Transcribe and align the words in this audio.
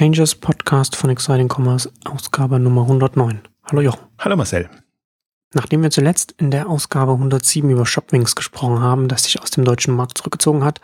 Exchanges 0.00 0.34
Podcast 0.34 0.96
von 0.96 1.10
Exciting 1.10 1.46
Commerce, 1.46 1.86
Ausgabe 2.06 2.58
Nummer 2.58 2.84
109. 2.84 3.42
Hallo 3.64 3.82
Jochen. 3.82 4.00
Hallo 4.16 4.34
Marcel. 4.34 4.70
Nachdem 5.52 5.82
wir 5.82 5.90
zuletzt 5.90 6.32
in 6.38 6.52
der 6.52 6.68
Ausgabe 6.68 7.12
107 7.12 7.68
über 7.70 7.84
Shopwings 7.84 8.36
gesprochen 8.36 8.80
haben, 8.80 9.08
das 9.08 9.24
sich 9.24 9.42
aus 9.42 9.50
dem 9.50 9.64
deutschen 9.64 9.96
Markt 9.96 10.16
zurückgezogen 10.16 10.62
hat, 10.64 10.80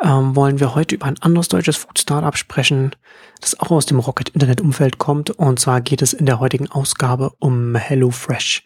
ähm, 0.00 0.36
wollen 0.36 0.60
wir 0.60 0.76
heute 0.76 0.94
über 0.94 1.06
ein 1.06 1.20
anderes 1.20 1.48
deutsches 1.48 1.76
Food-Startup 1.76 2.36
sprechen, 2.36 2.92
das 3.40 3.58
auch 3.58 3.72
aus 3.72 3.86
dem 3.86 3.98
Rocket-Internet-Umfeld 3.98 4.98
kommt. 4.98 5.30
Und 5.30 5.58
zwar 5.58 5.80
geht 5.80 6.02
es 6.02 6.12
in 6.12 6.24
der 6.24 6.38
heutigen 6.38 6.70
Ausgabe 6.70 7.32
um 7.40 7.74
HelloFresh. 7.74 8.62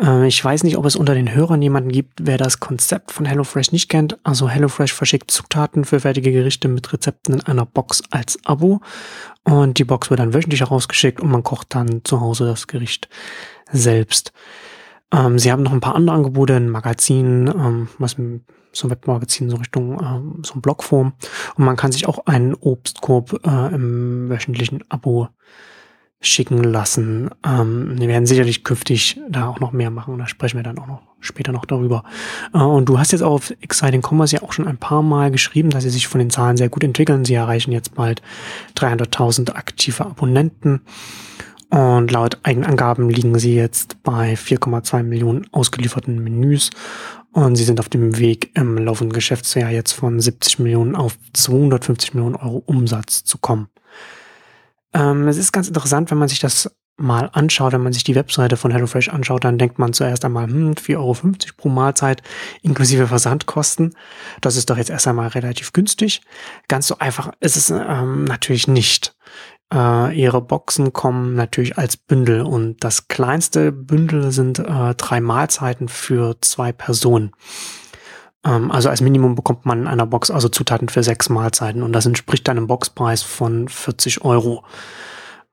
Äh, 0.00 0.28
ich 0.28 0.44
weiß 0.44 0.62
nicht, 0.62 0.76
ob 0.76 0.84
es 0.84 0.94
unter 0.94 1.14
den 1.14 1.34
Hörern 1.34 1.60
jemanden 1.60 1.90
gibt, 1.90 2.20
wer 2.22 2.38
das 2.38 2.60
Konzept 2.60 3.10
von 3.10 3.26
HelloFresh 3.26 3.72
nicht 3.72 3.88
kennt. 3.88 4.16
Also 4.22 4.48
HelloFresh 4.48 4.92
verschickt 4.92 5.32
Zutaten 5.32 5.86
für 5.86 5.98
fertige 5.98 6.30
Gerichte 6.30 6.68
mit 6.68 6.92
Rezepten 6.92 7.34
in 7.34 7.42
einer 7.42 7.66
Box 7.66 8.04
als 8.10 8.38
Abo. 8.44 8.80
Und 9.42 9.78
die 9.78 9.84
Box 9.84 10.08
wird 10.08 10.20
dann 10.20 10.34
wöchentlich 10.34 10.60
herausgeschickt 10.60 11.20
und 11.20 11.32
man 11.32 11.42
kocht 11.42 11.74
dann 11.74 12.02
zu 12.04 12.20
Hause 12.20 12.46
das 12.46 12.68
Gericht 12.68 13.08
selbst. 13.72 14.32
Ähm, 15.12 15.38
sie 15.38 15.50
haben 15.50 15.62
noch 15.62 15.72
ein 15.72 15.80
paar 15.80 15.94
andere 15.94 16.16
Angebote, 16.16 16.56
ein 16.56 16.68
Magazin, 16.68 17.48
ähm, 17.48 17.88
was 17.98 18.16
so 18.72 18.86
ein 18.86 18.90
Webmagazin 18.90 19.50
so 19.50 19.56
Richtung 19.56 20.00
ähm, 20.00 20.42
so 20.44 20.54
ein 20.54 20.60
Blogform. 20.60 21.12
Und 21.56 21.64
man 21.64 21.76
kann 21.76 21.92
sich 21.92 22.06
auch 22.06 22.26
einen 22.26 22.54
Obstkorb 22.54 23.40
äh, 23.46 23.74
im 23.74 24.28
wöchentlichen 24.28 24.84
Abo 24.88 25.28
schicken 26.20 26.64
lassen. 26.64 27.30
Ähm, 27.46 27.94
wir 27.98 28.08
werden 28.08 28.26
sicherlich 28.26 28.64
künftig 28.64 29.20
da 29.28 29.48
auch 29.48 29.60
noch 29.60 29.72
mehr 29.72 29.90
machen. 29.90 30.18
Da 30.18 30.26
sprechen 30.26 30.56
wir 30.56 30.64
dann 30.64 30.78
auch 30.78 30.86
noch 30.86 31.02
später 31.20 31.52
noch 31.52 31.64
darüber. 31.64 32.02
Äh, 32.52 32.58
und 32.58 32.88
du 32.88 32.98
hast 32.98 33.12
jetzt 33.12 33.22
auf 33.22 33.52
Exciting 33.60 34.02
Commerce 34.02 34.34
ja 34.34 34.42
auch 34.42 34.52
schon 34.52 34.66
ein 34.66 34.78
paar 34.78 35.02
Mal 35.02 35.30
geschrieben, 35.30 35.70
dass 35.70 35.84
sie 35.84 35.90
sich 35.90 36.08
von 36.08 36.18
den 36.18 36.30
Zahlen 36.30 36.56
sehr 36.56 36.68
gut 36.68 36.82
entwickeln. 36.82 37.24
Sie 37.24 37.34
erreichen 37.34 37.72
jetzt 37.72 37.94
bald 37.94 38.20
300.000 38.76 39.52
aktive 39.52 40.06
Abonnenten. 40.06 40.82
Und 41.70 42.10
laut 42.10 42.38
eigenen 42.44 42.68
Angaben 42.68 43.10
liegen 43.10 43.38
sie 43.38 43.54
jetzt 43.54 44.02
bei 44.02 44.34
4,2 44.34 45.02
Millionen 45.02 45.46
ausgelieferten 45.52 46.22
Menüs. 46.22 46.70
Und 47.32 47.56
sie 47.56 47.64
sind 47.64 47.78
auf 47.78 47.90
dem 47.90 48.18
Weg 48.18 48.56
im 48.56 48.78
laufenden 48.78 49.12
Geschäftsjahr 49.12 49.70
jetzt 49.70 49.92
von 49.92 50.18
70 50.18 50.60
Millionen 50.60 50.96
auf 50.96 51.18
250 51.34 52.14
Millionen 52.14 52.36
Euro 52.36 52.62
Umsatz 52.64 53.24
zu 53.24 53.38
kommen. 53.38 53.68
Ähm, 54.94 55.28
es 55.28 55.36
ist 55.36 55.52
ganz 55.52 55.68
interessant, 55.68 56.10
wenn 56.10 56.18
man 56.18 56.28
sich 56.28 56.40
das 56.40 56.70
mal 56.98 57.30
anschaut, 57.32 57.72
wenn 57.72 57.82
man 57.82 57.92
sich 57.92 58.02
die 58.02 58.16
Webseite 58.16 58.56
von 58.56 58.72
HelloFresh 58.72 59.10
anschaut, 59.10 59.44
dann 59.44 59.56
denkt 59.56 59.78
man 59.78 59.92
zuerst 59.92 60.24
einmal, 60.24 60.46
hm, 60.46 60.72
4,50 60.72 60.96
Euro 60.96 61.16
pro 61.56 61.68
Mahlzeit 61.68 62.22
inklusive 62.62 63.06
Versandkosten. 63.06 63.94
Das 64.40 64.56
ist 64.56 64.68
doch 64.68 64.76
jetzt 64.76 64.90
erst 64.90 65.06
einmal 65.06 65.28
relativ 65.28 65.72
günstig. 65.72 66.22
Ganz 66.66 66.88
so 66.88 66.98
einfach 66.98 67.32
ist 67.40 67.56
es 67.56 67.70
ähm, 67.70 68.24
natürlich 68.24 68.66
nicht. 68.66 69.14
Äh, 69.72 70.18
ihre 70.18 70.40
Boxen 70.40 70.92
kommen 70.92 71.34
natürlich 71.34 71.76
als 71.76 71.96
Bündel 71.96 72.42
und 72.42 72.82
das 72.82 73.08
kleinste 73.08 73.70
Bündel 73.70 74.30
sind 74.32 74.58
äh, 74.58 74.94
drei 74.94 75.20
Mahlzeiten 75.20 75.88
für 75.88 76.36
zwei 76.40 76.72
Personen. 76.72 77.32
Ähm, 78.44 78.70
also 78.70 78.88
als 78.88 79.00
Minimum 79.00 79.34
bekommt 79.34 79.66
man 79.66 79.82
in 79.82 79.86
einer 79.86 80.06
Box 80.06 80.30
also 80.30 80.48
Zutaten 80.48 80.88
für 80.88 81.02
sechs 81.02 81.28
Mahlzeiten 81.28 81.82
und 81.82 81.92
das 81.92 82.06
entspricht 82.06 82.48
einem 82.48 82.66
Boxpreis 82.66 83.22
von 83.22 83.68
40 83.68 84.24
Euro. 84.24 84.64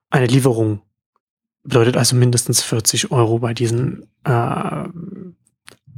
Eine 0.08 0.26
Lieferung 0.26 0.80
bedeutet 1.62 1.96
also 1.96 2.16
mindestens 2.16 2.62
40 2.62 3.10
Euro 3.10 3.40
bei 3.40 3.52
diesen 3.52 4.08
äh, 4.24 4.84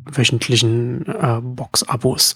wöchentlichen 0.07 1.07
äh, 1.07 1.41
Box-Abos. 1.43 2.35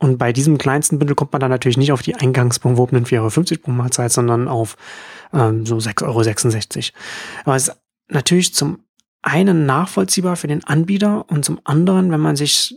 Und 0.00 0.16
bei 0.16 0.32
diesem 0.32 0.58
kleinsten 0.58 0.98
Bündel 0.98 1.14
kommt 1.14 1.32
man 1.32 1.40
dann 1.40 1.50
natürlich 1.50 1.76
nicht 1.76 1.92
auf 1.92 2.02
die 2.02 2.14
eingangs 2.14 2.58
beworbenen 2.58 3.04
4,50 3.04 3.50
Euro 3.50 3.60
pro 3.62 3.70
Mahlzeit, 3.70 4.10
sondern 4.10 4.48
auf 4.48 4.76
ähm, 5.32 5.66
so 5.66 5.76
6,66 5.76 6.04
Euro. 6.04 6.98
Aber 7.44 7.56
es 7.56 7.68
ist 7.68 7.76
natürlich 8.08 8.54
zum 8.54 8.80
einen 9.22 9.66
nachvollziehbar 9.66 10.36
für 10.36 10.48
den 10.48 10.64
Anbieter 10.64 11.28
und 11.28 11.44
zum 11.44 11.60
anderen, 11.64 12.10
wenn 12.10 12.20
man 12.20 12.34
sich 12.34 12.74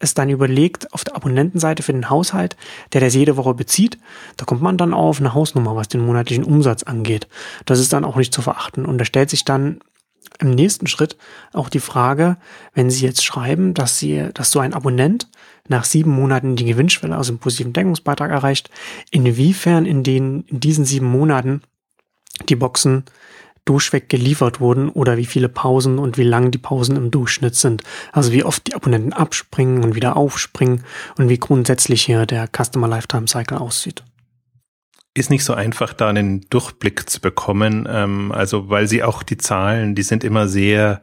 es 0.00 0.14
dann 0.14 0.30
überlegt, 0.30 0.94
auf 0.94 1.04
der 1.04 1.14
Abonnentenseite 1.14 1.82
für 1.82 1.92
den 1.92 2.08
Haushalt, 2.08 2.56
der 2.94 3.02
das 3.02 3.14
jede 3.14 3.36
Woche 3.36 3.52
bezieht, 3.52 3.98
da 4.38 4.46
kommt 4.46 4.62
man 4.62 4.78
dann 4.78 4.94
auf 4.94 5.20
eine 5.20 5.34
Hausnummer, 5.34 5.76
was 5.76 5.88
den 5.88 6.04
monatlichen 6.04 6.44
Umsatz 6.44 6.82
angeht. 6.82 7.28
Das 7.66 7.78
ist 7.78 7.92
dann 7.92 8.06
auch 8.06 8.16
nicht 8.16 8.32
zu 8.32 8.40
verachten. 8.40 8.86
Und 8.86 8.96
da 8.96 9.04
stellt 9.04 9.28
sich 9.28 9.44
dann 9.44 9.80
im 10.38 10.50
nächsten 10.50 10.86
Schritt 10.86 11.16
auch 11.52 11.68
die 11.68 11.80
Frage, 11.80 12.36
wenn 12.74 12.90
Sie 12.90 13.04
jetzt 13.04 13.24
schreiben, 13.24 13.74
dass 13.74 13.98
Sie, 13.98 14.28
dass 14.34 14.50
so 14.50 14.60
ein 14.60 14.74
Abonnent 14.74 15.28
nach 15.68 15.84
sieben 15.84 16.10
Monaten 16.10 16.56
die 16.56 16.64
Gewinnschwelle 16.64 17.16
aus 17.16 17.28
dem 17.28 17.38
positiven 17.38 17.72
Deckungsbeitrag 17.72 18.30
erreicht, 18.30 18.70
inwiefern 19.10 19.86
in 19.86 20.02
den, 20.02 20.42
in 20.42 20.60
diesen 20.60 20.84
sieben 20.84 21.06
Monaten 21.06 21.62
die 22.48 22.56
Boxen 22.56 23.04
durchweg 23.66 24.08
geliefert 24.08 24.60
wurden 24.60 24.88
oder 24.88 25.16
wie 25.16 25.26
viele 25.26 25.48
Pausen 25.48 25.98
und 25.98 26.16
wie 26.16 26.24
lang 26.24 26.50
die 26.50 26.58
Pausen 26.58 26.96
im 26.96 27.10
Durchschnitt 27.10 27.54
sind. 27.54 27.82
Also 28.10 28.32
wie 28.32 28.42
oft 28.42 28.66
die 28.66 28.74
Abonnenten 28.74 29.12
abspringen 29.12 29.84
und 29.84 29.94
wieder 29.94 30.16
aufspringen 30.16 30.84
und 31.18 31.28
wie 31.28 31.38
grundsätzlich 31.38 32.02
hier 32.02 32.26
der 32.26 32.48
Customer 32.48 32.88
Lifetime 32.88 33.28
Cycle 33.28 33.58
aussieht 33.58 34.02
ist 35.20 35.30
nicht 35.30 35.44
so 35.44 35.54
einfach, 35.54 35.92
da 35.92 36.08
einen 36.08 36.42
Durchblick 36.50 37.08
zu 37.08 37.20
bekommen. 37.20 37.88
Ähm, 37.90 38.32
also 38.32 38.68
weil 38.68 38.88
sie 38.88 39.02
auch 39.02 39.22
die 39.22 39.38
Zahlen, 39.38 39.94
die 39.94 40.02
sind 40.02 40.24
immer 40.24 40.48
sehr 40.48 41.00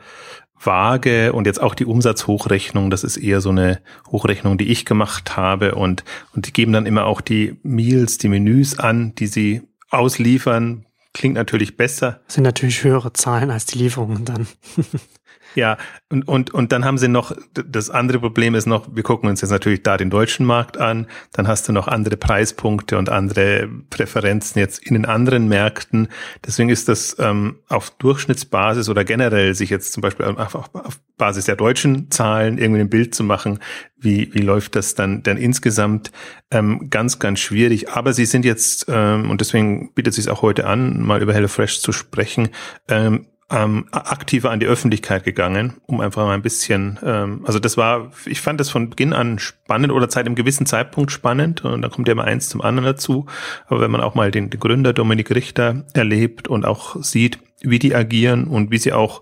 vage 0.59 1.33
und 1.33 1.45
jetzt 1.45 1.61
auch 1.61 1.75
die 1.75 1.85
Umsatzhochrechnung, 1.85 2.89
das 2.89 3.03
ist 3.03 3.17
eher 3.17 3.41
so 3.41 3.49
eine 3.49 3.79
Hochrechnung, 4.11 4.57
die 4.57 4.69
ich 4.69 4.85
gemacht 4.85 5.37
habe 5.37 5.75
und, 5.75 6.03
und 6.35 6.47
die 6.47 6.53
geben 6.53 6.73
dann 6.73 6.87
immer 6.87 7.05
auch 7.05 7.21
die 7.21 7.59
Meals, 7.63 8.17
die 8.17 8.27
Menüs 8.27 8.79
an, 8.79 9.13
die 9.15 9.27
sie 9.27 9.61
ausliefern. 9.89 10.85
Klingt 11.13 11.35
natürlich 11.35 11.77
besser. 11.77 12.21
Das 12.25 12.35
sind 12.35 12.43
natürlich 12.43 12.83
höhere 12.83 13.13
Zahlen 13.13 13.49
als 13.51 13.65
die 13.65 13.77
Lieferungen 13.77 14.25
dann. 14.25 14.47
Ja, 15.57 15.77
und, 16.11 16.27
und, 16.27 16.53
und 16.53 16.71
dann 16.71 16.85
haben 16.85 16.99
sie 16.99 17.07
noch, 17.07 17.35
das 17.51 17.89
andere 17.89 18.19
Problem 18.19 18.53
ist 18.53 18.67
noch, 18.67 18.95
wir 18.95 19.01
gucken 19.01 19.27
uns 19.27 19.41
jetzt 19.41 19.49
natürlich 19.49 19.81
da 19.81 19.97
den 19.97 20.11
deutschen 20.11 20.45
Markt 20.45 20.77
an, 20.77 21.07
dann 21.33 21.47
hast 21.47 21.67
du 21.67 21.73
noch 21.73 21.87
andere 21.87 22.15
Preispunkte 22.15 22.95
und 22.95 23.09
andere 23.09 23.67
Präferenzen 23.89 24.59
jetzt 24.59 24.77
in 24.85 24.93
den 24.93 25.07
anderen 25.07 25.47
Märkten. 25.47 26.09
Deswegen 26.45 26.69
ist 26.69 26.89
das 26.89 27.15
ähm, 27.17 27.55
auf 27.69 27.89
Durchschnittsbasis 27.89 28.87
oder 28.87 29.03
generell 29.03 29.55
sich 29.55 29.71
jetzt 29.71 29.93
zum 29.93 30.01
Beispiel 30.01 30.27
auf, 30.27 30.53
auf, 30.53 30.75
auf 30.75 30.99
Basis 31.17 31.45
der 31.45 31.55
deutschen 31.55 32.11
Zahlen 32.11 32.59
irgendwie 32.59 32.81
ein 32.81 32.91
Bild 32.91 33.15
zu 33.15 33.23
machen, 33.23 33.57
wie, 33.97 34.31
wie 34.35 34.41
läuft 34.41 34.75
das 34.75 34.93
dann 34.93 35.23
denn 35.23 35.37
insgesamt, 35.37 36.11
ähm, 36.51 36.91
ganz, 36.91 37.17
ganz 37.17 37.39
schwierig. 37.39 37.89
Aber 37.89 38.13
sie 38.13 38.25
sind 38.25 38.45
jetzt, 38.45 38.85
ähm, 38.89 39.31
und 39.31 39.41
deswegen 39.41 39.91
bietet 39.95 40.11
es 40.11 40.17
sich 40.17 40.29
auch 40.29 40.43
heute 40.43 40.67
an, 40.67 41.01
mal 41.01 41.19
über 41.19 41.33
HelloFresh 41.33 41.81
zu 41.81 41.91
sprechen, 41.93 42.49
ähm, 42.87 43.25
ähm, 43.49 43.85
aktiver 43.91 44.51
an 44.51 44.59
die 44.59 44.65
Öffentlichkeit 44.65 45.23
gegangen, 45.23 45.77
um 45.85 46.01
einfach 46.01 46.25
mal 46.25 46.33
ein 46.33 46.41
bisschen, 46.41 46.99
ähm, 47.03 47.43
also 47.45 47.59
das 47.59 47.77
war, 47.77 48.11
ich 48.25 48.41
fand 48.41 48.59
das 48.59 48.69
von 48.69 48.89
Beginn 48.89 49.13
an 49.13 49.39
spannend 49.39 49.93
oder 49.93 50.09
seit 50.09 50.25
einem 50.25 50.35
gewissen 50.35 50.65
Zeitpunkt 50.65 51.11
spannend 51.11 51.63
und 51.63 51.81
dann 51.81 51.91
kommt 51.91 52.09
ja 52.09 52.11
immer 52.11 52.25
eins 52.25 52.49
zum 52.49 52.61
anderen 52.61 52.85
dazu. 52.85 53.25
Aber 53.67 53.79
wenn 53.79 53.91
man 53.91 54.01
auch 54.01 54.15
mal 54.15 54.31
den, 54.31 54.49
den 54.49 54.59
Gründer 54.59 54.91
Dominik 54.91 55.33
Richter 55.33 55.85
erlebt 55.93 56.49
und 56.49 56.65
auch 56.65 57.01
sieht, 57.01 57.39
wie 57.61 57.79
die 57.79 57.95
agieren 57.95 58.45
und 58.45 58.69
wie 58.69 58.77
sie 58.77 58.91
auch 58.91 59.21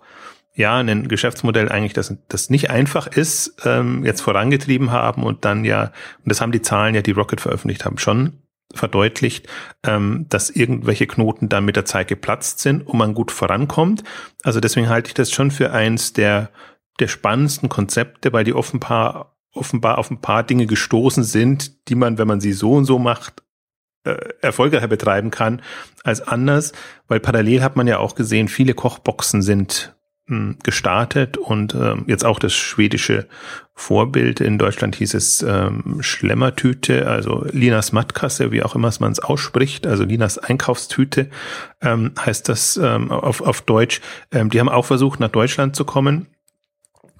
ja 0.55 0.77
ein 0.77 1.07
Geschäftsmodell 1.07 1.69
eigentlich, 1.69 1.93
das, 1.93 2.15
das 2.27 2.49
nicht 2.49 2.71
einfach 2.71 3.07
ist, 3.07 3.61
ähm, 3.63 4.03
jetzt 4.05 4.21
vorangetrieben 4.21 4.91
haben 4.91 5.21
und 5.21 5.45
dann 5.45 5.65
ja, 5.65 5.91
und 6.23 6.31
das 6.31 6.41
haben 6.41 6.51
die 6.51 6.61
Zahlen 6.61 6.95
ja, 6.95 7.01
die 7.01 7.11
Rocket 7.11 7.41
veröffentlicht 7.41 7.85
haben, 7.85 7.99
schon 7.99 8.39
verdeutlicht, 8.73 9.47
ähm, 9.83 10.25
dass 10.29 10.49
irgendwelche 10.49 11.07
Knoten 11.07 11.49
dann 11.49 11.65
mit 11.65 11.75
der 11.75 11.85
Zeit 11.85 12.07
geplatzt 12.07 12.59
sind 12.59 12.85
und 12.87 12.97
man 12.97 13.13
gut 13.13 13.31
vorankommt. 13.31 14.03
Also 14.43 14.59
deswegen 14.59 14.89
halte 14.89 15.09
ich 15.09 15.13
das 15.13 15.31
schon 15.31 15.51
für 15.51 15.71
eins 15.71 16.13
der, 16.13 16.49
der 16.99 17.07
spannendsten 17.07 17.69
Konzepte, 17.69 18.33
weil 18.33 18.43
die 18.43 18.53
offenbar, 18.53 19.35
offenbar 19.53 19.97
auf 19.97 20.11
ein 20.11 20.21
paar 20.21 20.43
Dinge 20.43 20.65
gestoßen 20.65 21.23
sind, 21.23 21.87
die 21.89 21.95
man, 21.95 22.17
wenn 22.17 22.27
man 22.27 22.41
sie 22.41 22.53
so 22.53 22.73
und 22.73 22.85
so 22.85 22.99
macht, 22.99 23.43
äh, 24.03 24.17
erfolgreicher 24.41 24.87
betreiben 24.87 25.31
kann 25.31 25.61
als 26.03 26.21
anders, 26.21 26.73
weil 27.07 27.19
parallel 27.19 27.63
hat 27.63 27.75
man 27.75 27.87
ja 27.87 27.99
auch 27.99 28.15
gesehen, 28.15 28.47
viele 28.47 28.73
Kochboxen 28.73 29.41
sind 29.41 29.95
gestartet 30.63 31.37
und 31.37 31.75
ähm, 31.75 32.05
jetzt 32.07 32.25
auch 32.25 32.39
das 32.39 32.53
schwedische 32.53 33.27
Vorbild. 33.75 34.39
In 34.39 34.57
Deutschland 34.57 34.95
hieß 34.95 35.13
es 35.13 35.43
ähm, 35.43 35.97
Schlemmertüte, 35.99 37.07
also 37.07 37.45
Linas 37.51 37.91
Matkasse, 37.91 38.51
wie 38.51 38.63
auch 38.63 38.73
immer 38.73 38.91
man 38.99 39.11
es 39.11 39.19
ausspricht, 39.19 39.85
also 39.85 40.03
Linas 40.03 40.39
Einkaufstüte 40.39 41.29
ähm, 41.81 42.13
heißt 42.19 42.49
das 42.49 42.77
ähm, 42.77 43.11
auf, 43.11 43.41
auf 43.41 43.61
Deutsch. 43.61 44.01
Ähm, 44.31 44.49
die 44.49 44.59
haben 44.59 44.69
auch 44.69 44.85
versucht, 44.85 45.19
nach 45.19 45.29
Deutschland 45.29 45.75
zu 45.75 45.85
kommen 45.85 46.27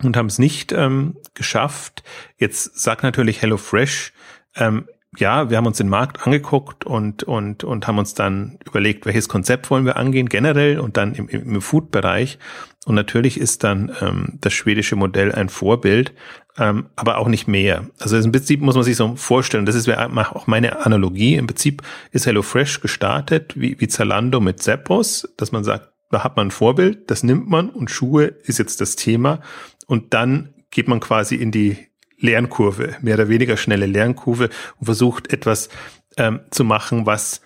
und 0.02 0.18
haben 0.18 0.28
es 0.28 0.40
nicht 0.40 0.72
ähm, 0.72 1.18
geschafft. 1.36 2.04
Jetzt 2.38 2.80
sagt 2.80 3.04
natürlich 3.04 3.42
HelloFresh, 3.42 4.14
ähm, 4.56 4.88
ja, 5.18 5.50
wir 5.50 5.58
haben 5.58 5.66
uns 5.66 5.78
den 5.78 5.90
Markt 5.90 6.26
angeguckt 6.26 6.86
und, 6.86 7.24
und, 7.24 7.64
und 7.64 7.88
haben 7.88 7.98
uns 7.98 8.14
dann 8.14 8.60
überlegt, 8.66 9.06
welches 9.06 9.30
Konzept 9.30 9.70
wollen 9.70 9.86
wir 9.86 9.98
angehen, 9.98 10.30
generell 10.30 10.80
und 10.80 10.98
dann 10.98 11.14
im, 11.14 11.28
im 11.28 11.62
Food-Bereich. 11.62 12.38
Und 12.86 12.96
natürlich 12.96 13.40
ist 13.40 13.64
dann 13.64 13.92
ähm, 14.02 14.38
das 14.42 14.54
schwedische 14.54 14.96
Modell 14.96 15.32
ein 15.32 15.50
Vorbild, 15.50 16.14
ähm, 16.58 16.88
aber 16.96 17.18
auch 17.18 17.28
nicht 17.28 17.48
mehr. 17.48 17.90
Also 18.00 18.18
im 18.18 18.32
Prinzip 18.32 18.62
muss 18.62 18.76
man 18.76 18.84
sich 18.84 18.96
so 18.96 19.16
vorstellen, 19.16 19.66
das 19.66 19.76
ist 19.76 19.90
auch 19.90 20.48
meine 20.48 20.86
Analogie. 20.86 21.36
Im 21.36 21.48
Prinzip 21.48 21.82
ist 22.12 22.28
HelloFresh 22.28 22.82
gestartet 22.82 23.54
wie, 23.56 23.80
wie 23.80 23.88
Zalando 23.88 24.40
mit 24.40 24.62
Zappos, 24.62 25.34
dass 25.38 25.52
man 25.52 25.64
sagt, 25.64 25.90
da 26.12 26.24
hat 26.24 26.38
man 26.38 26.48
ein 26.48 26.52
Vorbild, 26.52 27.10
das 27.10 27.24
nimmt 27.24 27.50
man 27.50 27.70
und 27.70 27.90
Schuhe 27.90 28.26
ist 28.26 28.60
jetzt 28.60 28.80
das 28.80 28.96
Thema 28.96 29.42
und 29.88 30.14
dann 30.14 30.54
geht 30.70 30.88
man 30.88 31.00
quasi 31.00 31.36
in 31.36 31.52
die 31.52 31.78
Lernkurve, 32.18 32.96
mehr 33.02 33.16
oder 33.16 33.30
weniger 33.30 33.58
schnelle 33.58 33.86
Lernkurve 33.86 34.50
und 34.80 34.86
versucht 34.86 35.32
etwas 35.32 35.70
ähm, 36.18 36.42
zu 36.52 36.64
machen, 36.64 37.06
was 37.06 37.42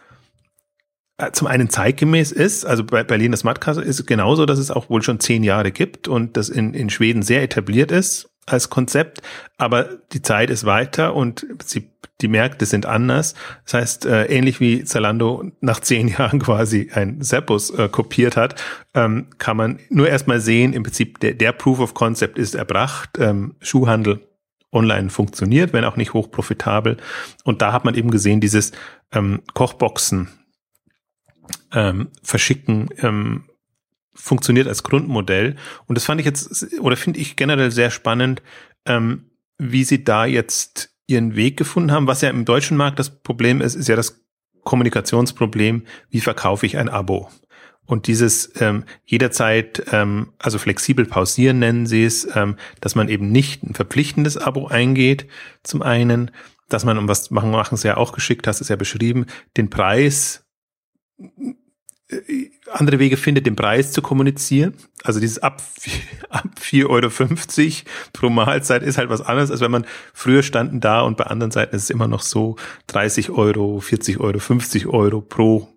äh, 1.18 1.32
zum 1.32 1.48
einen 1.48 1.70
zeitgemäß 1.70 2.32
ist, 2.32 2.66
also 2.66 2.84
bei 2.84 3.04
Berlin 3.04 3.32
das 3.32 3.44
Matkasse 3.44 3.82
ist 3.82 4.06
genauso, 4.08 4.46
dass 4.46 4.58
es 4.58 4.72
auch 4.72 4.90
wohl 4.90 5.04
schon 5.04 5.20
zehn 5.20 5.44
Jahre 5.44 5.72
gibt 5.72 6.08
und 6.08 6.38
das 6.38 6.50
in, 6.50 6.74
in 6.74 6.90
Schweden 6.90 7.24
sehr 7.24 7.44
etabliert 7.44 7.92
ist 7.92 8.30
als 8.46 8.70
Konzept, 8.70 9.22
aber 9.58 9.90
die 10.14 10.22
Zeit 10.22 10.50
ist 10.50 10.66
weiter 10.66 11.14
und 11.14 11.46
sie, 11.64 11.92
die 12.22 12.28
Märkte 12.28 12.66
sind 12.66 12.86
anders. 12.86 13.36
Das 13.66 13.74
heißt, 13.76 14.06
äh, 14.06 14.26
ähnlich 14.26 14.60
wie 14.60 14.84
Zalando 14.86 15.52
nach 15.62 15.82
zehn 15.82 16.08
Jahren 16.18 16.40
quasi 16.40 16.90
ein 16.94 17.22
Zappos 17.22 17.70
äh, 17.72 17.90
kopiert 17.90 18.38
hat, 18.38 18.62
ähm, 18.94 19.28
kann 19.38 19.58
man 19.58 19.80
nur 19.90 20.08
erstmal 20.08 20.40
sehen, 20.40 20.74
im 20.74 20.84
Prinzip 20.84 21.20
der, 21.20 21.34
der 21.34 21.52
Proof 21.52 21.80
of 21.80 21.94
Concept 21.94 22.40
ist 22.40 22.56
erbracht, 22.56 23.18
ähm, 23.20 23.56
Schuhhandel 23.62 24.22
online 24.72 25.10
funktioniert, 25.10 25.74
wenn 25.74 25.86
auch 25.86 25.96
nicht 25.96 26.14
hochprofitabel. 26.14 26.98
Und 27.44 27.62
da 27.62 27.74
hat 27.74 27.86
man 27.86 27.96
eben 27.96 28.12
gesehen, 28.12 28.42
dieses 28.42 28.72
ähm, 29.12 29.42
Kochboxen 29.54 30.30
ähm, 31.74 32.10
verschicken 32.22 32.90
ähm, 32.98 33.46
funktioniert 34.14 34.68
als 34.68 34.84
Grundmodell. 34.84 35.56
Und 35.88 35.96
das 35.96 36.06
fand 36.06 36.20
ich 36.20 36.26
jetzt, 36.26 36.80
oder 36.80 36.98
finde 36.98 37.20
ich 37.20 37.36
generell 37.36 37.72
sehr 37.72 37.90
spannend, 37.90 38.42
ähm, 38.86 39.32
wie 39.58 39.84
sie 39.84 40.04
da 40.04 40.26
jetzt 40.26 40.92
ihren 41.08 41.36
Weg 41.36 41.58
gefunden 41.58 41.92
haben. 41.92 42.08
Was 42.08 42.22
ja 42.22 42.30
im 42.30 42.46
deutschen 42.46 42.78
Markt 42.78 43.00
das 43.00 43.22
Problem 43.22 43.62
ist, 43.62 43.76
ist 43.76 43.88
ja 43.88 43.96
das 43.96 44.22
Kommunikationsproblem, 44.64 45.86
wie 46.10 46.22
verkaufe 46.22 46.66
ich 46.66 46.78
ein 46.78 46.90
Abo? 46.90 47.30
Und 47.90 48.06
dieses 48.06 48.52
ähm, 48.62 48.84
jederzeit, 49.04 49.84
ähm, 49.92 50.34
also 50.38 50.60
flexibel 50.60 51.06
pausieren 51.06 51.58
nennen 51.58 51.88
sie 51.88 52.04
es, 52.04 52.28
ähm, 52.36 52.56
dass 52.82 52.94
man 52.94 53.10
eben 53.10 53.32
nicht 53.32 53.64
ein 53.64 53.74
verpflichtendes 53.74 54.38
Abo 54.38 54.68
eingeht, 54.68 55.26
zum 55.64 55.82
einen, 55.82 56.30
dass 56.68 56.86
man, 56.86 57.00
um 57.00 57.08
was 57.08 57.32
machen, 57.32 57.50
machen 57.50 57.78
sie 57.78 57.88
ja 57.88 57.98
auch 57.98 58.12
geschickt, 58.12 58.46
hast 58.46 58.62
es 58.62 58.70
ja 58.70 58.76
beschrieben, 58.76 59.26
den 59.58 59.72
Preis 59.72 60.46
äh, 62.10 62.52
andere 62.72 63.00
Wege 63.00 63.18
findet, 63.18 63.48
den 63.48 63.56
Preis 63.56 63.92
zu 63.92 64.04
kommunizieren. 64.04 64.76
Also 65.04 65.20
dieses 65.20 65.40
ab, 65.40 65.64
ab 66.30 66.48
4,50 66.62 66.86
Euro 66.86 67.90
pro 68.14 68.30
Mahlzeit 68.30 68.84
ist 68.84 69.00
halt 69.00 69.10
was 69.10 69.22
anderes, 69.22 69.50
als 69.50 69.62
wenn 69.62 69.72
man 69.72 69.88
früher 70.14 70.44
standen 70.44 70.80
da 70.80 71.02
und 71.02 71.18
bei 71.18 71.24
anderen 71.24 71.50
Seiten 71.50 71.76
ist 71.76 71.86
es 71.86 71.90
immer 71.90 72.08
noch 72.08 72.22
so 72.22 72.56
30 72.86 73.32
Euro, 73.32 73.80
40 73.80 74.20
Euro, 74.20 74.38
50 74.38 74.86
Euro 74.86 75.22
pro 75.22 75.70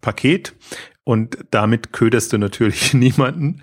Paket. 0.00 0.56
Und 1.04 1.38
damit 1.50 1.92
köderst 1.92 2.32
du 2.32 2.38
natürlich 2.38 2.94
niemanden. 2.94 3.62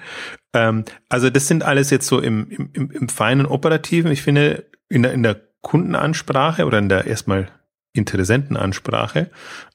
Ähm, 0.53 0.85
also 1.09 1.29
das 1.29 1.47
sind 1.47 1.63
alles 1.63 1.89
jetzt 1.89 2.07
so 2.07 2.19
im, 2.19 2.49
im, 2.73 2.91
im 2.91 3.09
feinen 3.09 3.45
Operativen. 3.45 4.11
Ich 4.11 4.21
finde, 4.21 4.65
in 4.89 5.03
der, 5.03 5.13
in 5.13 5.23
der 5.23 5.41
Kundenansprache 5.61 6.65
oder 6.65 6.79
in 6.79 6.89
der 6.89 7.05
erstmal 7.05 7.49
Interessentenansprache 7.93 9.29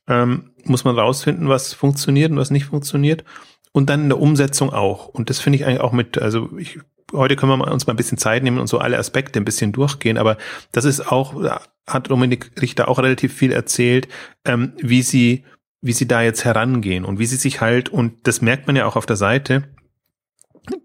ähm, 0.08 0.50
muss 0.64 0.84
man 0.84 0.98
rausfinden, 0.98 1.48
was 1.48 1.74
funktioniert 1.74 2.30
und 2.30 2.38
was 2.38 2.50
nicht 2.50 2.66
funktioniert. 2.66 3.24
Und 3.72 3.90
dann 3.90 4.04
in 4.04 4.08
der 4.08 4.20
Umsetzung 4.20 4.72
auch. 4.72 5.08
Und 5.08 5.28
das 5.28 5.38
finde 5.38 5.58
ich 5.58 5.66
eigentlich 5.66 5.80
auch 5.80 5.92
mit, 5.92 6.18
also 6.18 6.48
ich, 6.56 6.78
heute 7.12 7.36
können 7.36 7.58
wir 7.58 7.70
uns 7.70 7.86
mal 7.86 7.92
ein 7.92 7.98
bisschen 7.98 8.18
Zeit 8.18 8.42
nehmen 8.42 8.58
und 8.58 8.68
so 8.68 8.78
alle 8.78 8.98
Aspekte 8.98 9.38
ein 9.38 9.44
bisschen 9.44 9.72
durchgehen, 9.72 10.18
aber 10.18 10.38
das 10.72 10.84
ist 10.86 11.12
auch, 11.12 11.34
hat 11.86 12.10
Dominik 12.10 12.52
Richter 12.60 12.88
auch 12.88 12.98
relativ 12.98 13.34
viel 13.34 13.52
erzählt, 13.52 14.08
ähm, 14.44 14.72
wie 14.78 15.02
sie, 15.02 15.44
wie 15.80 15.92
sie 15.92 16.08
da 16.08 16.22
jetzt 16.22 16.44
herangehen 16.44 17.04
und 17.04 17.18
wie 17.18 17.26
sie 17.26 17.36
sich 17.36 17.60
halt, 17.60 17.88
und 17.88 18.26
das 18.26 18.40
merkt 18.40 18.66
man 18.66 18.76
ja 18.76 18.86
auch 18.86 18.96
auf 18.96 19.06
der 19.06 19.16
Seite, 19.16 19.64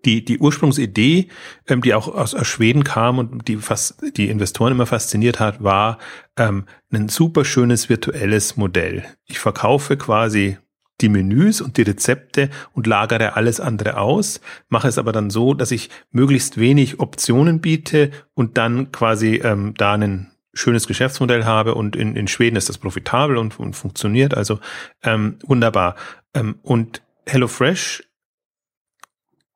die, 0.06 0.24
die 0.24 0.40
Ursprungsidee, 0.40 1.28
ähm, 1.68 1.82
die 1.82 1.94
auch 1.94 2.08
aus, 2.08 2.36
aus 2.36 2.48
Schweden 2.48 2.84
kam 2.84 3.18
und 3.18 3.48
die 3.48 3.58
fast 3.58 4.02
die 4.16 4.30
Investoren 4.30 4.74
immer 4.74 4.86
fasziniert 4.86 5.40
hat, 5.40 5.64
war 5.64 5.98
ähm, 6.38 6.66
ein 6.92 7.10
super 7.10 7.46
schönes 7.46 7.90
virtuelles 7.90 8.58
Modell. 8.58 9.06
Ich 9.26 9.40
verkaufe 9.40 9.98
quasi 9.98 10.58
die 11.02 11.10
Menüs 11.10 11.62
und 11.62 11.78
die 11.78 11.82
Rezepte 11.82 12.50
und 12.74 12.86
lagere 12.86 13.36
alles 13.36 13.60
andere 13.60 13.98
aus, 13.98 14.40
mache 14.70 14.88
es 14.88 15.00
aber 15.00 15.12
dann 15.12 15.32
so, 15.32 15.54
dass 15.54 15.72
ich 15.72 15.90
möglichst 16.12 16.60
wenig 16.60 17.00
Optionen 17.00 17.60
biete 17.60 18.12
und 18.36 18.58
dann 18.58 18.92
quasi 18.92 19.42
ähm, 19.44 19.74
da 19.76 19.94
ein 19.94 20.31
schönes 20.53 20.88
Geschäftsmodell 20.88 21.45
habe 21.45 21.75
und 21.75 21.95
in, 21.95 22.15
in 22.15 22.27
Schweden 22.27 22.56
ist 22.56 22.69
das 22.69 22.77
profitabel 22.77 23.38
und, 23.38 23.59
und 23.59 23.75
funktioniert, 23.75 24.36
also 24.36 24.59
ähm, 25.03 25.38
wunderbar. 25.45 25.95
Ähm, 26.33 26.59
und 26.62 27.01
HelloFresh 27.25 28.03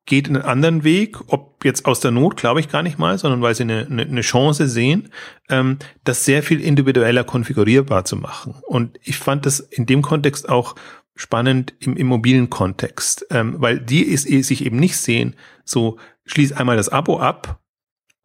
geht 0.06 0.28
einen 0.28 0.42
anderen 0.42 0.84
Weg, 0.84 1.18
ob 1.26 1.64
jetzt 1.64 1.84
aus 1.84 2.00
der 2.00 2.12
Not, 2.12 2.36
glaube 2.36 2.60
ich 2.60 2.68
gar 2.68 2.82
nicht 2.82 2.98
mal, 2.98 3.18
sondern 3.18 3.42
weil 3.42 3.54
sie 3.54 3.64
eine, 3.64 3.86
eine, 3.90 4.20
Chance 4.20 4.68
sehen, 4.68 5.10
ähm, 5.48 5.78
das 6.04 6.24
sehr 6.24 6.42
viel 6.42 6.60
individueller 6.60 7.24
konfigurierbar 7.24 8.04
zu 8.04 8.16
machen. 8.16 8.54
Und 8.66 8.98
ich 9.02 9.18
fand 9.18 9.44
das 9.46 9.58
in 9.58 9.84
dem 9.84 10.02
Kontext 10.02 10.48
auch 10.48 10.76
spannend 11.16 11.74
im 11.80 11.96
immobilen 11.96 12.50
Kontext, 12.50 13.26
ähm, 13.30 13.56
weil 13.58 13.80
die 13.80 14.04
ist, 14.04 14.28
sich 14.28 14.64
eben 14.64 14.76
nicht 14.76 14.96
sehen, 14.96 15.34
so 15.64 15.98
schließ 16.24 16.52
einmal 16.52 16.76
das 16.76 16.88
Abo 16.88 17.18
ab 17.18 17.60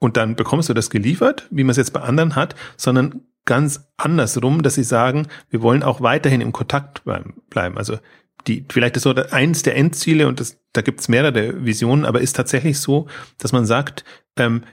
und 0.02 0.18
dann 0.18 0.36
bekommst 0.36 0.68
du 0.68 0.74
das 0.74 0.90
geliefert, 0.90 1.48
wie 1.52 1.64
man 1.64 1.70
es 1.70 1.78
jetzt 1.78 1.94
bei 1.94 2.02
anderen 2.02 2.36
hat, 2.36 2.56
sondern 2.76 3.22
ganz 3.46 3.88
andersrum, 3.98 4.64
dass 4.64 4.74
sie 4.74 4.84
sagen, 4.84 5.28
wir 5.52 5.62
wollen 5.62 5.84
auch 5.84 6.02
weiterhin 6.02 6.42
im 6.42 6.52
Kontakt 6.52 7.04
bleiben. 7.04 7.78
Also 7.78 8.00
die, 8.48 8.66
vielleicht 8.68 8.98
ist 8.98 9.04
so 9.04 9.14
eins 9.14 9.62
der 9.62 9.76
Endziele 9.76 10.28
und 10.28 10.40
das, 10.40 10.58
da 10.74 10.82
gibt's 10.82 11.08
mehrere 11.08 11.64
Visionen, 11.64 12.06
aber 12.06 12.20
ist 12.20 12.36
tatsächlich 12.36 12.80
so, 12.80 13.08
dass 13.38 13.52
man 13.52 13.68
sagt, 13.68 14.04
ähm, 14.38 14.64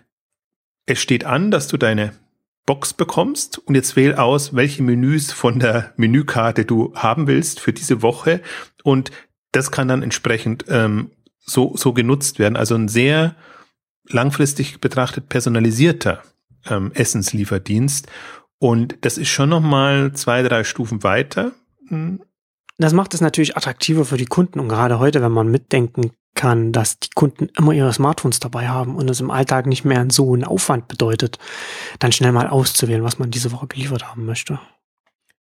es 0.86 0.98
steht 0.98 1.24
an, 1.24 1.50
dass 1.50 1.68
du 1.68 1.76
deine 1.76 2.14
Box 2.64 2.94
bekommst 2.94 3.58
und 3.58 3.74
jetzt 3.74 3.96
wähl 3.96 4.14
aus, 4.14 4.56
welche 4.56 4.82
Menüs 4.82 5.30
von 5.30 5.58
der 5.58 5.92
Menükarte 5.96 6.64
du 6.64 6.94
haben 6.94 7.26
willst 7.26 7.60
für 7.60 7.74
diese 7.74 8.00
Woche 8.00 8.40
und 8.82 9.10
das 9.52 9.70
kann 9.70 9.88
dann 9.88 10.02
entsprechend 10.02 10.64
ähm, 10.68 11.10
so, 11.38 11.76
so 11.76 11.92
genutzt 11.92 12.38
werden. 12.38 12.56
Also 12.56 12.74
ein 12.74 12.88
sehr 12.88 13.34
langfristig 14.08 14.80
betrachtet 14.80 15.28
personalisierter 15.28 16.22
ähm, 16.68 16.92
Essenslieferdienst 16.92 18.06
und 18.58 18.96
das 19.02 19.18
ist 19.18 19.28
schon 19.28 19.48
nochmal 19.48 20.12
zwei, 20.12 20.42
drei 20.42 20.64
Stufen 20.64 21.02
weiter 21.02 21.52
hm, 21.88 22.20
das 22.78 22.92
macht 22.92 23.12
es 23.12 23.20
natürlich 23.20 23.56
attraktiver 23.56 24.04
für 24.04 24.16
die 24.16 24.26
Kunden 24.26 24.60
und 24.60 24.68
gerade 24.68 25.00
heute, 25.00 25.20
wenn 25.20 25.32
man 25.32 25.50
mitdenken 25.50 26.12
kann, 26.34 26.72
dass 26.72 27.00
die 27.00 27.10
Kunden 27.12 27.48
immer 27.58 27.72
ihre 27.72 27.92
Smartphones 27.92 28.38
dabei 28.38 28.68
haben 28.68 28.94
und 28.94 29.10
es 29.10 29.18
im 29.18 29.32
Alltag 29.32 29.66
nicht 29.66 29.84
mehr 29.84 30.06
so 30.10 30.32
einen 30.32 30.44
Aufwand 30.44 30.86
bedeutet, 30.86 31.38
dann 31.98 32.12
schnell 32.12 32.30
mal 32.30 32.46
auszuwählen, 32.46 33.02
was 33.02 33.18
man 33.18 33.32
diese 33.32 33.50
Woche 33.50 33.66
geliefert 33.66 34.08
haben 34.08 34.24
möchte. 34.24 34.60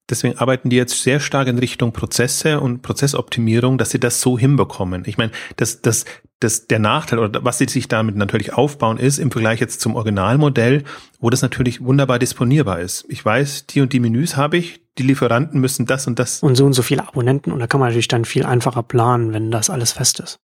Deswegen 0.09 0.39
arbeiten 0.39 0.71
die 0.71 0.77
jetzt 0.77 1.03
sehr 1.03 1.19
stark 1.19 1.49
in 1.49 1.59
Richtung 1.59 1.93
Prozesse 1.93 2.61
und 2.61 2.83
Prozessoptimierung, 2.83 3.79
dass 3.79 3.91
sie 3.91 3.99
das 3.99 4.21
so 4.21 4.39
hinbekommen. 4.39 5.03
Ich 5.07 5.19
meine, 5.19 5.33
das, 5.57 5.81
das, 5.81 6.05
das, 6.45 6.67
der 6.67 6.79
Nachteil 6.79 7.19
oder 7.19 7.45
was 7.45 7.59
sie 7.59 7.67
sich 7.69 7.89
damit 7.89 8.17
natürlich 8.17 8.53
aufbauen, 8.53 8.99
ist 8.99 9.19
im 9.19 9.31
Vergleich 9.31 9.61
jetzt 9.61 9.81
zum 9.81 9.97
Originalmodell, 9.97 10.85
wo 11.19 11.31
das 11.31 11.43
natürlich 11.43 11.83
wunderbar 11.83 12.19
disponierbar 12.19 12.81
ist. 12.81 13.05
Ich 13.09 13.25
weiß, 13.25 13.67
die 13.67 13.81
und 13.81 13.93
die 13.93 14.01
Menüs 14.01 14.37
habe 14.37 14.59
ich, 14.59 14.83
die 14.99 15.03
Lieferanten 15.03 15.61
müssen 15.61 15.87
das 15.87 16.07
und 16.07 16.19
das. 16.19 16.43
Und 16.43 16.55
so 16.55 16.65
und 16.65 16.75
so 16.75 16.83
viele 16.83 17.07
Abonnenten 17.07 17.51
und 17.51 17.59
da 17.59 17.67
kann 17.67 17.81
man 17.81 17.89
natürlich 17.89 18.09
dann 18.09 18.25
viel 18.25 18.45
einfacher 18.45 18.83
planen, 18.83 19.33
wenn 19.33 19.51
das 19.51 19.71
alles 19.71 19.93
fest 19.93 20.21
ist. 20.21 20.39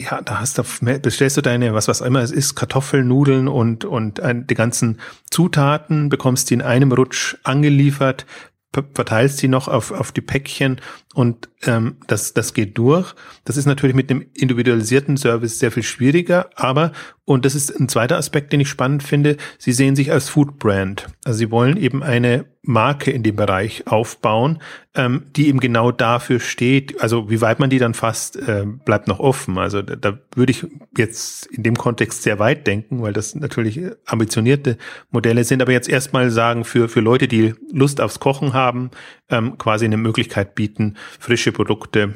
Ja, 0.00 0.20
da 0.22 0.40
hast 0.40 0.58
du, 0.58 0.62
bestellst 1.00 1.36
du 1.36 1.42
deine, 1.42 1.74
was 1.74 1.86
was 1.86 2.00
immer 2.00 2.20
es 2.20 2.32
ist, 2.32 2.54
Kartoffeln, 2.54 3.06
Nudeln 3.06 3.46
und, 3.46 3.84
und 3.84 4.20
die 4.24 4.54
ganzen 4.54 4.98
Zutaten, 5.30 6.08
bekommst 6.08 6.50
die 6.50 6.54
in 6.54 6.62
einem 6.62 6.90
Rutsch 6.92 7.36
angeliefert, 7.44 8.26
verteilst 8.72 9.38
sie 9.38 9.48
noch 9.48 9.68
auf, 9.68 9.92
auf 9.92 10.12
die 10.12 10.22
Päckchen 10.22 10.80
und 11.14 11.48
ähm, 11.64 11.96
das, 12.06 12.34
das 12.34 12.54
geht 12.54 12.78
durch. 12.78 13.14
Das 13.44 13.56
ist 13.56 13.66
natürlich 13.66 13.94
mit 13.94 14.10
dem 14.10 14.24
individualisierten 14.34 15.16
Service 15.16 15.58
sehr 15.58 15.70
viel 15.70 15.82
schwieriger, 15.82 16.50
aber, 16.54 16.92
und 17.24 17.44
das 17.44 17.54
ist 17.54 17.70
ein 17.78 17.88
zweiter 17.88 18.16
Aspekt, 18.16 18.52
den 18.52 18.60
ich 18.60 18.68
spannend 18.68 19.02
finde, 19.02 19.36
sie 19.58 19.72
sehen 19.72 19.96
sich 19.96 20.10
als 20.10 20.28
Food 20.28 20.58
Brand. 20.58 21.06
Also 21.24 21.38
sie 21.38 21.50
wollen 21.50 21.76
eben 21.76 22.02
eine 22.02 22.46
Marke 22.64 23.10
in 23.10 23.24
dem 23.24 23.34
Bereich 23.34 23.86
aufbauen, 23.88 24.60
ähm, 24.94 25.24
die 25.34 25.48
eben 25.48 25.58
genau 25.58 25.90
dafür 25.90 26.38
steht. 26.38 27.00
Also 27.00 27.28
wie 27.28 27.40
weit 27.40 27.58
man 27.58 27.70
die 27.70 27.78
dann 27.78 27.94
fasst, 27.94 28.36
äh, 28.36 28.64
bleibt 28.84 29.08
noch 29.08 29.18
offen. 29.18 29.58
Also 29.58 29.82
da, 29.82 29.96
da 29.96 30.18
würde 30.36 30.52
ich 30.52 30.66
jetzt 30.96 31.46
in 31.46 31.64
dem 31.64 31.76
Kontext 31.76 32.22
sehr 32.22 32.38
weit 32.38 32.66
denken, 32.68 33.02
weil 33.02 33.12
das 33.12 33.34
natürlich 33.34 33.80
ambitionierte 34.06 34.78
Modelle 35.10 35.42
sind. 35.42 35.60
Aber 35.60 35.72
jetzt 35.72 35.88
erstmal 35.88 36.30
sagen, 36.30 36.64
für, 36.64 36.88
für 36.88 37.00
Leute, 37.00 37.26
die 37.26 37.54
Lust 37.72 38.00
aufs 38.00 38.20
Kochen 38.20 38.52
haben, 38.52 38.90
ähm, 39.28 39.58
quasi 39.58 39.84
eine 39.84 39.96
Möglichkeit 39.96 40.54
bieten, 40.54 40.96
frische 41.18 41.52
Produkte 41.52 42.14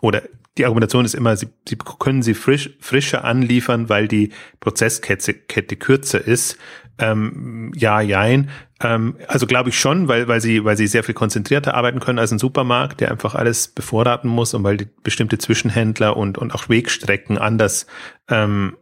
oder 0.00 0.22
die 0.56 0.64
Argumentation 0.64 1.04
ist 1.04 1.14
immer, 1.14 1.36
sie, 1.36 1.48
sie 1.68 1.76
können 1.76 2.22
sie 2.22 2.34
frisch, 2.34 2.70
frischer 2.80 3.24
anliefern, 3.24 3.88
weil 3.88 4.06
die 4.06 4.30
Prozesskette 4.60 5.34
Kette 5.34 5.76
kürzer 5.76 6.24
ist. 6.24 6.58
Ähm, 6.98 7.72
ja, 7.74 8.00
jein. 8.00 8.50
Ähm, 8.80 9.16
also 9.26 9.48
glaube 9.48 9.70
ich 9.70 9.78
schon, 9.78 10.06
weil, 10.06 10.28
weil 10.28 10.40
sie, 10.40 10.64
weil 10.64 10.76
sie 10.76 10.86
sehr 10.86 11.02
viel 11.02 11.14
konzentrierter 11.14 11.74
arbeiten 11.74 11.98
können 11.98 12.20
als 12.20 12.30
ein 12.30 12.38
Supermarkt, 12.38 13.00
der 13.00 13.10
einfach 13.10 13.34
alles 13.34 13.66
bevorraten 13.66 14.28
muss 14.28 14.54
und 14.54 14.62
weil 14.62 14.76
die 14.76 14.86
bestimmte 15.02 15.38
Zwischenhändler 15.38 16.16
und, 16.16 16.38
und 16.38 16.54
auch 16.54 16.68
Wegstrecken 16.68 17.36
anders 17.36 17.86
ähm, 18.28 18.76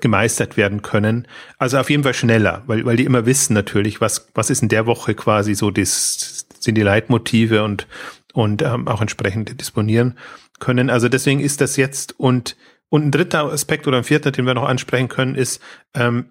gemeistert 0.00 0.58
werden 0.58 0.82
können. 0.82 1.26
Also 1.56 1.78
auf 1.78 1.88
jeden 1.88 2.02
Fall 2.02 2.14
schneller, 2.14 2.64
weil, 2.66 2.84
weil 2.84 2.96
die 2.96 3.04
immer 3.04 3.24
wissen 3.24 3.54
natürlich, 3.54 4.02
was, 4.02 4.28
was 4.34 4.50
ist 4.50 4.62
in 4.62 4.68
der 4.68 4.84
Woche 4.84 5.14
quasi 5.14 5.54
so 5.54 5.70
das, 5.70 6.46
sind 6.60 6.74
die 6.74 6.82
Leitmotive 6.82 7.64
und, 7.64 7.86
und 8.34 8.60
ähm, 8.60 8.86
auch 8.86 9.00
entsprechend 9.00 9.58
disponieren 9.58 10.18
können. 10.60 10.90
Also 10.90 11.08
deswegen 11.08 11.40
ist 11.40 11.62
das 11.62 11.76
jetzt 11.76 12.18
und 12.20 12.56
und 12.90 13.06
ein 13.06 13.10
dritter 13.10 13.44
Aspekt 13.52 13.88
oder 13.88 13.96
ein 13.96 14.04
vierter, 14.04 14.30
den 14.30 14.46
wir 14.46 14.54
noch 14.54 14.68
ansprechen 14.68 15.08
können, 15.08 15.34
ist, 15.34 15.60
ähm, 15.94 16.26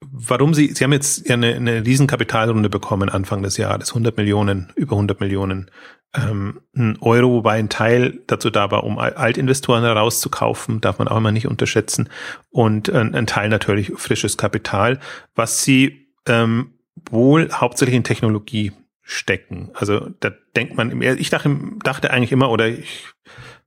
warum 0.00 0.54
Sie, 0.54 0.72
Sie 0.74 0.82
haben 0.82 0.92
jetzt 0.92 1.30
eine, 1.30 1.54
eine 1.54 1.86
Riesenkapitalrunde 1.86 2.68
bekommen 2.68 3.08
Anfang 3.08 3.42
des 3.42 3.56
Jahres, 3.56 3.90
100 3.90 4.16
Millionen, 4.16 4.72
über 4.74 4.96
100 4.96 5.20
Millionen 5.20 5.70
ähm, 6.16 6.60
Euro, 7.00 7.30
wobei 7.30 7.60
ein 7.60 7.68
Teil 7.68 8.20
dazu 8.26 8.50
da 8.50 8.72
war, 8.72 8.82
um 8.82 8.98
Altinvestoren 8.98 9.84
herauszukaufen, 9.84 10.80
darf 10.80 10.98
man 10.98 11.06
auch 11.06 11.18
immer 11.18 11.30
nicht 11.30 11.46
unterschätzen, 11.46 12.08
und 12.50 12.90
ein, 12.90 13.14
ein 13.14 13.28
Teil 13.28 13.50
natürlich 13.50 13.92
frisches 13.94 14.36
Kapital, 14.36 14.98
was 15.36 15.62
Sie 15.62 16.08
ähm, 16.26 16.72
wohl 17.08 17.50
hauptsächlich 17.52 17.94
in 17.94 18.02
Technologie 18.02 18.72
stecken. 19.10 19.70
Also 19.74 20.08
da 20.20 20.30
denkt 20.54 20.76
man, 20.76 21.02
ich 21.02 21.30
dachte, 21.30 21.56
dachte 21.82 22.10
eigentlich 22.10 22.32
immer, 22.32 22.50
oder 22.50 22.68
ich 22.68 23.06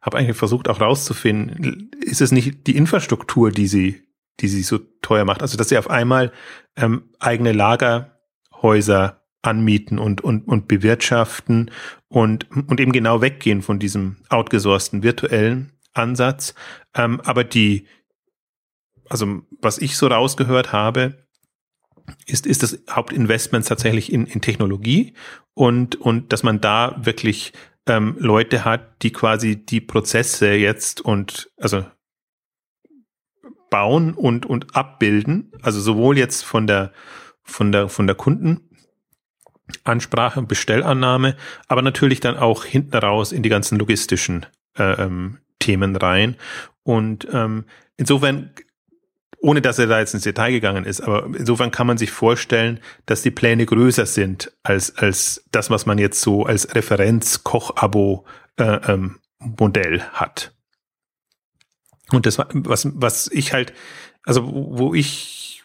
habe 0.01 0.17
eigentlich 0.17 0.37
versucht 0.37 0.69
auch 0.69 0.79
rauszufinden, 0.79 1.91
ist 1.99 2.21
es 2.21 2.31
nicht 2.31 2.65
die 2.67 2.77
Infrastruktur, 2.77 3.51
die 3.51 3.67
sie, 3.67 4.03
die 4.39 4.47
sie 4.47 4.63
so 4.63 4.79
teuer 5.01 5.25
macht? 5.25 5.41
Also 5.41 5.57
dass 5.57 5.69
sie 5.69 5.77
auf 5.77 5.89
einmal 5.89 6.31
ähm, 6.77 7.09
eigene 7.19 7.51
Lagerhäuser 7.51 9.21
anmieten 9.41 9.99
und, 9.99 10.21
und, 10.21 10.47
und 10.47 10.69
bewirtschaften 10.69 11.71
und, 12.07 12.49
und 12.51 12.79
eben 12.79 12.93
genau 12.93 13.21
weggehen 13.21 13.61
von 13.61 13.79
diesem 13.79 14.17
outgesourcten 14.29 15.03
virtuellen 15.03 15.73
Ansatz. 15.93 16.55
Ähm, 16.95 17.19
aber 17.21 17.43
die, 17.43 17.87
also 19.09 19.41
was 19.61 19.77
ich 19.77 19.97
so 19.97 20.07
rausgehört 20.07 20.71
habe, 20.71 21.27
ist, 22.25 22.45
ist 22.45 22.63
das 22.63 22.79
Hauptinvestment 22.89 23.67
tatsächlich 23.67 24.11
in, 24.11 24.25
in 24.25 24.41
Technologie 24.41 25.13
und, 25.53 25.95
und 25.95 26.33
dass 26.33 26.43
man 26.43 26.61
da 26.61 26.95
wirklich 26.97 27.53
ähm, 27.87 28.15
Leute 28.19 28.65
hat, 28.65 29.01
die 29.03 29.11
quasi 29.11 29.65
die 29.65 29.81
Prozesse 29.81 30.53
jetzt 30.53 31.01
und 31.01 31.51
also 31.57 31.85
bauen 33.69 34.13
und, 34.13 34.45
und 34.45 34.75
abbilden, 34.75 35.51
also 35.61 35.81
sowohl 35.81 36.17
jetzt 36.17 36.45
von 36.45 36.67
der, 36.67 36.93
von 37.43 37.71
der, 37.71 37.89
von 37.89 38.05
der 38.05 38.15
Kundenansprache 38.15 40.39
und 40.39 40.47
Bestellannahme, 40.47 41.35
aber 41.67 41.81
natürlich 41.81 42.19
dann 42.19 42.37
auch 42.37 42.65
hinten 42.65 42.95
raus 42.95 43.31
in 43.31 43.41
die 43.43 43.49
ganzen 43.49 43.79
logistischen 43.79 44.45
äh, 44.77 45.03
ähm, 45.03 45.39
Themen 45.59 45.95
rein. 45.95 46.35
Und 46.83 47.27
ähm, 47.31 47.65
insofern 47.97 48.51
ohne 49.43 49.61
dass 49.61 49.77
er 49.77 49.87
da 49.87 49.99
jetzt 49.99 50.13
ins 50.13 50.23
Detail 50.23 50.51
gegangen 50.51 50.85
ist, 50.85 51.01
aber 51.01 51.25
insofern 51.25 51.69
kann 51.69 51.85
man 51.85 51.97
sich 51.97 52.11
vorstellen, 52.11 52.79
dass 53.05 53.23
die 53.23 53.31
Pläne 53.31 53.65
größer 53.65 54.05
sind 54.05 54.53
als, 54.63 54.97
als 54.97 55.43
das, 55.51 55.69
was 55.69 55.85
man 55.85 55.97
jetzt 55.97 56.21
so 56.21 56.45
als 56.45 56.73
Referenz-Koch-Abo 56.73 58.25
äh, 58.55 58.79
ähm, 58.89 59.19
hat. 60.13 60.55
Und 62.11 62.25
das, 62.25 62.37
was, 62.37 62.87
was 62.93 63.27
ich 63.33 63.51
halt, 63.51 63.73
also 64.23 64.49
wo 64.49 64.93
ich, 64.93 65.63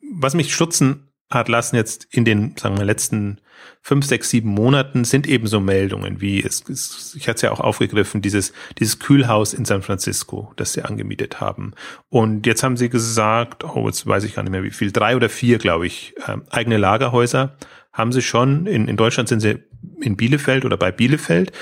was 0.00 0.34
mich 0.34 0.54
stutzen 0.54 1.12
hat 1.30 1.48
lassen 1.48 1.74
jetzt 1.74 2.06
in 2.12 2.24
den, 2.24 2.56
sagen 2.56 2.78
wir, 2.78 2.84
letzten 2.84 3.40
fünf, 3.82 4.06
sechs, 4.06 4.30
sieben 4.30 4.50
Monaten 4.50 5.04
sind 5.04 5.26
eben 5.26 5.46
so 5.46 5.60
Meldungen 5.60 6.20
wie, 6.20 6.42
es, 6.42 6.64
es 6.68 7.14
ich 7.16 7.28
hatte 7.28 7.36
es 7.36 7.42
ja 7.42 7.50
auch 7.50 7.60
aufgegriffen, 7.60 8.22
dieses, 8.22 8.52
dieses 8.78 8.98
Kühlhaus 8.98 9.54
in 9.54 9.64
San 9.64 9.82
Francisco, 9.82 10.52
das 10.56 10.72
sie 10.72 10.82
angemietet 10.82 11.40
haben. 11.40 11.72
Und 12.08 12.46
jetzt 12.46 12.62
haben 12.62 12.76
sie 12.76 12.88
gesagt, 12.88 13.64
oh, 13.64 13.86
jetzt 13.86 14.06
weiß 14.06 14.24
ich 14.24 14.34
gar 14.34 14.42
nicht 14.42 14.52
mehr 14.52 14.64
wie 14.64 14.70
viel, 14.70 14.92
drei 14.92 15.16
oder 15.16 15.28
vier, 15.28 15.58
glaube 15.58 15.86
ich, 15.86 16.14
äh, 16.26 16.36
eigene 16.50 16.76
Lagerhäuser 16.76 17.56
haben 17.92 18.12
sie 18.12 18.22
schon. 18.22 18.66
In, 18.66 18.88
in 18.88 18.96
Deutschland 18.96 19.28
sind 19.28 19.40
sie 19.40 19.58
in 20.00 20.16
Bielefeld 20.16 20.64
oder 20.64 20.76
bei 20.76 20.92
Bielefeld. 20.92 21.52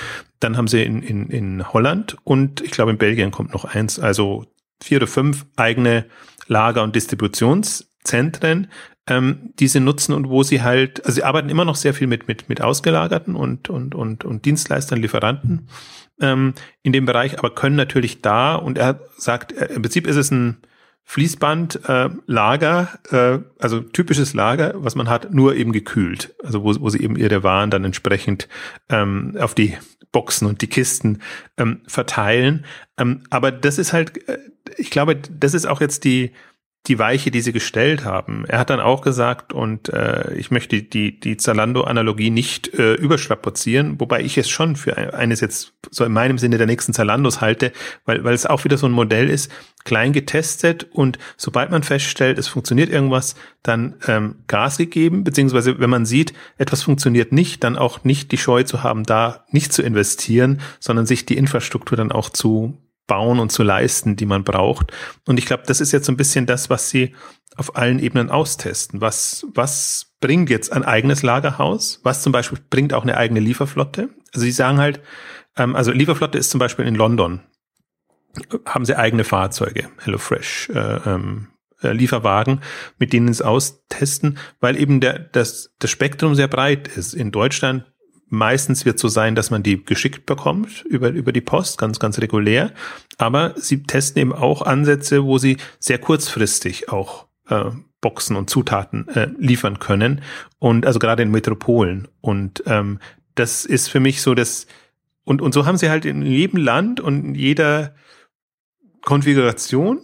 Dann 0.41 0.57
haben 0.57 0.69
sie 0.69 0.83
in, 0.83 1.03
in, 1.03 1.29
in 1.31 1.73
Holland 1.73 2.17
und 2.25 2.61
ich 2.61 2.71
glaube 2.71 2.91
in 2.91 2.99
Belgien 2.99 3.31
kommt 3.31 3.53
noch 3.53 3.65
eins. 3.65 3.99
Also 3.99 4.45
vier 4.83 4.99
oder 4.99 5.07
fünf 5.07 5.47
eigene 5.57 6.07
Lager- 6.47 6.83
und 6.83 6.95
Distributionszentren, 6.95 8.69
ähm, 9.09 9.53
diese 9.59 9.81
nutzen 9.81 10.13
und 10.13 10.29
wo 10.29 10.43
sie 10.43 10.63
halt, 10.63 11.05
also 11.05 11.17
sie 11.17 11.25
arbeiten 11.25 11.49
immer 11.49 11.65
noch 11.65 11.77
sehr 11.77 11.95
viel 11.95 12.07
mit, 12.07 12.29
mit, 12.29 12.49
mit 12.49 12.61
Ausgelagerten 12.61 13.37
und, 13.37 13.71
und, 13.71 13.95
und, 13.95 14.25
und 14.25 14.45
Dienstleistern, 14.45 15.01
Lieferanten 15.01 15.69
ähm, 16.21 16.55
in 16.83 16.93
dem 16.93 17.07
Bereich, 17.07 17.39
aber 17.39 17.55
können 17.55 17.77
natürlich 17.77 18.23
da, 18.23 18.57
und 18.57 18.79
er 18.79 19.01
sagt, 19.17 19.53
äh, 19.53 19.67
im 19.67 19.83
Prinzip 19.83 20.07
ist 20.07 20.17
es 20.17 20.31
ein 20.31 20.57
Fließbandlager, 21.09 22.89
äh, 23.13 23.35
äh, 23.35 23.41
also 23.61 23.81
typisches 23.81 24.35
Lager, 24.35 24.75
was 24.77 24.97
man 24.97 25.09
hat, 25.09 25.33
nur 25.33 25.55
eben 25.55 25.71
gekühlt, 25.71 26.35
also 26.43 26.65
wo, 26.65 26.75
wo 26.81 26.89
sie 26.89 27.01
eben 27.01 27.15
ihre 27.15 27.45
Waren 27.45 27.71
dann 27.71 27.85
entsprechend 27.85 28.49
ähm, 28.89 29.37
auf 29.39 29.55
die 29.55 29.77
Boxen 30.11 30.49
und 30.49 30.63
die 30.63 30.67
Kisten 30.67 31.23
ähm, 31.59 31.83
verteilen. 31.87 32.65
Ähm, 32.99 33.23
aber 33.31 33.53
das 33.53 33.79
ist 33.79 33.93
halt, 33.93 34.29
äh, 34.29 34.39
ich 34.77 34.91
glaube, 34.91 35.15
das 35.15 35.55
ist 35.55 35.67
auch 35.67 35.81
jetzt 35.81 36.03
die, 36.03 36.33
die 36.87 36.99
Weiche, 36.99 37.31
die 37.31 37.41
sie 37.41 37.53
gestellt 37.53 38.05
haben. 38.05 38.45
Er 38.47 38.59
hat 38.59 38.71
dann 38.71 38.81
auch 38.81 39.03
gesagt, 39.03 39.53
und 39.53 39.89
äh, 39.89 40.35
ich 40.35 40.51
möchte 40.51 40.83
die, 40.83 41.19
die 41.19 41.37
Zalando-Analogie 41.37 42.31
nicht 42.31 42.73
äh, 42.75 42.95
überstrapazieren, 42.95 43.99
wobei 44.01 44.23
ich 44.23 44.39
es 44.39 44.49
schon 44.49 44.77
für 44.77 44.97
eines 45.15 45.41
jetzt 45.41 45.75
so 45.91 46.05
in 46.05 46.13
meinem 46.13 46.39
Sinne 46.39 46.59
der 46.59 46.67
nächsten 46.67 46.93
Zalandos 46.93 47.41
halte, 47.41 47.73
weil, 48.05 48.23
weil 48.25 48.35
es 48.35 48.47
auch 48.47 48.65
wieder 48.65 48.79
so 48.79 48.87
ein 48.87 48.93
Modell 48.93 49.29
ist, 49.29 49.51
klein 49.85 50.13
getestet 50.13 50.87
und 50.93 51.19
sobald 51.37 51.71
man 51.71 51.83
feststellt, 51.83 52.39
es 52.39 52.49
funktioniert 52.49 52.91
irgendwas, 52.91 53.35
dann 53.63 53.97
ähm, 54.07 54.37
Gas 54.47 54.79
gegeben, 54.79 55.25
beziehungsweise 55.25 55.81
wenn 55.81 55.91
man 55.91 56.07
sieht, 56.07 56.35
etwas 56.59 56.83
funktioniert 56.83 57.33
nicht, 57.33 57.65
dann 57.65 57.77
auch 57.77 58.05
nicht 58.05 58.33
die 58.33 58.39
Scheu 58.39 58.63
zu 58.63 58.83
haben, 58.83 59.05
da 59.05 59.45
nicht 59.51 59.73
zu 59.73 59.83
investieren, 59.83 60.61
sondern 60.79 61.07
sich 61.07 61.27
die 61.27 61.37
Infrastruktur 61.37 61.97
dann 61.97 62.13
auch 62.13 62.31
zu 62.31 62.79
bauen 63.07 63.39
und 63.39 63.53
zu 63.53 63.63
leisten, 63.63 64.17
die 64.17 64.27
man 64.27 64.45
braucht. 64.45 64.93
Und 65.27 65.39
ich 65.39 65.47
glaube, 65.47 65.65
das 65.67 65.81
ist 65.81 65.93
jetzt 65.93 66.07
so 66.07 66.13
ein 66.13 66.17
bisschen 66.17 66.47
das, 66.47 66.71
was 66.71 66.91
sie 66.91 67.15
auf 67.57 67.77
allen 67.77 67.99
Ebenen 67.99 68.31
austesten. 68.31 69.01
Was, 69.01 69.47
was 69.55 70.15
bringt 70.21 70.51
jetzt 70.51 70.73
ein 70.73 70.85
eigenes 70.85 71.23
Lagerhaus? 71.23 72.01
Was 72.03 72.23
zum 72.23 72.33
Beispiel 72.33 72.59
bringt 72.71 72.93
auch 72.93 73.03
eine 73.03 73.17
eigene 73.17 73.41
Lieferflotte? 73.41 74.11
Also 74.35 74.45
sie 74.45 74.53
sagen 74.53 74.79
halt, 74.79 75.01
ähm, 75.57 75.75
also 75.75 75.93
Lieferflotte 75.93 76.39
ist 76.39 76.51
zum 76.51 76.59
Beispiel 76.59 76.87
in 76.87 76.95
London. 76.95 77.41
Haben 78.67 78.85
sie 78.85 78.99
eigene 78.99 79.25
Fahrzeuge, 79.25 79.89
HelloFresh, 80.05 80.71
äh, 80.75 80.97
ähm, 81.07 81.49
äh, 81.83 81.93
Lieferwagen, 81.93 82.61
mit 82.99 83.15
denen 83.15 83.33
sie 83.33 83.45
austesten, 83.45 84.39
weil 84.61 84.77
eben 84.77 85.01
der, 85.01 85.19
das, 85.19 85.75
das 85.79 85.91
Spektrum 85.91 86.35
sehr 86.35 86.49
breit 86.49 86.89
ist. 86.89 87.15
In 87.15 87.33
Deutschland 87.33 87.87
Meistens 88.29 88.85
wird 88.85 88.99
so 88.99 89.09
sein, 89.09 89.37
dass 89.37 89.51
man 89.51 89.63
die 89.63 89.85
geschickt 89.85 90.27
bekommt 90.27 90.83
über, 90.83 91.11
über 91.11 91.33
die 91.33 91.41
Post, 91.41 91.79
ganz, 91.79 92.01
ganz 92.01 92.19
regulär. 92.19 92.73
Aber 93.19 93.55
sie 93.57 93.85
testen 93.85 94.21
eben 94.21 94.33
auch 94.33 94.63
Ansätze, 94.63 95.25
wo 95.25 95.39
sie 95.39 95.59
sehr 95.79 95.99
kurzfristig 95.99 96.89
auch 96.89 97.27
äh, 97.49 97.71
Boxen 98.01 98.37
und 98.37 98.51
Zutaten 98.51 99.09
äh, 99.09 99.29
liefern 99.39 99.79
können. 99.79 100.23
Und 100.59 100.87
also 100.87 100.99
gerade 100.99 101.23
in 101.23 101.31
Metropolen. 101.31 102.09
Und 102.21 102.65
ähm, 102.67 102.99
das 103.37 103.65
ist 103.65 103.89
für 103.89 104.01
mich 104.01 104.23
so 104.23 104.35
das, 104.35 104.67
und, 105.25 105.41
und 105.41 105.55
so 105.55 105.65
haben 105.65 105.77
sie 105.77 105.91
halt 105.91 106.05
in 106.05 106.23
jedem 106.23 106.59
Land 106.59 107.01
und 107.01 107.25
in 107.25 107.35
jeder 107.37 107.95
Konfiguration, 109.03 110.01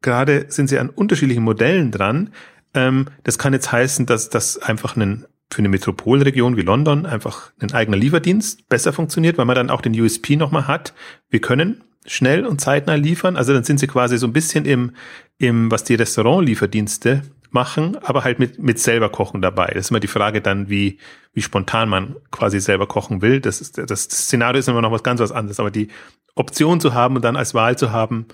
gerade 0.00 0.46
sind 0.48 0.68
sie 0.68 0.78
an 0.78 0.90
unterschiedlichen 0.90 1.42
Modellen 1.42 1.90
dran. 1.90 2.30
Ähm, 2.72 3.06
das 3.24 3.36
kann 3.36 3.52
jetzt 3.52 3.72
heißen, 3.72 4.06
dass 4.06 4.30
das 4.30 4.58
einfach 4.58 4.96
ein 4.96 5.26
für 5.52 5.58
eine 5.58 5.68
Metropolregion 5.68 6.56
wie 6.56 6.62
London 6.62 7.06
einfach 7.06 7.52
ein 7.60 7.72
eigener 7.72 7.96
Lieferdienst 7.96 8.68
besser 8.68 8.92
funktioniert, 8.92 9.38
weil 9.38 9.44
man 9.44 9.56
dann 9.56 9.70
auch 9.70 9.80
den 9.80 9.98
USP 9.98 10.36
nochmal 10.36 10.66
hat. 10.66 10.94
Wir 11.28 11.40
können 11.40 11.84
schnell 12.06 12.46
und 12.46 12.60
zeitnah 12.60 12.94
liefern. 12.94 13.36
Also 13.36 13.52
dann 13.52 13.64
sind 13.64 13.78
sie 13.78 13.86
quasi 13.86 14.18
so 14.18 14.26
ein 14.26 14.32
bisschen 14.32 14.64
im, 14.64 14.92
im 15.38 15.70
was 15.70 15.84
die 15.84 15.94
Restaurantlieferdienste 15.94 17.22
machen, 17.50 17.96
aber 18.02 18.24
halt 18.24 18.38
mit, 18.38 18.58
mit 18.58 18.78
selber 18.78 19.10
kochen 19.10 19.42
dabei. 19.42 19.66
Das 19.66 19.86
ist 19.86 19.90
immer 19.90 20.00
die 20.00 20.06
Frage 20.06 20.40
dann, 20.40 20.70
wie, 20.70 20.98
wie 21.34 21.42
spontan 21.42 21.88
man 21.88 22.16
quasi 22.30 22.58
selber 22.60 22.86
kochen 22.86 23.20
will. 23.20 23.40
Das, 23.40 23.60
ist, 23.60 23.78
das 23.78 24.04
Szenario 24.04 24.58
ist 24.58 24.68
immer 24.68 24.80
noch 24.80 24.92
was 24.92 25.02
ganz 25.02 25.20
was 25.20 25.32
anderes, 25.32 25.60
aber 25.60 25.70
die 25.70 25.88
Option 26.34 26.80
zu 26.80 26.94
haben 26.94 27.16
und 27.16 27.22
dann 27.22 27.36
als 27.36 27.52
Wahl 27.52 27.76
zu 27.76 27.92
haben, 27.92 28.26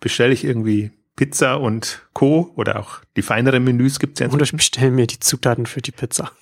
bestelle 0.00 0.32
ich 0.32 0.44
irgendwie 0.44 0.90
Pizza 1.20 1.60
und 1.60 2.00
Co. 2.14 2.50
oder 2.56 2.80
auch 2.80 3.00
die 3.14 3.20
feineren 3.20 3.62
Menüs 3.62 3.98
gibt 3.98 4.18
es 4.18 4.26
ja. 4.26 4.32
Oder 4.32 4.44
ich 4.44 4.52
bestelle 4.52 4.90
mir 4.90 5.06
die 5.06 5.20
Zutaten 5.20 5.66
für 5.66 5.82
die 5.82 5.90
Pizza. 5.90 6.32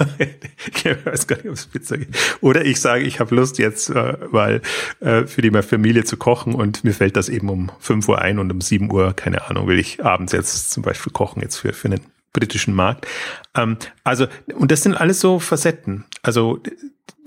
ich 0.18 0.84
weiß 0.84 1.28
gar 1.28 1.36
nicht, 1.36 1.46
ob 1.46 1.52
es 1.52 1.66
Pizza 1.66 1.96
gibt. 1.96 2.18
Oder 2.40 2.64
ich 2.64 2.80
sage, 2.80 3.04
ich 3.04 3.20
habe 3.20 3.36
Lust 3.36 3.58
jetzt 3.58 3.88
äh, 3.88 4.18
mal 4.32 4.62
äh, 4.98 5.26
für 5.26 5.42
die 5.42 5.52
Familie 5.62 6.02
zu 6.02 6.16
kochen 6.16 6.56
und 6.56 6.82
mir 6.82 6.92
fällt 6.92 7.14
das 7.14 7.28
eben 7.28 7.48
um 7.48 7.70
5 7.78 8.08
Uhr 8.08 8.20
ein 8.20 8.40
und 8.40 8.50
um 8.50 8.60
7 8.60 8.90
Uhr, 8.90 9.12
keine 9.12 9.48
Ahnung, 9.48 9.68
will 9.68 9.78
ich 9.78 10.04
abends 10.04 10.32
jetzt 10.32 10.72
zum 10.72 10.82
Beispiel 10.82 11.12
kochen 11.12 11.40
jetzt 11.40 11.58
für, 11.58 11.72
für 11.72 11.86
einen 11.86 12.00
britischen 12.32 12.74
Markt. 12.74 13.06
Ähm, 13.54 13.76
also, 14.02 14.26
und 14.56 14.72
das 14.72 14.82
sind 14.82 14.94
alles 14.94 15.20
so 15.20 15.38
Facetten. 15.38 16.04
Also 16.22 16.60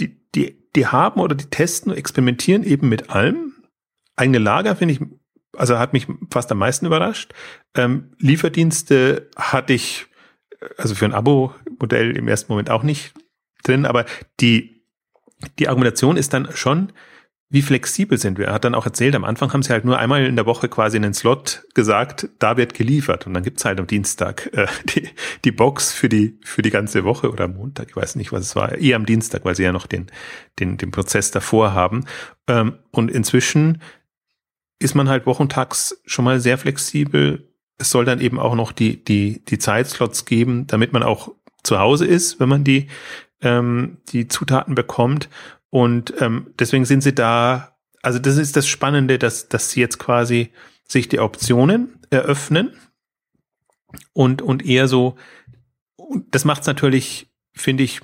die, 0.01 0.17
die, 0.35 0.57
die 0.75 0.87
haben 0.87 1.21
oder 1.21 1.35
die 1.35 1.49
testen, 1.49 1.93
experimentieren 1.93 2.65
eben 2.65 2.89
mit 2.89 3.09
allem. 3.09 3.53
Eigene 4.17 4.39
Lager 4.39 4.75
finde 4.75 4.95
ich 4.95 4.99
also 5.59 5.77
hat 5.77 5.93
mich 5.93 6.07
fast 6.31 6.51
am 6.51 6.57
meisten 6.57 6.85
überrascht. 6.85 7.33
Ähm, 7.75 8.11
Lieferdienste 8.17 9.29
hatte 9.35 9.73
ich, 9.73 10.07
also 10.77 10.95
für 10.95 11.05
ein 11.05 11.13
Abo-Modell 11.13 12.15
im 12.15 12.27
ersten 12.27 12.51
Moment 12.51 12.69
auch 12.69 12.83
nicht 12.83 13.13
drin, 13.63 13.85
aber 13.85 14.05
die, 14.39 14.83
die 15.59 15.67
Argumentation 15.67 16.17
ist 16.17 16.33
dann 16.33 16.49
schon, 16.53 16.93
wie 17.51 17.63
flexibel 17.63 18.19
sind 18.19 18.37
wir? 18.37 18.47
Er 18.47 18.53
hat 18.53 18.63
dann 18.63 18.75
auch 18.75 18.85
erzählt, 18.85 19.15
am 19.15 19.23
Anfang 19.23 19.51
haben 19.51 19.63
sie 19.63 19.73
halt 19.73 19.83
nur 19.83 19.97
einmal 19.97 20.23
in 20.23 20.35
der 20.35 20.45
Woche 20.45 20.69
quasi 20.69 20.97
einen 20.97 21.15
Slot 21.15 21.63
gesagt, 21.73 22.29
da 22.37 22.57
wird 22.57 22.75
geliefert. 22.75 23.25
Und 23.25 23.33
dann 23.33 23.41
gibt's 23.41 23.65
halt 23.65 23.79
am 23.79 23.87
Dienstag 23.87 24.51
äh, 24.53 24.67
die, 24.85 25.09
die 25.43 25.51
Box 25.51 25.91
für 25.91 26.09
die, 26.09 26.37
für 26.43 26.61
die 26.61 26.69
ganze 26.69 27.03
Woche 27.03 27.31
oder 27.31 27.47
Montag, 27.47 27.87
ich 27.89 27.95
weiß 27.95 28.17
nicht, 28.17 28.31
was 28.31 28.41
es 28.41 28.55
war, 28.55 28.77
eher 28.77 28.97
am 28.97 29.07
Dienstag, 29.07 29.45
weil 29.45 29.55
sie 29.55 29.63
ja 29.63 29.71
noch 29.71 29.87
den, 29.87 30.11
den, 30.59 30.77
den 30.77 30.91
Prozess 30.91 31.31
davor 31.31 31.73
haben. 31.73 32.05
Ähm, 32.47 32.77
und 32.91 33.09
inzwischen 33.09 33.81
ist 34.79 34.95
man 34.95 35.09
halt 35.09 35.25
wochentags 35.25 36.01
schon 36.05 36.25
mal 36.25 36.39
sehr 36.39 36.57
flexibel. 36.57 37.47
Es 37.77 37.91
soll 37.91 38.05
dann 38.05 38.21
eben 38.21 38.39
auch 38.39 38.55
noch 38.55 38.71
die, 38.71 39.03
die, 39.03 39.43
die 39.45 39.59
Zeitslots 39.59 40.25
geben, 40.25 40.67
damit 40.67 40.93
man 40.93 41.03
auch 41.03 41.33
zu 41.63 41.79
Hause 41.79 42.05
ist, 42.05 42.39
wenn 42.39 42.49
man 42.49 42.63
die, 42.63 42.87
ähm, 43.41 43.97
die 44.09 44.27
Zutaten 44.27 44.75
bekommt. 44.75 45.29
Und 45.69 46.13
ähm, 46.19 46.53
deswegen 46.57 46.85
sind 46.85 47.01
sie 47.01 47.13
da, 47.13 47.77
also 48.01 48.19
das 48.19 48.37
ist 48.37 48.55
das 48.55 48.67
Spannende, 48.67 49.19
dass, 49.19 49.49
dass 49.49 49.71
sie 49.71 49.81
jetzt 49.81 49.99
quasi 49.99 50.51
sich 50.87 51.09
die 51.09 51.19
Optionen 51.19 51.99
eröffnen 52.09 52.73
und, 54.13 54.41
und 54.41 54.65
eher 54.65 54.87
so, 54.87 55.15
das 56.31 56.45
macht 56.45 56.61
es 56.61 56.67
natürlich, 56.67 57.29
finde 57.53 57.83
ich, 57.83 58.01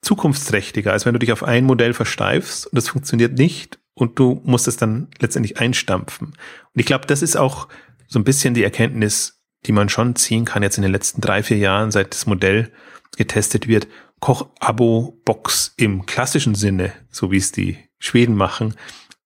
zukunftsträchtiger, 0.00 0.92
als 0.92 1.04
wenn 1.04 1.12
du 1.12 1.18
dich 1.18 1.32
auf 1.32 1.42
ein 1.42 1.64
Modell 1.64 1.92
versteifst 1.92 2.66
und 2.66 2.76
das 2.76 2.88
funktioniert 2.88 3.36
nicht 3.36 3.78
und 3.98 4.18
du 4.18 4.40
musst 4.44 4.68
es 4.68 4.76
dann 4.76 5.08
letztendlich 5.18 5.58
einstampfen. 5.58 6.28
Und 6.28 6.80
ich 6.80 6.86
glaube, 6.86 7.06
das 7.06 7.20
ist 7.20 7.36
auch 7.36 7.68
so 8.06 8.18
ein 8.18 8.24
bisschen 8.24 8.54
die 8.54 8.62
Erkenntnis, 8.62 9.40
die 9.66 9.72
man 9.72 9.88
schon 9.88 10.14
ziehen 10.14 10.44
kann 10.44 10.62
jetzt 10.62 10.78
in 10.78 10.82
den 10.82 10.92
letzten 10.92 11.20
drei, 11.20 11.42
vier 11.42 11.58
Jahren, 11.58 11.90
seit 11.90 12.14
das 12.14 12.26
Modell 12.26 12.70
getestet 13.16 13.66
wird. 13.66 13.88
Koch-Abo-Box 14.20 15.74
im 15.76 16.06
klassischen 16.06 16.54
Sinne, 16.54 16.92
so 17.10 17.32
wie 17.32 17.36
es 17.36 17.52
die 17.52 17.76
Schweden 17.98 18.36
machen, 18.36 18.74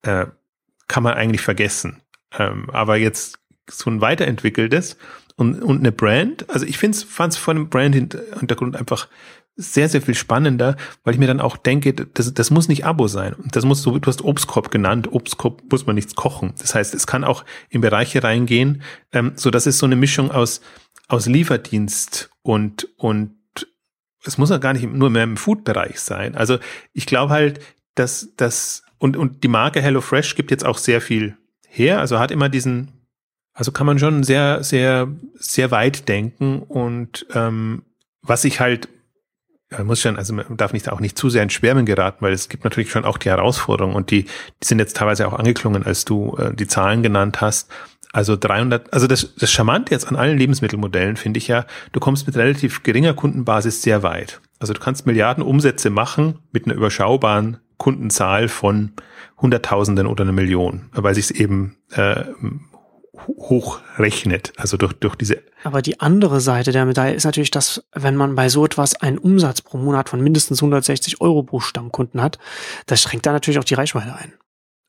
äh, 0.03 0.27
kann 0.89 1.03
man 1.03 1.15
eigentlich 1.15 1.43
vergessen. 1.43 2.03
Ähm, 2.39 2.71
aber 2.71 2.97
jetzt 2.97 3.39
so 3.71 3.91
ein 3.91 4.01
weiterentwickeltes 4.01 4.97
und, 5.37 5.63
und 5.63 5.81
eine 5.81 5.93
Brand, 5.93 6.49
also 6.51 6.67
ich 6.67 6.79
finde 6.79 6.97
es, 6.97 7.05
fand 7.05 7.35
es 7.35 7.39
von 7.39 7.57
dem 7.57 7.69
Brand-Hintergrund 7.69 8.77
einfach 8.77 9.09
sehr, 9.57 9.89
sehr 9.89 10.01
viel 10.01 10.15
spannender, 10.15 10.77
weil 11.05 11.15
ich 11.15 11.21
mir 11.21 11.27
dann 11.27 11.41
auch 11.41 11.57
denke, 11.57 11.93
das, 11.93 12.33
das 12.33 12.51
muss 12.51 12.69
nicht 12.69 12.87
Abo 12.87 13.07
sein. 13.07 13.37
Das 13.51 13.65
muss 13.65 13.83
so, 13.83 13.99
du 13.99 14.07
hast 14.07 14.23
Obstkorb 14.23 14.71
genannt, 14.71 15.13
Obstkorb 15.13 15.63
muss 15.71 15.87
man 15.87 15.95
nichts 15.95 16.15
kochen. 16.15 16.55
Das 16.59 16.75
heißt, 16.75 16.95
es 16.95 17.07
kann 17.07 17.25
auch 17.25 17.45
in 17.69 17.83
Bereiche 17.83 18.23
reingehen, 18.23 18.83
ähm, 19.13 19.33
so 19.37 19.51
dass 19.51 19.67
es 19.67 19.79
so 19.79 19.87
eine 19.87 19.97
Mischung 19.97 20.31
aus, 20.31 20.63
aus 21.09 21.27
Lieferdienst 21.27 22.31
und, 22.43 22.89
und 22.97 23.37
es 24.25 24.39
muss 24.39 24.51
ja 24.51 24.59
gar 24.59 24.73
nicht 24.73 24.91
nur 24.91 25.11
mehr 25.11 25.25
im 25.25 25.37
Food-Bereich 25.37 26.01
sein. 26.01 26.35
Also 26.35 26.59
ich 26.93 27.07
glaube 27.07 27.33
halt, 27.33 27.61
dass 27.95 28.29
das, 28.37 28.85
und, 28.99 29.17
und 29.17 29.45
die 29.45 29.49
Marke 29.49 29.83
HelloFresh 29.83 30.35
gibt 30.35 30.51
jetzt 30.51 30.65
auch 30.65 30.79
sehr 30.79 31.01
viel 31.01 31.37
her, 31.69 32.01
also 32.01 32.19
hat 32.19 32.31
immer 32.31 32.49
diesen, 32.49 32.93
also 33.53 33.71
kann 33.73 33.87
man 33.87 33.99
schon 33.99 34.23
sehr, 34.23 34.65
sehr, 34.65 35.09
sehr 35.35 35.71
weit 35.71 36.09
denken 36.09 36.61
und 36.61 37.27
ähm, 37.35 37.83
was 38.23 38.45
ich 38.45 38.61
halt 38.61 38.89
man 39.79 39.87
muss 39.87 40.01
schon, 40.01 40.17
also 40.17 40.35
man 40.35 40.57
darf 40.57 40.73
nicht 40.73 40.89
auch 40.91 41.01
nicht 41.01 41.19
zu 41.19 41.31
sehr 41.31 41.43
ins 41.43 41.53
Schwärmen 41.53 41.87
geraten, 41.87 42.19
weil 42.21 42.33
es 42.33 42.49
gibt 42.49 42.65
natürlich 42.65 42.91
schon 42.91 43.05
auch 43.05 43.19
die 43.19 43.29
Herausforderungen 43.29 43.95
und 43.95 44.11
die, 44.11 44.25
die 44.25 44.67
sind 44.67 44.79
jetzt 44.79 44.97
teilweise 44.97 45.27
auch 45.27 45.33
angeklungen, 45.33 45.85
als 45.85 46.05
du 46.05 46.37
äh, 46.37 46.55
die 46.55 46.67
Zahlen 46.67 47.03
genannt 47.03 47.41
hast. 47.41 47.71
Also 48.13 48.37
300, 48.37 48.93
also 48.93 49.07
das, 49.07 49.35
das 49.37 49.51
Charmante 49.51 49.93
jetzt 49.93 50.07
an 50.07 50.17
allen 50.17 50.37
Lebensmittelmodellen 50.37 51.17
finde 51.17 51.39
ich 51.39 51.49
ja, 51.49 51.65
du 51.93 52.01
kommst 52.01 52.27
mit 52.27 52.37
relativ 52.37 52.83
geringer 52.83 53.15
Kundenbasis 53.15 53.81
sehr 53.81 54.03
weit. 54.03 54.41
Also 54.59 54.75
du 54.75 54.81
kannst 54.81 55.07
Milliarden 55.07 55.43
Umsätze 55.43 55.89
machen 55.89 56.39
mit 56.53 56.67
einer 56.67 56.75
überschaubaren 56.75 57.57
Kundenzahl 57.79 58.49
von 58.49 58.93
Hunderttausenden 59.41 60.07
oder 60.07 60.23
einer 60.23 60.33
Million, 60.33 60.91
weil 60.93 61.15
sich 61.15 61.25
es 61.25 61.31
eben 61.31 61.77
äh, 61.91 62.25
hochrechnet, 63.27 64.53
also 64.57 64.77
durch, 64.77 64.93
durch 64.95 65.15
diese. 65.17 65.43
Aber 65.65 65.83
die 65.83 66.01
andere 66.01 66.41
Seite 66.41 66.73
der 66.73 66.85
Medaille 66.85 67.15
ist 67.15 67.25
natürlich, 67.25 67.51
dass 67.51 67.85
wenn 67.95 68.17
man 68.17 68.35
bei 68.35 68.49
so 68.49 68.65
etwas 68.65 68.95
einen 68.95 69.19
Umsatz 69.19 69.63
pro 69.63 69.79
Monat 69.79 70.09
von 70.09 70.21
mindestens 70.21 70.63
160 70.63 71.21
Euro 71.21 71.43
pro 71.43 71.61
Stammkunden 71.61 72.23
hat, 72.23 72.39
das 72.87 73.03
schränkt 73.03 73.27
da 73.27 73.33
natürlich 73.33 73.59
auch 73.59 73.65
die 73.65 73.75
Reichweite 73.75 74.15
ein. 74.15 74.33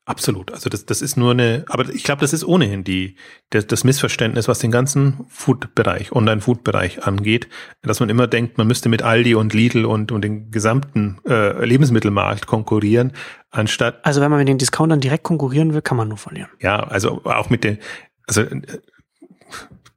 Absolut. 0.06 0.52
Also 0.52 0.68
das, 0.68 0.84
das 0.84 1.00
ist 1.00 1.16
nur 1.16 1.30
eine, 1.30 1.64
aber 1.68 1.88
ich 1.88 2.04
glaube, 2.04 2.20
das 2.20 2.34
ist 2.34 2.44
ohnehin 2.44 2.84
die, 2.84 3.16
das, 3.48 3.66
das 3.66 3.84
Missverständnis, 3.84 4.48
was 4.48 4.58
den 4.58 4.70
ganzen 4.70 5.24
Food-Bereich, 5.28 6.12
Online-Food-Bereich 6.12 7.06
angeht, 7.06 7.48
dass 7.80 8.00
man 8.00 8.10
immer 8.10 8.26
denkt, 8.26 8.58
man 8.58 8.66
müsste 8.66 8.90
mit 8.90 9.02
Aldi 9.02 9.34
und 9.34 9.54
Lidl 9.54 9.86
und, 9.86 10.12
und 10.12 10.22
den 10.22 10.50
gesamten 10.50 11.20
äh, 11.26 11.64
Lebensmittelmarkt 11.64 12.46
konkurrieren, 12.46 13.12
anstatt. 13.50 14.04
Also 14.04 14.20
wenn 14.20 14.30
man 14.30 14.40
mit 14.40 14.48
den 14.48 14.58
Discountern 14.58 15.00
direkt 15.00 15.24
konkurrieren 15.24 15.72
will, 15.72 15.80
kann 15.80 15.96
man 15.96 16.08
nur 16.08 16.18
verlieren. 16.18 16.50
Ja, 16.60 16.80
also 16.80 17.22
auch 17.24 17.48
mit 17.48 17.64
den, 17.64 17.78
also 18.26 18.42
äh, 18.42 18.62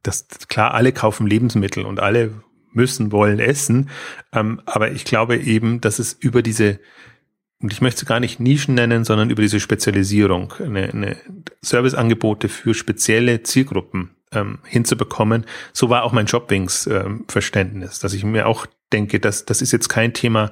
das 0.02 0.26
klar, 0.48 0.74
alle 0.74 0.92
kaufen 0.92 1.26
Lebensmittel 1.26 1.84
und 1.84 2.00
alle 2.00 2.32
müssen, 2.72 3.12
wollen 3.12 3.38
essen. 3.38 3.90
Ähm, 4.32 4.60
aber 4.66 4.92
ich 4.92 5.04
glaube 5.04 5.36
eben, 5.36 5.80
dass 5.80 5.98
es 5.98 6.12
über 6.12 6.42
diese, 6.42 6.78
und 7.60 7.72
ich 7.72 7.80
möchte 7.80 8.02
es 8.02 8.08
gar 8.08 8.20
nicht 8.20 8.40
Nischen 8.40 8.74
nennen, 8.74 9.04
sondern 9.04 9.30
über 9.30 9.42
diese 9.42 9.60
Spezialisierung, 9.60 10.54
eine, 10.60 10.90
eine 10.90 11.16
Serviceangebote 11.60 12.48
für 12.48 12.74
spezielle 12.74 13.42
Zielgruppen 13.42 14.10
ähm, 14.32 14.58
hinzubekommen. 14.64 15.44
So 15.72 15.90
war 15.90 16.04
auch 16.04 16.12
mein 16.12 16.26
Jobwings-Verständnis, 16.26 17.96
ähm, 17.96 17.98
dass 18.02 18.12
ich 18.12 18.24
mir 18.24 18.46
auch 18.46 18.66
denke, 18.92 19.20
dass 19.20 19.44
das 19.44 19.60
ist 19.62 19.72
jetzt 19.72 19.88
kein 19.88 20.14
Thema, 20.14 20.50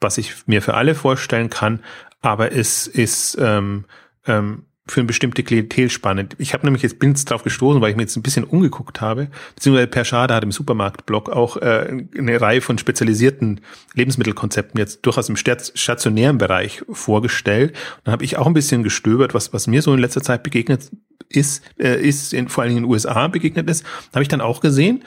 was 0.00 0.18
ich 0.18 0.46
mir 0.46 0.62
für 0.62 0.74
alle 0.74 0.94
vorstellen 0.94 1.50
kann, 1.50 1.80
aber 2.20 2.52
es 2.52 2.86
ist 2.86 3.36
ähm, 3.40 3.84
ähm, 4.26 4.64
für 4.86 5.00
eine 5.00 5.06
bestimmte 5.06 5.42
Klientel 5.42 5.88
spannend. 5.88 6.36
Ich 6.38 6.52
habe 6.52 6.66
nämlich 6.66 6.82
jetzt 6.82 6.98
bin 6.98 7.10
jetzt 7.10 7.30
drauf 7.30 7.42
gestoßen, 7.42 7.80
weil 7.80 7.90
ich 7.90 7.96
mir 7.96 8.02
jetzt 8.02 8.16
ein 8.16 8.22
bisschen 8.22 8.44
umgeguckt 8.44 9.00
habe, 9.00 9.30
beziehungsweise 9.54 9.86
Per 9.86 10.04
Schade 10.04 10.34
hat 10.34 10.44
im 10.44 10.52
Supermarktblog 10.52 11.30
auch 11.30 11.56
äh, 11.56 12.04
eine 12.16 12.40
Reihe 12.40 12.60
von 12.60 12.76
spezialisierten 12.76 13.60
Lebensmittelkonzepten 13.94 14.78
jetzt 14.78 15.00
durchaus 15.06 15.30
im 15.30 15.36
stationären 15.36 16.36
Bereich 16.36 16.82
vorgestellt. 16.90 17.74
Dann 18.04 18.12
habe 18.12 18.24
ich 18.24 18.36
auch 18.36 18.46
ein 18.46 18.52
bisschen 18.52 18.82
gestöbert, 18.82 19.32
was 19.32 19.54
was 19.54 19.66
mir 19.66 19.80
so 19.80 19.94
in 19.94 20.00
letzter 20.00 20.22
Zeit 20.22 20.42
begegnet 20.42 20.90
ist, 21.30 21.62
äh, 21.78 22.00
ist 22.00 22.34
in, 22.34 22.48
vor 22.48 22.62
allen 22.62 22.70
Dingen 22.70 22.84
in 22.84 22.88
den 22.88 22.92
USA 22.92 23.28
begegnet 23.28 23.70
ist. 23.70 23.84
Da 23.84 24.16
habe 24.16 24.22
ich 24.22 24.28
dann 24.28 24.42
auch 24.42 24.60
gesehen, 24.60 25.02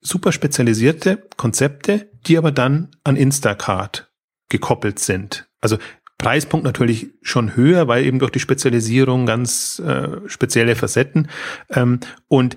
super 0.00 0.30
spezialisierte 0.30 1.28
Konzepte, 1.36 2.10
die 2.26 2.38
aber 2.38 2.52
dann 2.52 2.90
an 3.04 3.16
Instacart 3.16 4.12
gekoppelt 4.48 4.98
sind. 4.98 5.48
Also 5.60 5.78
Preispunkt 6.22 6.64
natürlich 6.64 7.08
schon 7.20 7.56
höher, 7.56 7.88
weil 7.88 8.04
eben 8.04 8.20
durch 8.20 8.30
die 8.30 8.38
Spezialisierung 8.38 9.26
ganz 9.26 9.80
äh, 9.80 10.20
spezielle 10.28 10.76
Facetten. 10.76 11.28
Ähm, 11.68 11.98
und 12.28 12.56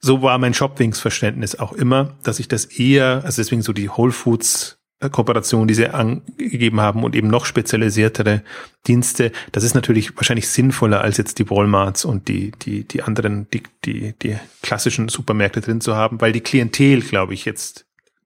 so 0.00 0.22
war 0.22 0.38
mein 0.38 0.54
Shopwings-Verständnis 0.54 1.56
auch 1.56 1.74
immer, 1.74 2.16
dass 2.22 2.38
ich 2.38 2.48
das 2.48 2.64
eher, 2.64 3.22
also 3.24 3.42
deswegen 3.42 3.60
so 3.60 3.74
die 3.74 3.90
Whole 3.90 4.12
Foods 4.12 4.78
äh, 5.00 5.10
Kooperation, 5.10 5.68
die 5.68 5.74
sie 5.74 5.88
angegeben 5.88 6.80
haben 6.80 7.04
und 7.04 7.14
eben 7.14 7.28
noch 7.28 7.44
spezialisiertere 7.44 8.42
Dienste. 8.86 9.30
Das 9.52 9.62
ist 9.62 9.74
natürlich 9.74 10.16
wahrscheinlich 10.16 10.48
sinnvoller 10.48 11.02
als 11.02 11.18
jetzt 11.18 11.38
die 11.38 11.50
Walmarts 11.50 12.06
und 12.06 12.28
die, 12.28 12.52
die, 12.62 12.84
die 12.84 13.02
anderen, 13.02 13.46
die, 13.50 13.62
die, 13.84 14.14
die 14.22 14.36
klassischen 14.62 15.10
Supermärkte 15.10 15.60
drin 15.60 15.82
zu 15.82 15.96
haben, 15.96 16.22
weil 16.22 16.32
die 16.32 16.40
Klientel, 16.40 17.02
glaube 17.02 17.34
ich, 17.34 17.44
jetzt, 17.44 17.84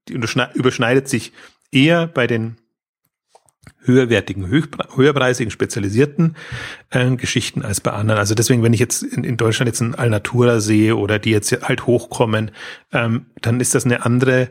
die 0.08 0.12
überschneidet 0.12 1.08
sich 1.08 1.32
eher 1.72 2.06
bei 2.06 2.28
den 2.28 2.59
höherwertigen, 3.82 4.48
höherpreisigen, 4.48 5.50
spezialisierten 5.50 6.36
äh, 6.90 7.16
Geschichten 7.16 7.62
als 7.62 7.80
bei 7.80 7.92
anderen. 7.92 8.18
Also 8.18 8.34
deswegen, 8.34 8.62
wenn 8.62 8.72
ich 8.72 8.80
jetzt 8.80 9.02
in, 9.02 9.24
in 9.24 9.36
Deutschland 9.36 9.68
jetzt 9.68 9.80
einen 9.80 9.94
Alnatura 9.94 10.60
sehe 10.60 10.96
oder 10.96 11.18
die 11.18 11.30
jetzt 11.30 11.50
halt 11.62 11.86
hochkommen, 11.86 12.50
ähm, 12.92 13.26
dann 13.40 13.60
ist 13.60 13.74
das 13.74 13.84
eine 13.84 14.04
andere, 14.04 14.50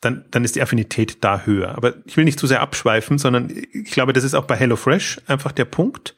dann, 0.00 0.24
dann 0.30 0.44
ist 0.44 0.56
die 0.56 0.62
Affinität 0.62 1.24
da 1.24 1.42
höher. 1.44 1.76
Aber 1.76 1.94
ich 2.04 2.16
will 2.16 2.24
nicht 2.24 2.38
zu 2.38 2.46
sehr 2.46 2.60
abschweifen, 2.60 3.18
sondern 3.18 3.50
ich 3.50 3.90
glaube, 3.90 4.12
das 4.12 4.24
ist 4.24 4.34
auch 4.34 4.44
bei 4.44 4.56
HelloFresh 4.56 5.22
einfach 5.26 5.52
der 5.52 5.64
Punkt. 5.64 6.14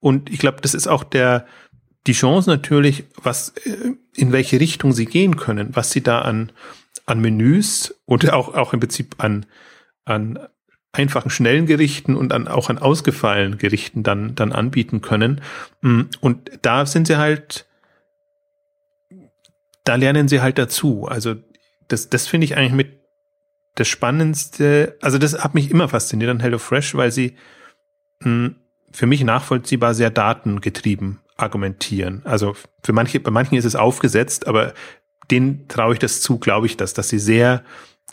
Und 0.00 0.30
ich 0.30 0.38
glaube, 0.38 0.60
das 0.60 0.74
ist 0.74 0.86
auch 0.86 1.04
der, 1.04 1.46
die 2.06 2.12
Chance 2.12 2.50
natürlich, 2.50 3.04
was, 3.22 3.50
äh, 3.64 3.94
in 4.14 4.32
welche 4.32 4.60
Richtung 4.60 4.92
sie 4.92 5.06
gehen 5.06 5.36
können, 5.36 5.70
was 5.72 5.90
sie 5.90 6.02
da 6.02 6.20
an, 6.20 6.52
an 7.06 7.20
Menüs 7.20 7.94
und 8.04 8.30
auch, 8.30 8.54
auch 8.54 8.72
im 8.74 8.80
Prinzip 8.80 9.14
an, 9.18 9.46
an 10.04 10.38
einfachen, 10.94 11.30
schnellen 11.30 11.66
Gerichten 11.66 12.16
und 12.16 12.32
an, 12.32 12.48
auch 12.48 12.70
an 12.70 12.78
ausgefallenen 12.78 13.58
Gerichten 13.58 14.02
dann, 14.02 14.34
dann 14.34 14.52
anbieten 14.52 15.00
können. 15.00 15.40
Mm, 15.80 16.02
und 16.20 16.50
da 16.62 16.86
sind 16.86 17.06
sie 17.06 17.16
halt, 17.16 17.66
da 19.84 19.96
lernen 19.96 20.28
sie 20.28 20.40
halt 20.40 20.58
dazu. 20.58 21.06
Also 21.06 21.34
das, 21.88 22.08
das 22.08 22.26
finde 22.26 22.46
ich 22.46 22.56
eigentlich 22.56 22.72
mit 22.72 23.00
das 23.74 23.88
Spannendste, 23.88 24.96
also 25.00 25.18
das 25.18 25.42
hat 25.42 25.54
mich 25.54 25.70
immer 25.70 25.88
fasziniert 25.88 26.30
an 26.30 26.40
HelloFresh, 26.40 26.94
weil 26.94 27.10
sie 27.10 27.36
mh, 28.20 28.30
mm, 28.30 28.56
für 28.92 29.06
mich 29.06 29.24
nachvollziehbar 29.24 29.92
sehr 29.94 30.10
datengetrieben 30.10 31.18
argumentieren. 31.36 32.22
Also 32.24 32.54
für 32.84 32.92
manche, 32.92 33.18
bei 33.18 33.32
manchen 33.32 33.56
ist 33.56 33.64
es 33.64 33.74
aufgesetzt, 33.74 34.46
aber 34.46 34.72
denen 35.32 35.66
traue 35.66 35.94
ich 35.94 35.98
das 35.98 36.20
zu, 36.20 36.38
glaube 36.38 36.66
ich 36.66 36.76
das, 36.76 36.94
dass 36.94 37.08
sie 37.08 37.18
sehr 37.18 37.64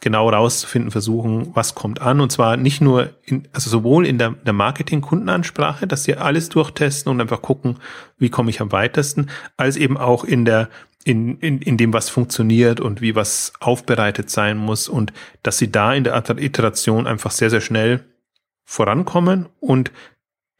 genau 0.02 0.30
rauszufinden 0.30 0.92
versuchen, 0.92 1.56
was 1.56 1.76
kommt 1.76 2.02
an. 2.02 2.20
Und 2.20 2.32
zwar 2.32 2.58
nicht 2.58 2.82
nur, 2.82 3.12
in, 3.24 3.48
also 3.54 3.70
sowohl 3.70 4.06
in 4.06 4.18
der, 4.18 4.32
der 4.32 4.54
Marketing-Kundenansprache, 4.54 5.88
dass 5.88 6.04
sie 6.04 6.18
alles 6.18 6.50
durchtesten 6.50 7.10
und 7.10 7.22
einfach 7.22 7.42
gucken, 7.42 7.78
wie 8.18 8.30
komme 8.30 8.50
ich 8.50 8.60
am 8.60 8.72
weitesten, 8.72 9.30
als 9.58 9.78
eben 9.78 9.98
auch 9.98 10.24
in 10.24 10.44
der, 10.44 10.70
in, 11.06 11.38
in, 11.38 11.60
in 11.62 11.78
dem, 11.78 11.94
was 11.94 12.10
funktioniert 12.10 12.80
und 12.80 13.02
wie 13.02 13.16
was 13.16 13.54
aufbereitet 13.60 14.30
sein 14.30 14.58
muss 14.58 14.90
und 14.90 15.14
dass 15.44 15.60
sie 15.60 15.72
da 15.72 15.94
in 15.94 16.04
der 16.04 16.24
Iteration 16.38 17.08
einfach 17.08 17.32
sehr, 17.32 17.50
sehr 17.50 17.62
schnell 17.62 18.04
vorankommen 18.66 19.50
und 19.60 19.92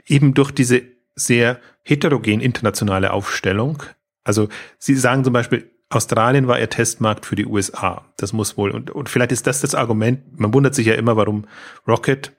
eben 0.06 0.34
durch 0.34 0.52
diese 0.52 0.84
sehr 1.16 1.60
heterogen 1.84 2.42
internationale 2.42 3.12
Aufstellung. 3.12 3.84
Also 4.24 4.50
Sie 4.78 4.96
sagen 4.96 5.24
zum 5.24 5.34
Beispiel, 5.34 5.72
Australien 5.92 6.48
war 6.48 6.60
ihr 6.60 6.70
Testmarkt 6.70 7.26
für 7.26 7.36
die 7.36 7.46
USA. 7.46 8.06
Das 8.18 8.34
muss 8.34 8.58
wohl, 8.58 8.72
und, 8.72 8.92
und 8.92 9.10
vielleicht 9.10 9.32
ist 9.32 9.46
das 9.46 9.62
das 9.62 9.76
Argument, 9.76 10.40
man 10.40 10.54
wundert 10.54 10.74
sich 10.74 10.88
ja 10.88 10.96
immer, 10.96 11.18
warum 11.18 11.46
Rocket, 11.88 12.32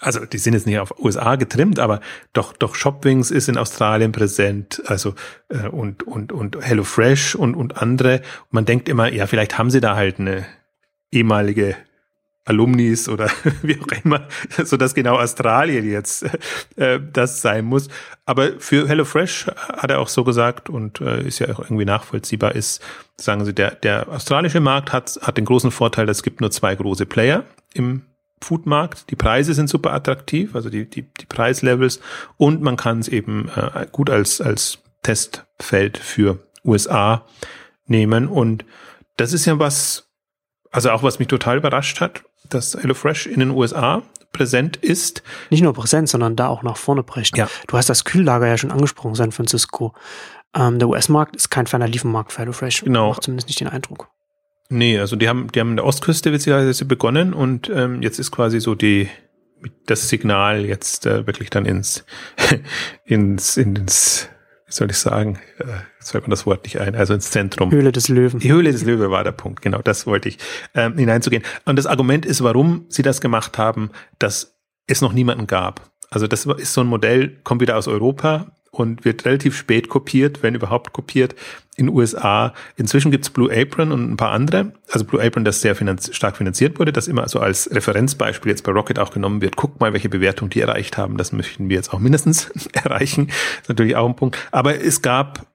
also 0.00 0.24
die 0.24 0.38
sind 0.38 0.54
jetzt 0.54 0.66
nicht 0.66 0.78
auf 0.78 0.98
USA 0.98 1.36
getrimmt, 1.36 1.78
aber 1.78 2.00
doch, 2.32 2.52
doch 2.52 2.74
Shopwings 2.74 3.30
ist 3.30 3.48
in 3.48 3.56
Australien 3.56 4.12
präsent, 4.12 4.82
also 4.86 5.14
äh, 5.48 5.68
und, 5.68 6.02
und, 6.02 6.32
und 6.32 6.56
HelloFresh 6.60 7.34
und, 7.34 7.54
und 7.54 7.80
andere. 7.80 8.16
Und 8.16 8.52
man 8.52 8.64
denkt 8.64 8.88
immer, 8.88 9.10
ja, 9.12 9.26
vielleicht 9.26 9.56
haben 9.56 9.70
sie 9.70 9.80
da 9.80 9.96
halt 9.96 10.18
eine 10.18 10.46
ehemalige 11.10 11.76
Alumnis 12.46 13.08
oder 13.08 13.28
wie 13.62 13.78
auch 13.78 14.04
immer, 14.04 14.26
so 14.64 14.76
dass 14.76 14.94
genau 14.94 15.18
Australien 15.18 15.90
jetzt 15.90 16.24
äh, 16.76 17.00
das 17.12 17.42
sein 17.42 17.64
muss. 17.64 17.88
Aber 18.24 18.52
für 18.58 18.88
HelloFresh 18.88 19.48
hat 19.48 19.90
er 19.90 19.98
auch 19.98 20.08
so 20.08 20.24
gesagt 20.24 20.70
und 20.70 21.00
äh, 21.00 21.26
ist 21.26 21.40
ja 21.40 21.48
auch 21.48 21.58
irgendwie 21.58 21.84
nachvollziehbar 21.84 22.54
ist, 22.54 22.80
sagen 23.16 23.44
sie, 23.44 23.52
der, 23.52 23.72
der 23.72 24.08
australische 24.08 24.60
Markt 24.60 24.92
hat, 24.92 25.18
hat 25.22 25.36
den 25.36 25.44
großen 25.44 25.72
Vorteil, 25.72 26.08
es 26.08 26.22
gibt 26.22 26.40
nur 26.40 26.50
zwei 26.50 26.74
große 26.74 27.04
Player 27.04 27.44
im 27.74 28.02
Foodmarkt. 28.40 29.10
Die 29.10 29.16
Preise 29.16 29.52
sind 29.52 29.68
super 29.68 29.92
attraktiv, 29.92 30.54
also 30.54 30.70
die, 30.70 30.88
die, 30.88 31.02
die 31.02 31.26
Preislevels 31.26 32.00
und 32.36 32.62
man 32.62 32.76
kann 32.76 33.00
es 33.00 33.08
eben 33.08 33.50
äh, 33.56 33.86
gut 33.90 34.08
als, 34.08 34.40
als 34.40 34.78
Testfeld 35.02 35.98
für 35.98 36.38
USA 36.64 37.24
nehmen 37.86 38.28
und 38.28 38.64
das 39.16 39.32
ist 39.32 39.46
ja 39.46 39.58
was, 39.58 40.10
also 40.70 40.90
auch 40.90 41.02
was 41.02 41.18
mich 41.18 41.28
total 41.28 41.56
überrascht 41.56 42.00
hat 42.00 42.22
dass 42.54 42.76
HelloFresh 42.76 43.26
in 43.26 43.40
den 43.40 43.50
USA 43.50 44.02
präsent 44.32 44.76
ist. 44.76 45.22
Nicht 45.50 45.62
nur 45.62 45.72
präsent, 45.72 46.08
sondern 46.08 46.36
da 46.36 46.48
auch 46.48 46.62
nach 46.62 46.76
vorne 46.76 47.02
bricht. 47.02 47.36
Ja. 47.36 47.48
Du 47.66 47.76
hast 47.76 47.88
das 47.88 48.04
Kühllager 48.04 48.46
ja 48.46 48.58
schon 48.58 48.70
angesprochen, 48.70 49.14
San 49.14 49.32
Francisco. 49.32 49.94
Ähm, 50.54 50.78
der 50.78 50.88
US-Markt 50.88 51.36
ist 51.36 51.50
kein 51.50 51.66
ferner 51.66 51.88
Liefenmarkt 51.88 52.32
für 52.32 52.40
HelloFresh. 52.40 52.82
Genau. 52.84 53.08
Macht 53.10 53.22
zumindest 53.22 53.48
nicht 53.48 53.60
den 53.60 53.68
Eindruck. 53.68 54.08
Nee, 54.68 54.98
also 54.98 55.16
die 55.16 55.28
haben, 55.28 55.50
die 55.52 55.60
haben 55.60 55.70
in 55.70 55.76
der 55.76 55.84
Ostküste 55.84 56.32
witzigerweise 56.32 56.84
begonnen 56.84 57.34
und 57.34 57.70
ähm, 57.70 58.02
jetzt 58.02 58.18
ist 58.18 58.32
quasi 58.32 58.60
so 58.60 58.74
die 58.74 59.08
das 59.86 60.08
Signal 60.08 60.64
jetzt 60.64 61.06
äh, 61.06 61.26
wirklich 61.26 61.50
dann 61.50 61.66
ins 61.66 62.04
ins 63.04 63.56
ins 63.56 64.28
wie 64.66 64.72
soll 64.72 64.90
ich 64.90 64.98
sagen, 64.98 65.38
äh, 65.58 65.64
jetzt 66.06 66.12
fällt 66.12 66.24
mir 66.24 66.30
das 66.30 66.46
Wort 66.46 66.62
nicht 66.64 66.80
ein, 66.80 66.94
also 66.94 67.14
ins 67.14 67.30
Zentrum. 67.30 67.72
Höhle 67.72 67.90
des 67.90 68.08
Löwen. 68.08 68.38
Die 68.38 68.52
Höhle 68.52 68.70
des 68.70 68.84
Löwen 68.84 69.10
war 69.10 69.24
der 69.24 69.32
Punkt, 69.32 69.60
genau, 69.60 69.82
das 69.82 70.06
wollte 70.06 70.28
ich 70.28 70.38
ähm, 70.74 70.96
hineinzugehen. 70.96 71.42
Und 71.64 71.76
das 71.76 71.86
Argument 71.86 72.24
ist, 72.24 72.44
warum 72.44 72.84
sie 72.88 73.02
das 73.02 73.20
gemacht 73.20 73.58
haben, 73.58 73.90
dass 74.20 74.56
es 74.86 75.00
noch 75.00 75.12
niemanden 75.12 75.48
gab. 75.48 75.90
Also 76.08 76.28
das 76.28 76.46
ist 76.46 76.72
so 76.72 76.82
ein 76.82 76.86
Modell, 76.86 77.40
kommt 77.42 77.60
wieder 77.60 77.76
aus 77.76 77.88
Europa, 77.88 78.46
und 78.78 79.04
wird 79.04 79.24
relativ 79.24 79.56
spät 79.56 79.88
kopiert, 79.88 80.42
wenn 80.42 80.54
überhaupt 80.54 80.92
kopiert, 80.92 81.34
in 81.76 81.88
USA. 81.88 82.54
Inzwischen 82.76 83.10
gibt's 83.10 83.30
Blue 83.30 83.50
Apron 83.52 83.92
und 83.92 84.10
ein 84.10 84.16
paar 84.16 84.32
andere. 84.32 84.72
Also 84.90 85.04
Blue 85.04 85.22
Apron, 85.22 85.44
das 85.44 85.60
sehr 85.60 85.74
finanz 85.74 86.14
stark 86.14 86.36
finanziert 86.36 86.78
wurde, 86.78 86.92
das 86.92 87.08
immer 87.08 87.28
so 87.28 87.40
als 87.40 87.70
Referenzbeispiel 87.72 88.50
jetzt 88.50 88.64
bei 88.64 88.72
Rocket 88.72 88.98
auch 88.98 89.10
genommen 89.10 89.40
wird. 89.40 89.56
Guckt 89.56 89.80
mal, 89.80 89.92
welche 89.92 90.08
Bewertung 90.08 90.50
die 90.50 90.60
erreicht 90.60 90.96
haben. 90.96 91.16
Das 91.16 91.32
möchten 91.32 91.68
wir 91.68 91.76
jetzt 91.76 91.92
auch 91.92 91.98
mindestens 91.98 92.50
erreichen. 92.72 93.26
Das 93.26 93.62
ist 93.62 93.68
natürlich 93.68 93.96
auch 93.96 94.08
ein 94.08 94.16
Punkt. 94.16 94.38
Aber 94.52 94.80
es 94.80 95.02
gab, 95.02 95.46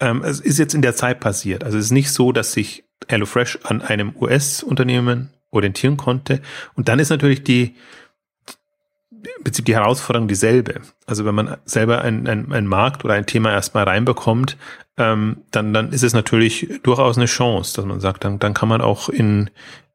ähm, 0.00 0.22
es 0.24 0.40
ist 0.40 0.58
jetzt 0.58 0.74
in 0.74 0.82
der 0.82 0.94
Zeit 0.94 1.20
passiert. 1.20 1.64
Also 1.64 1.78
es 1.78 1.86
ist 1.86 1.90
nicht 1.90 2.12
so, 2.12 2.32
dass 2.32 2.52
sich 2.52 2.84
HelloFresh 3.08 3.60
an 3.64 3.82
einem 3.82 4.14
US-Unternehmen 4.16 5.30
orientieren 5.50 5.96
konnte. 5.96 6.40
Und 6.74 6.88
dann 6.88 6.98
ist 6.98 7.10
natürlich 7.10 7.42
die, 7.42 7.74
im 9.10 9.64
die 9.64 9.74
Herausforderung 9.74 10.28
dieselbe. 10.28 10.80
Also 11.06 11.24
wenn 11.24 11.34
man 11.34 11.56
selber 11.64 12.02
ein, 12.02 12.26
ein, 12.28 12.52
ein 12.52 12.66
Markt 12.66 13.04
oder 13.04 13.14
ein 13.14 13.26
Thema 13.26 13.52
erstmal 13.52 13.84
reinbekommt, 13.84 14.56
ähm, 14.96 15.38
dann, 15.50 15.72
dann 15.72 15.92
ist 15.92 16.04
es 16.04 16.12
natürlich 16.12 16.80
durchaus 16.82 17.16
eine 17.16 17.26
Chance, 17.26 17.74
dass 17.76 17.84
man 17.84 18.00
sagt, 18.00 18.24
dann, 18.24 18.38
dann 18.38 18.54
kann 18.54 18.68
man 18.68 18.80
auch 18.80 19.08
in, 19.08 19.50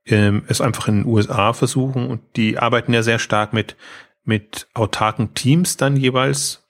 ähm, 0.05 0.43
es 0.47 0.61
einfach 0.61 0.87
in 0.87 1.01
den 1.01 1.05
USA 1.05 1.53
versuchen 1.53 2.07
und 2.07 2.21
die 2.35 2.57
arbeiten 2.57 2.93
ja 2.93 3.03
sehr 3.03 3.19
stark 3.19 3.53
mit, 3.53 3.75
mit 4.23 4.67
autarken 4.73 5.33
Teams 5.33 5.77
dann 5.77 5.95
jeweils 5.95 6.62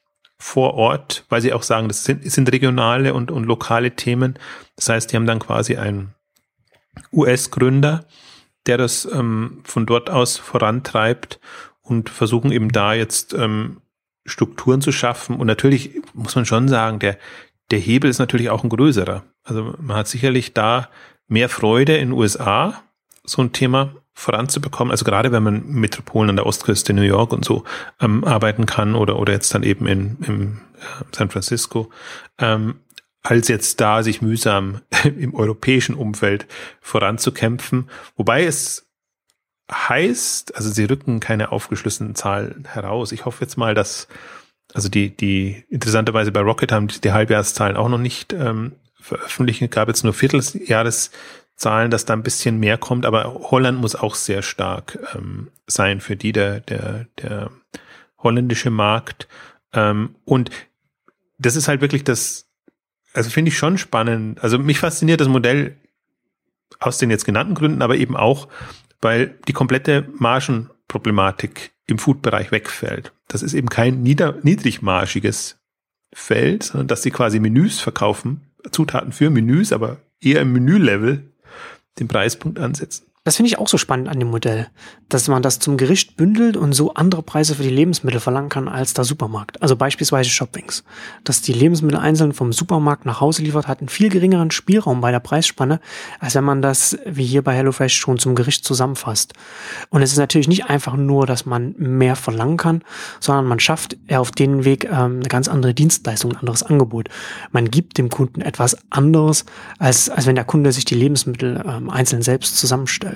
vor 0.43 0.73
Ort, 0.73 1.23
weil 1.29 1.39
sie 1.39 1.53
auch 1.53 1.63
sagen, 1.63 1.87
das 1.87 2.03
sind, 2.03 2.29
sind 2.29 2.51
regionale 2.51 3.13
und, 3.13 3.31
und 3.31 3.45
lokale 3.45 3.95
Themen. 3.95 4.37
Das 4.75 4.89
heißt, 4.89 5.09
die 5.09 5.15
haben 5.15 5.25
dann 5.25 5.39
quasi 5.39 5.77
einen 5.77 6.13
US-Gründer, 7.13 8.05
der 8.65 8.77
das 8.77 9.05
ähm, 9.05 9.61
von 9.63 9.85
dort 9.85 10.09
aus 10.09 10.37
vorantreibt 10.37 11.39
und 11.81 12.09
versuchen 12.09 12.51
eben 12.51 12.73
da 12.73 12.93
jetzt 12.93 13.33
ähm, 13.33 13.79
Strukturen 14.25 14.81
zu 14.81 14.91
schaffen. 14.91 15.37
Und 15.37 15.47
natürlich 15.47 16.01
muss 16.13 16.35
man 16.35 16.45
schon 16.45 16.67
sagen, 16.67 16.99
der, 16.99 17.17
der 17.71 17.79
Hebel 17.79 18.09
ist 18.09 18.19
natürlich 18.19 18.49
auch 18.49 18.65
ein 18.65 18.69
größerer. 18.69 19.23
Also 19.43 19.73
man 19.79 19.95
hat 19.95 20.09
sicherlich 20.09 20.53
da 20.53 20.89
mehr 21.29 21.47
Freude 21.47 21.95
in 21.95 22.09
den 22.09 22.19
USA, 22.19 22.83
so 23.23 23.41
ein 23.41 23.53
Thema 23.53 23.95
voranzubekommen. 24.13 24.91
Also 24.91 25.05
gerade 25.05 25.31
wenn 25.31 25.43
man 25.43 25.65
Metropolen 25.65 26.29
an 26.29 26.35
der 26.35 26.45
Ostküste, 26.45 26.93
New 26.93 27.01
York 27.01 27.33
und 27.33 27.43
so 27.43 27.63
ähm, 27.99 28.23
arbeiten 28.23 28.65
kann 28.65 28.95
oder, 28.95 29.17
oder 29.17 29.33
jetzt 29.33 29.53
dann 29.53 29.63
eben 29.63 29.87
in, 29.87 30.17
in 30.25 30.61
äh, 30.75 31.05
San 31.11 31.29
Francisco, 31.29 31.89
ähm, 32.37 32.75
als 33.23 33.47
jetzt 33.47 33.81
da 33.81 34.03
sich 34.03 34.21
mühsam 34.21 34.81
im 35.03 35.33
europäischen 35.33 35.95
Umfeld 35.95 36.45
voranzukämpfen. 36.81 37.89
Wobei 38.15 38.43
es 38.43 38.87
heißt, 39.71 40.55
also 40.55 40.69
sie 40.69 40.85
rücken 40.85 41.19
keine 41.19 41.51
aufgeschlüsselten 41.51 42.15
Zahlen 42.15 42.65
heraus. 42.65 43.11
Ich 43.11 43.25
hoffe 43.25 43.43
jetzt 43.43 43.57
mal, 43.57 43.73
dass, 43.73 44.07
also 44.73 44.89
die, 44.89 45.15
die 45.15 45.63
interessanterweise 45.69 46.31
bei 46.31 46.41
Rocket 46.41 46.71
haben 46.71 46.87
die, 46.87 46.99
die 46.99 47.13
Halbjahreszahlen 47.13 47.77
auch 47.77 47.89
noch 47.89 47.97
nicht 47.97 48.33
ähm, 48.33 48.73
veröffentlicht. 48.99 49.71
Gab 49.71 49.87
jetzt 49.87 50.03
nur 50.03 50.13
Vierteljahreszahlen, 50.13 51.17
dass 51.65 52.05
da 52.05 52.13
ein 52.13 52.23
bisschen 52.23 52.59
mehr 52.59 52.77
kommt, 52.77 53.05
aber 53.05 53.33
Holland 53.51 53.79
muss 53.79 53.95
auch 53.95 54.15
sehr 54.15 54.41
stark 54.41 54.99
ähm, 55.15 55.49
sein 55.67 56.01
für 56.01 56.15
die, 56.15 56.31
der, 56.31 56.59
der, 56.59 57.07
der 57.21 57.51
holländische 58.17 58.69
Markt. 58.69 59.27
Ähm, 59.73 60.15
und 60.25 60.49
das 61.37 61.55
ist 61.55 61.67
halt 61.67 61.81
wirklich 61.81 62.03
das, 62.03 62.49
also 63.13 63.29
finde 63.29 63.49
ich 63.49 63.57
schon 63.57 63.77
spannend. 63.77 64.43
Also 64.43 64.59
mich 64.59 64.79
fasziniert 64.79 65.21
das 65.21 65.27
Modell 65.27 65.75
aus 66.79 66.97
den 66.97 67.09
jetzt 67.09 67.25
genannten 67.25 67.53
Gründen, 67.53 67.81
aber 67.81 67.95
eben 67.95 68.15
auch, 68.15 68.47
weil 69.01 69.35
die 69.47 69.53
komplette 69.53 70.07
Margenproblematik 70.17 71.71
im 71.85 71.97
Food-Bereich 71.97 72.51
wegfällt. 72.51 73.13
Das 73.27 73.43
ist 73.43 73.53
eben 73.53 73.69
kein 73.69 74.01
nieder 74.01 74.37
niedrigmarschiges 74.43 75.59
Feld, 76.13 76.63
sondern 76.63 76.87
dass 76.87 77.03
sie 77.03 77.11
quasi 77.11 77.39
Menüs 77.39 77.79
verkaufen, 77.79 78.41
Zutaten 78.71 79.11
für 79.11 79.29
Menüs, 79.29 79.73
aber 79.73 79.97
eher 80.21 80.41
im 80.41 80.53
Menülevel 80.53 81.32
den 81.99 82.07
Preispunkt 82.07 82.59
ansetzen. 82.59 83.12
Das 83.25 83.37
finde 83.37 83.47
ich 83.47 83.57
auch 83.57 83.69
so 83.69 83.77
spannend 83.77 84.09
an 84.09 84.19
dem 84.19 84.31
Modell, 84.31 84.67
dass 85.07 85.29
man 85.29 85.41
das 85.41 85.59
zum 85.59 85.77
Gericht 85.77 86.17
bündelt 86.17 86.57
und 86.57 86.73
so 86.73 86.93
andere 86.95 87.23
Preise 87.23 87.55
für 87.55 87.63
die 87.63 87.69
Lebensmittel 87.69 88.19
verlangen 88.19 88.49
kann 88.49 88.67
als 88.67 88.93
der 88.93 89.05
Supermarkt. 89.05 89.61
Also 89.61 89.77
beispielsweise 89.77 90.29
Shoppings. 90.29 90.83
Dass 91.23 91.41
die 91.41 91.53
Lebensmittel 91.53 91.97
einzeln 91.97 92.33
vom 92.33 92.51
Supermarkt 92.51 93.05
nach 93.05 93.21
Hause 93.21 93.41
liefert, 93.41 93.69
hat 93.69 93.79
einen 93.79 93.87
viel 93.87 94.09
geringeren 94.09 94.51
Spielraum 94.51 94.99
bei 94.99 95.11
der 95.11 95.21
Preisspanne, 95.21 95.79
als 96.19 96.35
wenn 96.35 96.43
man 96.43 96.61
das 96.61 96.97
wie 97.05 97.23
hier 97.23 97.43
bei 97.43 97.55
HelloFresh 97.55 97.95
schon 97.95 98.17
zum 98.17 98.35
Gericht 98.35 98.65
zusammenfasst. 98.65 99.31
Und 99.89 100.01
es 100.01 100.11
ist 100.11 100.17
natürlich 100.17 100.49
nicht 100.49 100.65
einfach 100.65 100.97
nur, 100.97 101.25
dass 101.25 101.45
man 101.45 101.75
mehr 101.77 102.17
verlangen 102.17 102.57
kann, 102.57 102.83
sondern 103.21 103.45
man 103.45 103.61
schafft 103.61 103.95
auf 104.11 104.31
den 104.31 104.65
Weg 104.65 104.83
ähm, 104.83 105.19
eine 105.19 105.29
ganz 105.29 105.47
andere 105.47 105.73
Dienstleistung, 105.73 106.33
ein 106.33 106.39
anderes 106.39 106.63
Angebot. 106.63 107.07
Man 107.53 107.71
gibt 107.71 107.97
dem 107.97 108.09
Kunden 108.09 108.41
etwas 108.41 108.75
anderes, 108.89 109.45
als, 109.79 110.09
als 110.09 110.25
wenn 110.25 110.35
der 110.35 110.43
Kunde 110.43 110.73
sich 110.73 110.83
die 110.83 110.95
Lebensmittel 110.95 111.63
ähm, 111.65 111.89
einzeln 111.89 112.21
selbst 112.21 112.57
zusammenstellt. 112.57 113.12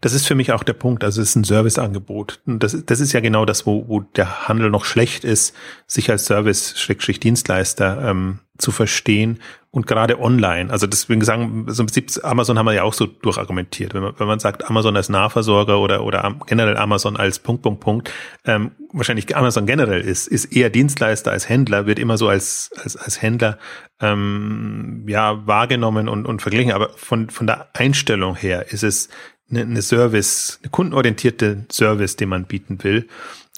Das 0.00 0.12
ist 0.12 0.26
für 0.26 0.34
mich 0.34 0.52
auch 0.52 0.62
der 0.62 0.72
Punkt. 0.72 1.04
Also 1.04 1.22
es 1.22 1.30
ist 1.30 1.36
ein 1.36 1.44
Serviceangebot. 1.44 2.40
Das, 2.46 2.76
das 2.84 3.00
ist 3.00 3.12
ja 3.12 3.20
genau 3.20 3.44
das, 3.44 3.66
wo, 3.66 3.88
wo 3.88 4.00
der 4.00 4.48
Handel 4.48 4.70
noch 4.70 4.84
schlecht 4.84 5.24
ist, 5.24 5.54
sich 5.86 6.10
als 6.10 6.26
Service-Dienstleister 6.26 8.10
ähm, 8.10 8.40
zu 8.58 8.72
verstehen 8.72 9.38
und 9.70 9.86
gerade 9.86 10.20
online. 10.20 10.70
Also 10.70 10.86
deswegen 10.86 11.22
sagen, 11.22 11.66
so 11.68 11.82
im 11.82 11.86
Prinzip 11.86 12.24
Amazon 12.24 12.58
haben 12.58 12.66
wir 12.66 12.72
ja 12.72 12.82
auch 12.82 12.94
so 12.94 13.06
durchargumentiert. 13.06 13.94
Wenn 13.94 14.02
man, 14.02 14.14
wenn 14.18 14.26
man 14.26 14.40
sagt, 14.40 14.68
Amazon 14.68 14.96
als 14.96 15.08
Nahversorger 15.08 15.78
oder, 15.78 16.02
oder 16.02 16.36
generell 16.46 16.76
Amazon 16.76 17.16
als 17.16 17.38
Punkt, 17.38 17.62
Punkt, 17.62 17.80
Punkt, 17.80 18.12
ähm, 18.44 18.72
wahrscheinlich 18.92 19.36
Amazon 19.36 19.66
generell 19.66 20.00
ist, 20.00 20.26
ist 20.26 20.46
eher 20.46 20.70
Dienstleister 20.70 21.30
als 21.30 21.48
Händler, 21.48 21.86
wird 21.86 21.98
immer 21.98 22.16
so 22.16 22.28
als, 22.28 22.70
als, 22.82 22.96
als 22.96 23.20
Händler 23.20 23.58
ähm, 24.00 25.04
ja 25.06 25.46
wahrgenommen 25.46 26.08
und, 26.08 26.26
und 26.26 26.42
verglichen. 26.42 26.72
Aber 26.72 26.90
von, 26.96 27.30
von 27.30 27.46
der 27.46 27.68
Einstellung 27.74 28.36
her 28.36 28.72
ist 28.72 28.82
es 28.82 29.08
eine, 29.50 29.62
eine 29.62 29.82
Service, 29.82 30.58
eine 30.62 30.70
kundenorientierte 30.70 31.64
Service, 31.70 32.16
den 32.16 32.28
man 32.28 32.44
bieten 32.44 32.82
will. 32.84 33.08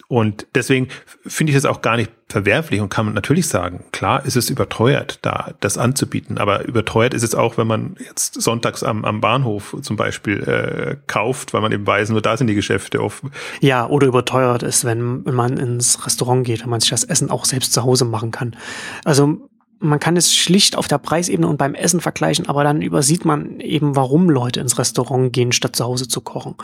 Und 0.07 0.45
deswegen 0.55 0.89
finde 1.25 1.51
ich 1.51 1.57
es 1.57 1.63
auch 1.63 1.81
gar 1.81 1.95
nicht 1.95 2.11
verwerflich 2.27 2.81
und 2.81 2.89
kann 2.89 3.05
man 3.05 3.13
natürlich 3.13 3.47
sagen, 3.47 3.85
klar 3.93 4.25
ist 4.25 4.35
es 4.35 4.49
überteuert, 4.49 5.19
da 5.21 5.53
das 5.61 5.77
anzubieten, 5.77 6.37
aber 6.37 6.65
überteuert 6.65 7.13
ist 7.13 7.23
es 7.23 7.33
auch, 7.33 7.57
wenn 7.57 7.67
man 7.67 7.95
jetzt 8.05 8.41
sonntags 8.41 8.83
am, 8.83 9.05
am 9.05 9.21
Bahnhof 9.21 9.73
zum 9.81 9.95
Beispiel 9.95 10.43
äh, 10.43 10.97
kauft, 11.07 11.53
weil 11.53 11.61
man 11.61 11.71
eben 11.71 11.87
weiß, 11.87 12.09
nur 12.09 12.21
da 12.21 12.35
sind 12.35 12.47
die 12.47 12.55
Geschäfte 12.55 13.01
offen. 13.01 13.31
Ja, 13.61 13.87
oder 13.87 14.07
überteuert 14.07 14.63
ist, 14.63 14.83
wenn, 14.83 15.25
wenn 15.25 15.35
man 15.35 15.55
ins 15.55 16.05
Restaurant 16.05 16.45
geht, 16.45 16.63
wenn 16.63 16.69
man 16.69 16.81
sich 16.81 16.89
das 16.89 17.05
Essen 17.05 17.29
auch 17.29 17.45
selbst 17.45 17.71
zu 17.71 17.83
Hause 17.83 18.03
machen 18.03 18.31
kann. 18.31 18.57
Also 19.05 19.49
man 19.81 19.99
kann 19.99 20.15
es 20.15 20.35
schlicht 20.35 20.77
auf 20.77 20.87
der 20.87 20.99
Preisebene 20.99 21.47
und 21.47 21.57
beim 21.57 21.73
Essen 21.73 22.01
vergleichen, 22.01 22.47
aber 22.47 22.63
dann 22.63 22.81
übersieht 22.81 23.25
man 23.25 23.59
eben, 23.59 23.95
warum 23.95 24.29
Leute 24.29 24.59
ins 24.59 24.77
Restaurant 24.77 25.33
gehen, 25.33 25.51
statt 25.51 25.75
zu 25.75 25.83
Hause 25.83 26.07
zu 26.07 26.21
kochen. 26.21 26.55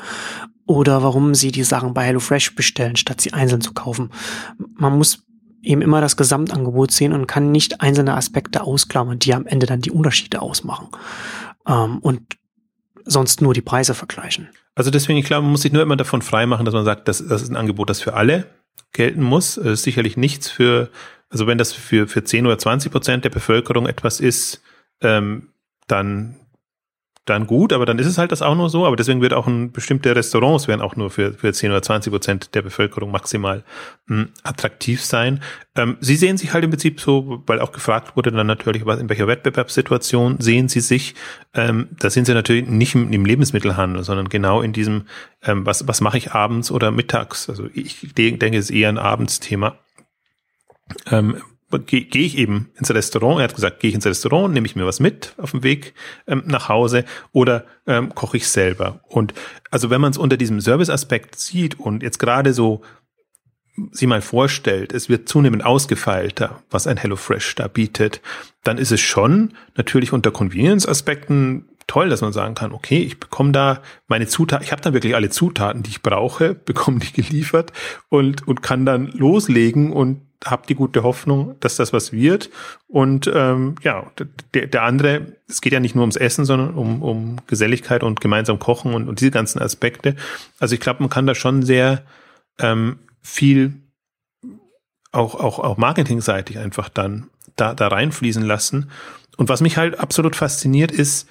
Oder 0.67 1.01
warum 1.01 1.34
sie 1.34 1.51
die 1.51 1.63
Sachen 1.63 1.93
bei 1.93 2.03
HelloFresh 2.03 2.56
bestellen, 2.56 2.95
statt 2.95 3.19
sie 3.19 3.34
einzeln 3.34 3.62
zu 3.62 3.73
kaufen. 3.73 4.12
Man 4.75 4.97
muss 4.97 5.23
eben 5.63 5.82
immer 5.82 5.99
das 5.99 6.15
Gesamtangebot 6.15 6.91
sehen 6.91 7.12
und 7.12 7.27
kann 7.27 7.51
nicht 7.51 7.82
einzelne 7.82 8.13
Aspekte 8.13 8.62
ausklammern, 8.62 9.19
die 9.19 9.34
am 9.34 9.47
Ende 9.47 9.65
dann 9.65 9.82
die 9.82 9.91
Unterschiede 9.91 10.41
ausmachen. 10.41 10.89
Ähm, 11.67 11.97
und 11.99 12.21
sonst 13.03 13.41
nur 13.41 13.53
die 13.53 13.62
Preise 13.62 13.95
vergleichen. 13.95 14.49
Also 14.75 14.91
deswegen, 14.91 15.17
ich 15.17 15.25
glaube, 15.25 15.41
man 15.41 15.51
muss 15.51 15.62
sich 15.63 15.71
nur 15.71 15.82
immer 15.82 15.95
davon 15.95 16.21
freimachen, 16.21 16.65
dass 16.65 16.73
man 16.73 16.86
sagt, 16.86 17.08
das, 17.08 17.25
das 17.25 17.41
ist 17.41 17.49
ein 17.49 17.56
Angebot, 17.56 17.89
das 17.89 17.99
für 17.99 18.13
alle 18.13 18.45
gelten 18.93 19.23
muss. 19.23 19.56
Das 19.56 19.65
ist 19.65 19.84
sicherlich 19.84 20.17
nichts 20.17 20.49
für 20.49 20.89
also 21.30 21.48
wenn 21.48 21.58
das 21.58 21.74
für, 21.74 22.08
für 22.08 22.24
10 22.24 22.46
oder 22.46 22.58
20 22.58 22.92
Prozent 22.92 23.26
der 23.26 23.30
Bevölkerung 23.30 23.88
etwas 23.88 24.20
ist, 24.20 24.62
ähm, 25.02 25.50
dann, 25.88 26.36
dann 27.26 27.48
gut, 27.48 27.74
aber 27.74 27.86
dann 27.86 28.00
ist 28.00 28.08
es 28.08 28.18
halt 28.18 28.32
das 28.32 28.42
auch 28.42 28.56
nur 28.56 28.70
so. 28.70 28.86
Aber 28.86 28.96
deswegen 28.96 29.22
wird 29.22 29.34
auch 29.34 29.46
ein 29.46 29.74
bestimmte 29.74 30.16
Restaurants 30.16 30.70
werden 30.70 30.82
auch 30.82 30.96
nur 30.96 31.10
für, 31.10 31.34
für 31.34 31.52
10 31.52 31.72
oder 31.72 31.82
20 31.82 32.12
Prozent 32.12 32.56
der 32.56 32.62
Bevölkerung 32.62 33.12
maximal 33.12 33.66
mh, 34.06 34.24
hm, 34.24 34.30
attraktiv 34.44 35.04
sein. 35.04 35.42
Ähm, 35.76 35.98
Sie 36.00 36.16
sehen 36.16 36.38
sich 36.38 36.54
halt 36.54 36.63
im 36.63 36.70
Prinzip 36.70 37.02
so, 37.02 37.44
weil 37.46 37.60
auch 37.60 37.74
gefragt 37.74 38.16
wurde 38.16 38.32
dann 38.32 38.48
natürlich, 38.48 38.86
was, 38.86 39.00
in 39.00 39.10
welcher 39.10 39.28
Wettbewerbssituation 39.28 40.38
sehen 40.40 40.70
Sie 40.70 40.80
sich. 40.80 41.16
Ähm, 41.54 41.90
da 42.00 42.10
sind 42.10 42.26
Sie 42.26 42.34
natürlich 42.34 42.68
nicht 42.68 42.96
im, 42.96 43.12
im 43.12 43.26
Lebensmittelhandel, 43.26 44.04
sondern 44.04 44.30
genau 44.30 44.62
in 44.62 44.72
diesem, 44.72 45.04
ähm, 45.44 45.66
was, 45.66 45.90
was 45.90 46.00
mache 46.00 46.18
ich 46.18 46.32
abends 46.32 46.72
oder 46.72 46.92
mittags. 46.92 47.50
Also 47.50 47.68
ich 47.74 48.13
denke, 48.13 48.58
es 48.58 48.70
ist 48.70 48.76
eher 48.76 48.88
ein 48.88 48.98
Abendsthema 48.98 49.78
ähm, 51.10 51.41
gehe 51.86 52.06
geh 52.06 52.26
ich 52.26 52.38
eben 52.38 52.71
ins 52.78 52.91
Restaurant. 52.91 53.39
Er 53.39 53.45
hat 53.45 53.56
gesagt, 53.56 53.80
gehe 53.80 53.89
ich 53.89 53.95
ins 53.95 54.06
Restaurant, 54.06 54.54
nehme 54.54 54.65
ich 54.65 54.76
mir 54.76 54.86
was 54.86 55.00
mit 55.00 55.34
auf 55.38 55.52
dem 55.52 55.63
Weg 55.63 55.93
ähm, 56.26 56.43
nach 56.45 56.69
Hause 56.69 57.04
oder 57.32 57.65
ähm, 57.86 58.15
koche 58.15 58.38
ich 58.38 58.47
selber. 58.47 59.02
Und 59.08 59.34
also 59.69 59.89
wenn 59.89 60.02
man 60.02 60.12
es 60.12 60.17
unter 60.17 60.38
diesem 60.38 60.62
Serviceaspekt 60.62 61.38
sieht 61.38 61.80
und 61.80 62.04
jetzt 62.04 62.19
gerade 62.19 62.54
so 62.54 62.82
sich 63.91 64.08
mal 64.08 64.21
vorstellt, 64.21 64.91
es 64.91 65.08
wird 65.08 65.30
zunehmend 65.30 65.63
ausgefeilter, 65.63 66.63
was 66.71 66.88
ein 66.88 66.97
HelloFresh 66.97 67.56
da 67.56 67.67
bietet, 67.67 68.21
dann 68.63 68.78
ist 68.78 68.91
es 68.91 69.02
schon 69.02 69.54
natürlich 69.76 70.13
unter 70.13 70.32
Convenience-Aspekten 70.32 71.69
toll, 71.88 72.10
dass 72.10 72.21
man 72.21 72.34
sagen 72.34 72.54
kann, 72.54 72.73
okay, 72.73 73.00
ich 73.00 73.19
bekomme 73.19 73.52
da 73.52 73.82
meine 74.08 74.28
Zutaten, 74.28 74.63
ich 74.63 74.71
habe 74.71 74.82
dann 74.82 74.93
wirklich 74.93 75.15
alle 75.15 75.30
Zutaten, 75.30 75.84
die 75.84 75.91
ich 75.91 76.02
brauche, 76.02 76.54
bekomme 76.65 77.00
die 77.00 77.12
geliefert 77.12 77.73
und, 78.10 78.47
und 78.47 78.62
kann 78.62 78.86
dann 78.86 79.08
loslegen 79.08 79.91
und 79.93 80.21
habe 80.45 80.67
die 80.67 80.76
gute 80.76 81.02
Hoffnung, 81.02 81.56
dass 81.62 81.78
das 81.78 81.93
was 81.93 82.12
wird. 82.12 82.52
Und 82.88 83.30
ähm, 83.34 83.76
ja, 83.82 84.12
der, 84.54 84.67
der 84.67 84.84
andere, 84.84 85.34
es 85.47 85.62
geht 85.62 85.73
ja 85.73 85.80
nicht 85.80 85.95
nur 85.95 86.04
ums 86.04 86.15
Essen, 86.15 86.45
sondern 86.45 86.76
um, 86.76 87.02
um 87.02 87.38
Geselligkeit 87.47 88.04
und 88.04 88.21
gemeinsam 88.21 88.60
Kochen 88.60 88.93
und, 88.93 89.10
und 89.10 89.19
diese 89.19 89.32
ganzen 89.32 89.60
Aspekte. 89.60 90.15
Also 90.60 90.76
ich 90.76 90.80
glaube, 90.80 91.02
man 91.02 91.10
kann 91.10 91.26
da 91.26 91.34
schon 91.34 91.63
sehr 91.63 92.04
ähm, 92.60 93.00
viel 93.21 93.82
auch, 95.12 95.36
auch, 95.36 95.60
auch 95.60 95.78
marketingseitig 95.78 96.60
einfach 96.60 96.89
dann 96.89 97.30
da, 97.56 97.73
da 97.73 97.88
reinfließen 97.88 98.43
lassen. 98.43 98.91
Und 99.38 99.50
was 99.50 99.62
mich 99.62 99.78
halt 99.78 100.00
absolut 100.00 100.36
fasziniert 100.36 100.91
ist, 100.91 101.28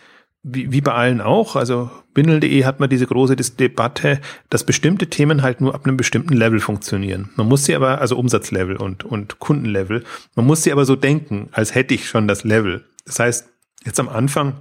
wie, 0.49 0.71
wie 0.71 0.81
bei 0.81 0.93
allen 0.93 1.21
auch, 1.21 1.57
also 1.57 1.91
Bindel.de 2.15 2.65
hat 2.65 2.79
man 2.79 2.89
diese 2.89 3.07
große 3.07 3.35
Debatte, 3.35 4.21
dass 4.49 4.63
bestimmte 4.63 5.09
Themen 5.09 5.43
halt 5.43 5.61
nur 5.61 5.75
ab 5.75 5.85
einem 5.85 5.97
bestimmten 5.97 6.35
Level 6.35 6.61
funktionieren. 6.61 7.31
Man 7.35 7.49
muss 7.49 7.65
sie 7.65 7.75
aber, 7.75 8.01
also 8.01 8.17
Umsatzlevel 8.17 8.77
und, 8.77 9.03
und 9.03 9.41
Kundenlevel, 9.41 10.05
man 10.37 10.47
muss 10.47 10.63
sie 10.63 10.71
aber 10.71 10.85
so 10.85 10.95
denken, 10.95 11.49
als 11.51 11.75
hätte 11.75 11.95
ich 11.95 12.09
schon 12.09 12.29
das 12.29 12.45
Level. 12.45 12.85
Das 13.05 13.19
heißt, 13.19 13.49
jetzt 13.85 13.99
am 13.99 14.09
Anfang 14.09 14.55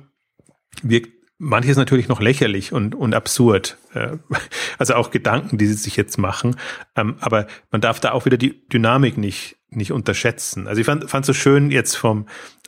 wirkt 0.82 1.14
manches 1.38 1.78
natürlich 1.78 2.08
noch 2.08 2.20
lächerlich 2.20 2.74
und, 2.74 2.96
und 2.96 3.14
absurd. 3.14 3.78
Äh, 3.94 4.18
also 4.80 4.96
auch 4.96 5.12
Gedanken, 5.12 5.60
die 5.60 5.68
sie 5.68 5.76
sich 5.76 5.96
jetzt 5.98 6.18
machen. 6.18 6.56
Ähm, 6.96 7.18
aber 7.20 7.46
man 7.70 7.82
darf 7.82 8.00
da 8.00 8.12
auch 8.12 8.26
wieder 8.26 8.38
die 8.38 8.68
Dynamik 8.70 9.20
nicht, 9.20 9.58
nicht 9.76 9.92
unterschätzen. 9.92 10.68
Also 10.68 10.82
ich 10.82 10.86
fand, 10.86 11.10
fand 11.10 11.26
so 11.26 11.34
schön 11.34 11.72
jetzt 11.72 11.96
vom, 11.96 12.26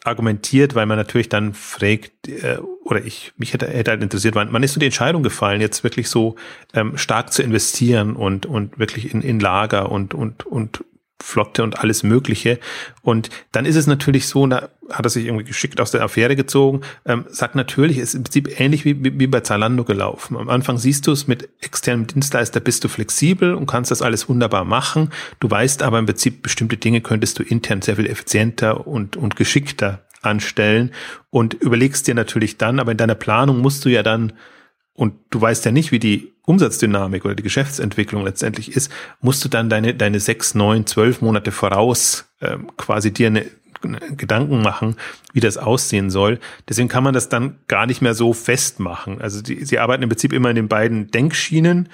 argumentiert, 0.08 0.74
weil 0.74 0.86
man 0.86 0.98
natürlich 0.98 1.30
dann 1.30 1.54
fragt, 1.54 2.28
äh, 2.28 2.58
oder 2.84 3.04
ich, 3.04 3.34
mich 3.38 3.54
hätte, 3.54 3.68
hätte 3.68 3.92
halt 3.92 4.02
interessiert, 4.02 4.36
wann, 4.36 4.52
wann 4.52 4.64
ist 4.64 4.74
so 4.74 4.80
die 4.80 4.86
Entscheidung 4.86 5.22
gefallen, 5.22 5.62
jetzt 5.62 5.84
wirklich 5.84 6.10
so 6.10 6.36
ähm, 6.74 6.98
stark 6.98 7.34
zu 7.34 7.44
investieren 7.44 8.16
und, 8.16 8.46
und 8.46 8.80
wirklich 8.80 9.14
in, 9.14 9.22
in 9.22 9.40
Lager 9.40 9.92
und, 9.92 10.14
und, 10.14 10.46
und 10.46 10.84
Flotte 11.22 11.64
und 11.64 11.80
alles 11.80 12.04
Mögliche. 12.04 12.60
Und 13.02 13.30
dann 13.52 13.66
ist 13.66 13.76
es 13.76 13.88
natürlich 13.88 14.28
so, 14.28 14.46
da 14.46 14.70
hat 14.90 15.06
er 15.06 15.10
sich 15.10 15.26
irgendwie 15.26 15.46
geschickt 15.46 15.82
aus 15.82 15.92
der 15.92 16.04
Affäre 16.04 16.36
gezogen, 16.36 16.82
ähm, 17.06 17.26
sagt 17.30 17.56
natürlich, 17.56 17.98
ist 17.98 18.14
im 18.14 18.24
Prinzip 18.24 18.60
ähnlich 18.60 18.86
wie, 18.86 19.04
wie, 19.04 19.20
wie 19.20 19.28
bei 19.28 19.42
Zalando 19.42 19.84
gelaufen. 19.84 20.38
Am 20.38 20.50
Anfang 20.50 20.78
siehst 20.78 21.08
du 21.08 21.12
es, 21.12 21.28
mit 21.28 21.50
externem 21.62 22.08
Dienstleister 22.08 22.60
bist 22.60 22.84
du 22.84 22.88
flexibel 22.88 23.56
und 23.56 23.66
kannst 23.66 23.92
das 23.92 24.02
alles 24.02 24.30
wunderbar 24.30 24.64
machen. 24.64 25.10
Du 25.40 25.50
weißt 25.50 25.82
aber 25.82 26.00
im 26.00 26.06
Prinzip, 26.06 26.44
bestimmte 26.44 26.78
Dinge 26.78 27.02
könntest 27.02 27.40
du 27.40 27.44
intern 27.44 27.82
sehr 27.82 27.96
viel 27.96 28.08
effizienter 28.08 28.86
und, 28.88 29.18
und 29.18 29.36
geschickter 29.36 30.08
anstellen 30.22 30.92
und 31.30 31.54
überlegst 31.56 32.08
dir 32.08 32.16
natürlich 32.16 32.58
dann, 32.58 32.80
aber 32.80 32.92
in 32.92 32.98
deiner 32.98 33.16
Planung 33.16 33.60
musst 33.60 33.86
du 33.86 33.90
ja 33.90 34.04
dann 34.04 34.34
und 34.94 35.14
du 35.30 35.40
weißt 35.40 35.64
ja 35.66 35.72
nicht, 35.72 35.92
wie 35.92 36.00
die 36.00 36.34
Umsatzdynamik 36.48 37.26
oder 37.26 37.36
die 37.36 37.44
Geschäftsentwicklung 37.44 38.24
letztendlich 38.24 38.74
ist, 38.74 38.90
musst 39.20 39.44
du 39.44 39.50
dann 39.50 39.70
deine, 39.70 39.94
deine 39.94 40.22
sechs, 40.22 40.56
neun, 40.56 40.86
zwölf 40.86 41.22
Monate 41.22 41.52
voraus 41.52 42.32
ähm, 42.40 42.72
quasi 42.78 43.12
dir 43.12 43.28
eine, 43.28 43.46
eine 43.84 44.00
Gedanken 44.16 44.62
machen, 44.62 44.96
wie 45.34 45.42
das 45.42 45.58
aussehen 45.58 46.10
soll. 46.10 46.40
Deswegen 46.70 46.88
kann 46.88 47.04
man 47.04 47.14
das 47.14 47.28
dann 47.28 47.60
gar 47.68 47.86
nicht 47.86 48.02
mehr 48.02 48.14
so 48.14 48.32
festmachen. 48.32 49.20
Also 49.20 49.42
die, 49.42 49.66
sie 49.66 49.78
arbeiten 49.78 50.04
im 50.04 50.10
Prinzip 50.10 50.32
immer 50.32 50.50
in 50.50 50.56
den 50.56 50.70
beiden 50.70 51.12
Denkschienen. 51.12 51.90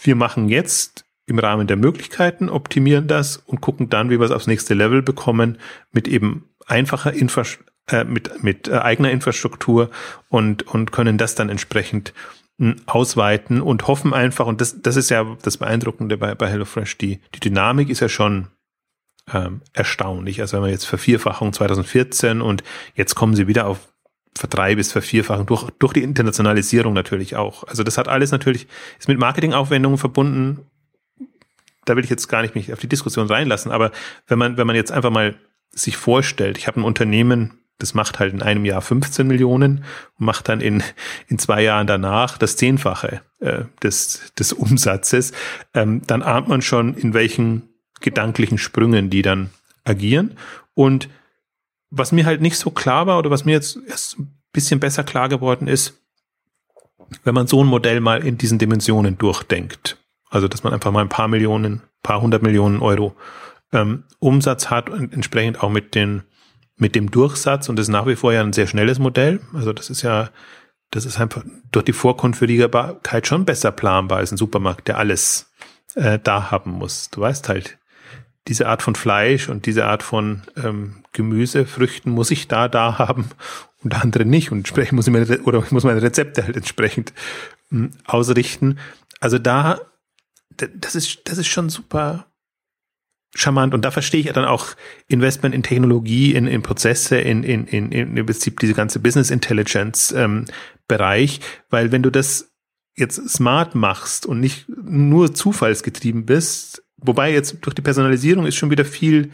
Wir 0.00 0.14
machen 0.14 0.48
jetzt 0.48 1.04
im 1.26 1.40
Rahmen 1.40 1.66
der 1.66 1.76
Möglichkeiten, 1.76 2.48
optimieren 2.48 3.08
das 3.08 3.36
und 3.36 3.60
gucken 3.60 3.88
dann, 3.88 4.10
wie 4.10 4.20
wir 4.20 4.26
es 4.26 4.30
aufs 4.30 4.46
nächste 4.46 4.74
Level 4.74 5.02
bekommen 5.02 5.58
mit 5.90 6.06
eben 6.06 6.48
einfacher 6.66 7.12
Infrastruktur 7.12 7.72
äh, 7.88 8.04
mit, 8.04 8.44
mit 8.44 8.68
äh, 8.68 8.78
eigener 8.78 9.10
Infrastruktur 9.10 9.90
und, 10.28 10.62
und 10.68 10.92
können 10.92 11.18
das 11.18 11.34
dann 11.34 11.48
entsprechend 11.48 12.14
ausweiten 12.86 13.60
und 13.60 13.86
hoffen 13.86 14.14
einfach, 14.14 14.46
und 14.46 14.60
das, 14.60 14.82
das 14.82 14.96
ist 14.96 15.10
ja 15.10 15.36
das 15.42 15.58
Beeindruckende 15.58 16.16
bei, 16.16 16.34
bei 16.34 16.48
HelloFresh, 16.48 16.98
die, 16.98 17.20
die 17.34 17.40
Dynamik 17.40 17.88
ist 17.88 18.00
ja 18.00 18.08
schon 18.08 18.48
ähm, 19.32 19.62
erstaunlich. 19.72 20.40
Also 20.40 20.54
wenn 20.54 20.62
man 20.62 20.70
jetzt 20.70 20.84
Vervierfachung 20.84 21.52
2014 21.52 22.40
und 22.40 22.62
jetzt 22.94 23.14
kommen 23.14 23.34
sie 23.34 23.46
wieder 23.48 23.66
auf 23.66 23.92
verdrei- 24.36 24.76
bis 24.76 24.92
vervierfachen, 24.92 25.46
durch, 25.46 25.70
durch 25.78 25.92
die 25.92 26.02
Internationalisierung 26.02 26.94
natürlich 26.94 27.36
auch. 27.36 27.64
Also 27.64 27.82
das 27.82 27.98
hat 27.98 28.08
alles 28.08 28.30
natürlich, 28.30 28.66
ist 28.98 29.08
mit 29.08 29.18
Marketingaufwendungen 29.18 29.98
verbunden. 29.98 30.66
Da 31.84 31.96
will 31.96 32.04
ich 32.04 32.10
jetzt 32.10 32.28
gar 32.28 32.42
nicht 32.42 32.54
mich 32.54 32.72
auf 32.72 32.78
die 32.78 32.88
Diskussion 32.88 33.26
reinlassen, 33.26 33.72
aber 33.72 33.90
wenn 34.26 34.38
man, 34.38 34.56
wenn 34.56 34.66
man 34.66 34.76
jetzt 34.76 34.92
einfach 34.92 35.10
mal 35.10 35.34
sich 35.70 35.96
vorstellt, 35.96 36.58
ich 36.58 36.66
habe 36.66 36.80
ein 36.80 36.84
Unternehmen, 36.84 37.61
das 37.78 37.94
macht 37.94 38.18
halt 38.18 38.32
in 38.32 38.42
einem 38.42 38.64
Jahr 38.64 38.80
15 38.80 39.26
Millionen 39.26 39.84
und 40.18 40.26
macht 40.26 40.48
dann 40.48 40.60
in, 40.60 40.82
in 41.26 41.38
zwei 41.38 41.62
Jahren 41.62 41.86
danach 41.86 42.38
das 42.38 42.56
Zehnfache 42.56 43.22
äh, 43.40 43.64
des, 43.82 44.32
des 44.38 44.52
Umsatzes, 44.52 45.32
ähm, 45.74 46.02
dann 46.06 46.22
ahnt 46.22 46.48
man 46.48 46.62
schon, 46.62 46.94
in 46.94 47.14
welchen 47.14 47.68
gedanklichen 48.00 48.58
Sprüngen 48.58 49.10
die 49.10 49.22
dann 49.22 49.50
agieren. 49.84 50.36
Und 50.74 51.08
was 51.90 52.12
mir 52.12 52.24
halt 52.24 52.40
nicht 52.40 52.56
so 52.56 52.70
klar 52.70 53.06
war 53.06 53.18
oder 53.18 53.30
was 53.30 53.44
mir 53.44 53.52
jetzt 53.52 53.78
erst 53.86 54.18
ein 54.18 54.34
bisschen 54.52 54.80
besser 54.80 55.04
klar 55.04 55.28
geworden 55.28 55.68
ist, 55.68 55.98
wenn 57.24 57.34
man 57.34 57.46
so 57.46 57.62
ein 57.62 57.66
Modell 57.66 58.00
mal 58.00 58.24
in 58.24 58.38
diesen 58.38 58.58
Dimensionen 58.58 59.18
durchdenkt, 59.18 59.98
also 60.30 60.48
dass 60.48 60.62
man 60.62 60.72
einfach 60.72 60.90
mal 60.90 61.02
ein 61.02 61.10
paar 61.10 61.28
Millionen, 61.28 61.82
paar 62.02 62.22
hundert 62.22 62.42
Millionen 62.42 62.80
Euro 62.80 63.14
ähm, 63.72 64.04
Umsatz 64.18 64.70
hat 64.70 64.88
und 64.88 65.12
entsprechend 65.12 65.62
auch 65.62 65.70
mit 65.70 65.94
den 65.94 66.22
mit 66.82 66.96
dem 66.96 67.10
Durchsatz 67.10 67.68
und 67.68 67.76
das 67.76 67.84
ist 67.84 67.92
nach 67.92 68.06
wie 68.06 68.16
vor 68.16 68.32
ja 68.32 68.42
ein 68.42 68.52
sehr 68.52 68.66
schnelles 68.66 68.98
Modell. 68.98 69.40
Also 69.54 69.72
das 69.72 69.88
ist 69.88 70.02
ja, 70.02 70.30
das 70.90 71.06
ist 71.06 71.18
einfach 71.18 71.44
durch 71.70 71.84
die 71.84 71.92
Vorkonfigurierbarkeit 71.92 73.26
schon 73.26 73.44
besser 73.44 73.70
planbar 73.70 74.18
als 74.18 74.32
ein 74.32 74.36
Supermarkt, 74.36 74.88
der 74.88 74.98
alles 74.98 75.52
äh, 75.94 76.18
da 76.22 76.50
haben 76.50 76.72
muss. 76.72 77.08
Du 77.08 77.20
weißt 77.20 77.48
halt, 77.48 77.78
diese 78.48 78.66
Art 78.66 78.82
von 78.82 78.96
Fleisch 78.96 79.48
und 79.48 79.66
diese 79.66 79.86
Art 79.86 80.02
von 80.02 80.42
ähm, 80.56 81.04
Gemüse, 81.12 81.66
Früchten 81.66 82.10
muss 82.10 82.32
ich 82.32 82.48
da, 82.48 82.66
da 82.66 82.98
haben 82.98 83.30
und 83.84 83.94
andere 83.94 84.24
nicht. 84.24 84.50
Und 84.50 84.58
entsprechend 84.58 84.94
muss 84.94 85.06
ich 85.06 85.12
meine, 85.12 85.40
oder 85.42 85.60
ich 85.60 85.70
muss 85.70 85.84
meine 85.84 86.02
Rezepte 86.02 86.42
halt 86.44 86.56
entsprechend 86.56 87.12
ähm, 87.70 87.92
ausrichten. 88.04 88.80
Also 89.20 89.38
da, 89.38 89.80
das 90.56 90.96
ist, 90.96 91.20
das 91.26 91.38
ist 91.38 91.46
schon 91.46 91.70
super 91.70 92.26
charmant. 93.34 93.74
Und 93.74 93.84
da 93.84 93.90
verstehe 93.90 94.20
ich 94.20 94.26
ja 94.26 94.32
dann 94.32 94.44
auch 94.44 94.68
Investment 95.08 95.54
in 95.54 95.62
Technologie, 95.62 96.34
in, 96.34 96.46
in 96.46 96.62
Prozesse, 96.62 97.18
in, 97.18 97.42
in, 97.42 97.66
in, 97.66 97.92
in 97.92 98.16
im 98.16 98.26
Prinzip 98.26 98.60
diese 98.60 98.74
ganze 98.74 99.00
Business 99.00 99.30
Intelligence 99.30 100.12
ähm, 100.12 100.46
Bereich, 100.88 101.40
weil 101.70 101.92
wenn 101.92 102.02
du 102.02 102.10
das 102.10 102.52
jetzt 102.94 103.30
smart 103.30 103.74
machst 103.74 104.26
und 104.26 104.40
nicht 104.40 104.66
nur 104.68 105.34
zufallsgetrieben 105.34 106.26
bist, 106.26 106.82
wobei 106.98 107.32
jetzt 107.32 107.58
durch 107.62 107.74
die 107.74 107.82
Personalisierung 107.82 108.46
ist 108.46 108.56
schon 108.56 108.70
wieder 108.70 108.84
viel 108.84 109.30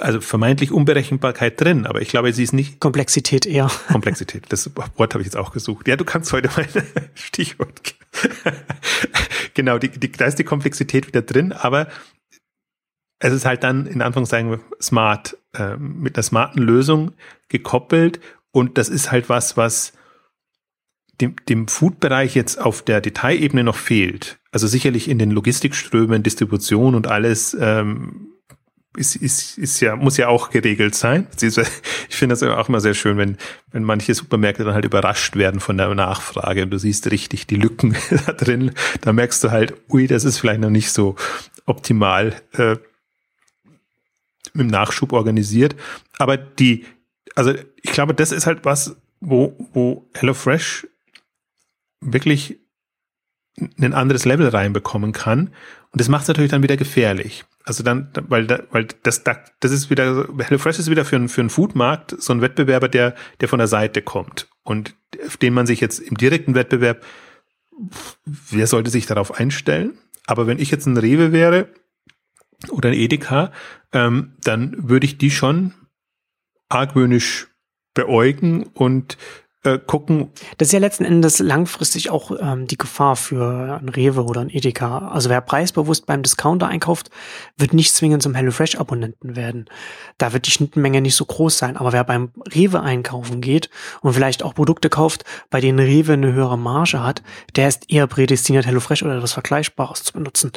also 0.00 0.20
vermeintlich 0.20 0.72
Unberechenbarkeit 0.72 1.60
drin, 1.60 1.86
aber 1.86 2.02
ich 2.02 2.08
glaube, 2.08 2.32
sie 2.32 2.42
ist 2.42 2.52
nicht. 2.52 2.80
Komplexität 2.80 3.46
eher. 3.46 3.70
Komplexität, 3.90 4.44
das 4.48 4.70
Wort 4.74 5.14
habe 5.14 5.22
ich 5.22 5.26
jetzt 5.26 5.36
auch 5.36 5.52
gesucht. 5.52 5.88
Ja, 5.88 5.96
du 5.96 6.04
kannst 6.04 6.32
heute 6.32 6.50
mein 6.56 6.68
Stichwort. 7.14 7.94
Genau, 9.58 9.76
die, 9.76 9.88
die, 9.88 10.12
da 10.12 10.24
ist 10.24 10.38
die 10.38 10.44
Komplexität 10.44 11.08
wieder 11.08 11.20
drin, 11.20 11.52
aber 11.52 11.88
es 13.18 13.32
ist 13.32 13.44
halt 13.44 13.64
dann 13.64 13.86
in 13.86 14.02
Anführungszeichen 14.02 14.60
smart, 14.80 15.36
äh, 15.52 15.76
mit 15.76 16.14
einer 16.14 16.22
smarten 16.22 16.62
Lösung 16.62 17.10
gekoppelt 17.48 18.20
und 18.52 18.78
das 18.78 18.88
ist 18.88 19.10
halt 19.10 19.28
was, 19.28 19.56
was 19.56 19.94
dem, 21.20 21.34
dem 21.48 21.66
Food-Bereich 21.66 22.36
jetzt 22.36 22.60
auf 22.60 22.82
der 22.82 23.00
Detailebene 23.00 23.64
noch 23.64 23.74
fehlt. 23.74 24.38
Also 24.52 24.68
sicherlich 24.68 25.08
in 25.08 25.18
den 25.18 25.32
Logistikströmen, 25.32 26.22
Distribution 26.22 26.94
und 26.94 27.08
alles 27.08 27.56
ähm, 27.60 28.34
ist, 28.96 29.16
ist, 29.16 29.58
ist 29.58 29.80
ja, 29.80 29.96
muss 29.96 30.16
ja 30.16 30.28
auch 30.28 30.50
geregelt 30.50 30.94
sein. 30.94 31.26
Ich 32.10 32.16
finde 32.16 32.32
das 32.32 32.42
auch 32.42 32.68
immer 32.68 32.80
sehr 32.80 32.94
schön, 32.94 33.18
wenn, 33.18 33.36
wenn 33.70 33.84
manche 33.84 34.14
Supermärkte 34.14 34.64
dann 34.64 34.74
halt 34.74 34.84
überrascht 34.84 35.36
werden 35.36 35.60
von 35.60 35.76
der 35.76 35.94
Nachfrage 35.94 36.62
und 36.62 36.70
du 36.70 36.78
siehst 36.78 37.10
richtig 37.10 37.46
die 37.46 37.56
Lücken 37.56 37.96
da 38.26 38.32
drin. 38.32 38.72
Da 39.02 39.12
merkst 39.12 39.44
du 39.44 39.50
halt, 39.50 39.74
ui, 39.90 40.06
das 40.06 40.24
ist 40.24 40.38
vielleicht 40.38 40.60
noch 40.60 40.70
nicht 40.70 40.90
so 40.90 41.16
optimal 41.66 42.34
äh, 42.52 42.76
mit 44.54 44.64
dem 44.64 44.66
Nachschub 44.68 45.12
organisiert. 45.12 45.76
Aber 46.18 46.36
die, 46.36 46.86
also 47.34 47.52
ich 47.82 47.92
glaube, 47.92 48.14
das 48.14 48.32
ist 48.32 48.46
halt 48.46 48.64
was, 48.64 48.96
wo, 49.20 49.54
wo 49.72 50.08
HelloFresh 50.14 50.86
wirklich 52.00 52.58
ein 53.78 53.92
anderes 53.92 54.24
Level 54.24 54.48
reinbekommen 54.48 55.12
kann. 55.12 55.48
Und 55.90 56.00
das 56.00 56.08
macht 56.08 56.22
es 56.22 56.28
natürlich 56.28 56.50
dann 56.50 56.62
wieder 56.62 56.76
gefährlich. 56.76 57.44
Also 57.68 57.82
dann, 57.82 58.08
weil, 58.28 58.48
weil 58.70 58.86
das, 59.02 59.24
das 59.24 59.70
ist 59.72 59.90
wieder, 59.90 60.26
HelloFresh 60.38 60.78
ist 60.78 60.88
wieder 60.88 61.04
für, 61.04 61.16
einen 61.16 61.28
für 61.28 61.42
einen 61.42 61.50
Foodmarkt 61.50 62.16
so 62.18 62.32
ein 62.32 62.40
Wettbewerber, 62.40 62.88
der, 62.88 63.14
der 63.40 63.48
von 63.48 63.58
der 63.58 63.68
Seite 63.68 64.00
kommt 64.00 64.48
und 64.62 64.94
auf 65.26 65.36
den 65.36 65.52
man 65.52 65.66
sich 65.66 65.78
jetzt 65.78 65.98
im 65.98 66.16
direkten 66.16 66.54
Wettbewerb, 66.54 67.04
wer 68.24 68.66
sollte 68.66 68.88
sich 68.88 69.04
darauf 69.04 69.38
einstellen? 69.38 69.98
Aber 70.26 70.46
wenn 70.46 70.58
ich 70.58 70.70
jetzt 70.70 70.86
ein 70.86 70.96
Rewe 70.96 71.30
wäre 71.30 71.68
oder 72.70 72.88
ein 72.88 72.94
Edeka, 72.94 73.52
ähm, 73.92 74.32
dann 74.42 74.88
würde 74.88 75.04
ich 75.04 75.18
die 75.18 75.30
schon 75.30 75.74
argwöhnisch 76.70 77.48
beäugen 77.92 78.62
und 78.62 79.18
äh, 79.64 79.78
gucken. 79.78 80.30
Das 80.56 80.68
ist 80.68 80.72
ja 80.72 80.78
letzten 80.78 81.04
Endes 81.04 81.40
langfristig 81.40 82.10
auch 82.10 82.30
ähm, 82.40 82.66
die 82.66 82.78
Gefahr 82.78 83.16
für 83.16 83.80
ein 83.80 83.88
Rewe 83.88 84.24
oder 84.24 84.40
ein 84.40 84.50
Edeka. 84.50 85.08
Also 85.08 85.30
wer 85.30 85.40
preisbewusst 85.40 86.06
beim 86.06 86.22
Discounter 86.22 86.68
einkauft, 86.68 87.10
wird 87.56 87.72
nicht 87.72 87.92
zwingend 87.92 88.22
zum 88.22 88.34
HelloFresh-Abonnenten 88.34 89.36
werden. 89.36 89.66
Da 90.16 90.32
wird 90.32 90.46
die 90.46 90.52
Schnittmenge 90.52 91.00
nicht 91.00 91.16
so 91.16 91.24
groß 91.24 91.58
sein. 91.58 91.76
Aber 91.76 91.92
wer 91.92 92.04
beim 92.04 92.30
Rewe 92.54 92.80
einkaufen 92.80 93.40
geht 93.40 93.68
und 94.00 94.12
vielleicht 94.12 94.42
auch 94.42 94.54
Produkte 94.54 94.88
kauft, 94.90 95.24
bei 95.50 95.60
denen 95.60 95.80
Rewe 95.80 96.12
eine 96.12 96.32
höhere 96.32 96.58
Marge 96.58 97.02
hat, 97.02 97.22
der 97.56 97.68
ist 97.68 97.90
eher 97.90 98.06
prädestiniert, 98.06 98.66
HelloFresh 98.66 99.02
oder 99.02 99.16
etwas 99.16 99.32
Vergleichbares 99.32 100.04
zu 100.04 100.12
benutzen. 100.12 100.52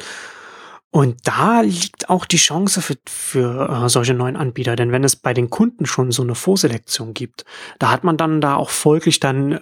Und 0.92 1.26
da 1.26 1.62
liegt 1.62 2.10
auch 2.10 2.26
die 2.26 2.36
Chance 2.36 2.82
für, 2.82 2.96
für 3.06 3.68
äh, 3.84 3.88
solche 3.88 4.12
neuen 4.12 4.36
Anbieter, 4.36 4.76
denn 4.76 4.92
wenn 4.92 5.04
es 5.04 5.16
bei 5.16 5.32
den 5.32 5.48
Kunden 5.48 5.86
schon 5.86 6.12
so 6.12 6.22
eine 6.22 6.34
Vorselektion 6.34 7.14
gibt, 7.14 7.46
da 7.78 7.90
hat 7.90 8.04
man 8.04 8.18
dann 8.18 8.42
da 8.42 8.56
auch 8.56 8.68
folglich 8.68 9.18
dann 9.18 9.52
äh, 9.52 9.60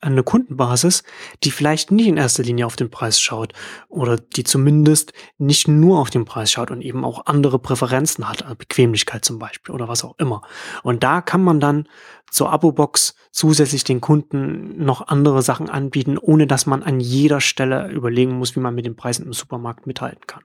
eine 0.00 0.22
Kundenbasis, 0.22 1.02
die 1.42 1.50
vielleicht 1.50 1.90
nicht 1.90 2.06
in 2.06 2.16
erster 2.16 2.44
Linie 2.44 2.66
auf 2.66 2.76
den 2.76 2.88
Preis 2.88 3.20
schaut 3.20 3.52
oder 3.88 4.16
die 4.16 4.44
zumindest 4.44 5.12
nicht 5.38 5.66
nur 5.66 5.98
auf 5.98 6.08
den 6.08 6.24
Preis 6.24 6.52
schaut 6.52 6.70
und 6.70 6.82
eben 6.82 7.04
auch 7.04 7.26
andere 7.26 7.58
Präferenzen 7.58 8.28
hat, 8.28 8.44
also 8.44 8.54
Bequemlichkeit 8.54 9.24
zum 9.24 9.40
Beispiel 9.40 9.74
oder 9.74 9.88
was 9.88 10.04
auch 10.04 10.14
immer. 10.18 10.42
Und 10.84 11.02
da 11.02 11.20
kann 11.20 11.42
man 11.42 11.58
dann 11.58 11.88
zur 12.30 12.52
Abo-Box 12.52 13.16
zusätzlich 13.32 13.82
den 13.82 14.00
Kunden 14.00 14.84
noch 14.84 15.08
andere 15.08 15.42
Sachen 15.42 15.68
anbieten, 15.68 16.16
ohne 16.16 16.46
dass 16.46 16.66
man 16.66 16.84
an 16.84 17.00
jeder 17.00 17.40
Stelle 17.40 17.90
überlegen 17.90 18.38
muss, 18.38 18.54
wie 18.54 18.60
man 18.60 18.76
mit 18.76 18.86
den 18.86 18.94
Preisen 18.94 19.26
im 19.26 19.32
Supermarkt 19.32 19.88
mithalten 19.88 20.28
kann. 20.28 20.44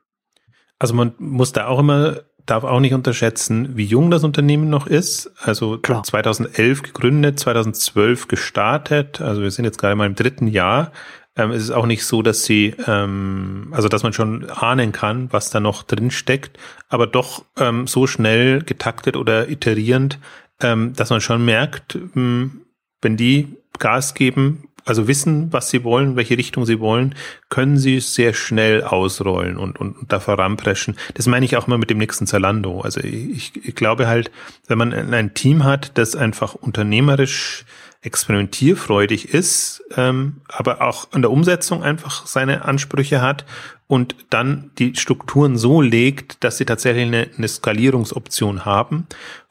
Also 0.79 0.93
man 0.93 1.13
muss 1.17 1.53
da 1.53 1.67
auch 1.67 1.79
immer, 1.79 2.21
darf 2.45 2.63
auch 2.63 2.79
nicht 2.79 2.93
unterschätzen, 2.93 3.75
wie 3.75 3.85
jung 3.85 4.11
das 4.11 4.23
Unternehmen 4.23 4.69
noch 4.69 4.87
ist. 4.87 5.31
Also 5.41 5.77
Klar. 5.77 6.03
2011 6.03 6.83
gegründet, 6.83 7.39
2012 7.39 8.27
gestartet. 8.27 9.21
Also 9.21 9.41
wir 9.41 9.51
sind 9.51 9.65
jetzt 9.65 9.79
gerade 9.79 9.95
mal 9.95 10.05
im 10.05 10.15
dritten 10.15 10.47
Jahr. 10.47 10.91
Ähm, 11.37 11.51
es 11.51 11.63
ist 11.63 11.71
auch 11.71 11.85
nicht 11.85 12.05
so, 12.05 12.21
dass 12.21 12.45
sie, 12.45 12.75
ähm, 12.87 13.69
also 13.71 13.89
dass 13.89 14.03
man 14.03 14.13
schon 14.13 14.49
ahnen 14.49 14.91
kann, 14.91 15.31
was 15.31 15.49
da 15.49 15.59
noch 15.59 15.83
drin 15.83 16.11
steckt, 16.11 16.57
aber 16.87 17.07
doch 17.07 17.43
ähm, 17.57 17.87
so 17.87 18.07
schnell 18.07 18.61
getaktet 18.63 19.17
oder 19.17 19.49
iterierend, 19.49 20.19
ähm, 20.61 20.93
dass 20.93 21.09
man 21.09 21.21
schon 21.21 21.43
merkt, 21.43 21.95
mh, 21.95 22.11
hm, 22.13 22.61
wenn 23.01 23.17
die 23.17 23.57
Gas 23.77 24.13
geben, 24.13 24.69
also 24.85 25.07
wissen, 25.07 25.51
was 25.51 25.69
sie 25.69 25.83
wollen, 25.83 26.15
welche 26.15 26.37
Richtung 26.37 26.65
sie 26.65 26.79
wollen, 26.79 27.15
können 27.49 27.77
sie 27.77 27.99
sehr 27.99 28.33
schnell 28.33 28.83
ausrollen 28.83 29.57
und, 29.57 29.79
und, 29.79 29.97
und 29.97 30.11
da 30.11 30.19
voranpreschen. 30.19 30.95
Das 31.15 31.25
meine 31.27 31.45
ich 31.45 31.57
auch 31.57 31.67
immer 31.67 31.79
mit 31.79 31.89
dem 31.89 31.97
nächsten 31.97 32.27
Zalando. 32.27 32.81
Also 32.81 33.01
ich, 33.01 33.51
ich 33.65 33.75
glaube 33.75 34.07
halt, 34.07 34.31
wenn 34.67 34.77
man 34.77 34.93
ein 34.93 35.33
Team 35.33 35.63
hat, 35.63 35.97
das 35.97 36.15
einfach 36.15 36.53
unternehmerisch 36.53 37.65
experimentierfreudig 38.03 39.33
ist, 39.33 39.83
ähm, 39.97 40.41
aber 40.47 40.81
auch 40.81 41.11
an 41.11 41.23
der 41.23 41.31
Umsetzung 41.31 41.81
einfach 41.81 42.27
seine 42.27 42.65
Ansprüche 42.65 43.21
hat 43.21 43.45
und 43.87 44.15
dann 44.29 44.69
die 44.77 44.95
Strukturen 44.95 45.57
so 45.57 45.81
legt, 45.81 46.43
dass 46.43 46.57
sie 46.57 46.65
tatsächlich 46.65 47.07
eine, 47.07 47.27
eine 47.35 47.47
Skalierungsoption 47.47 48.65
haben. 48.65 49.07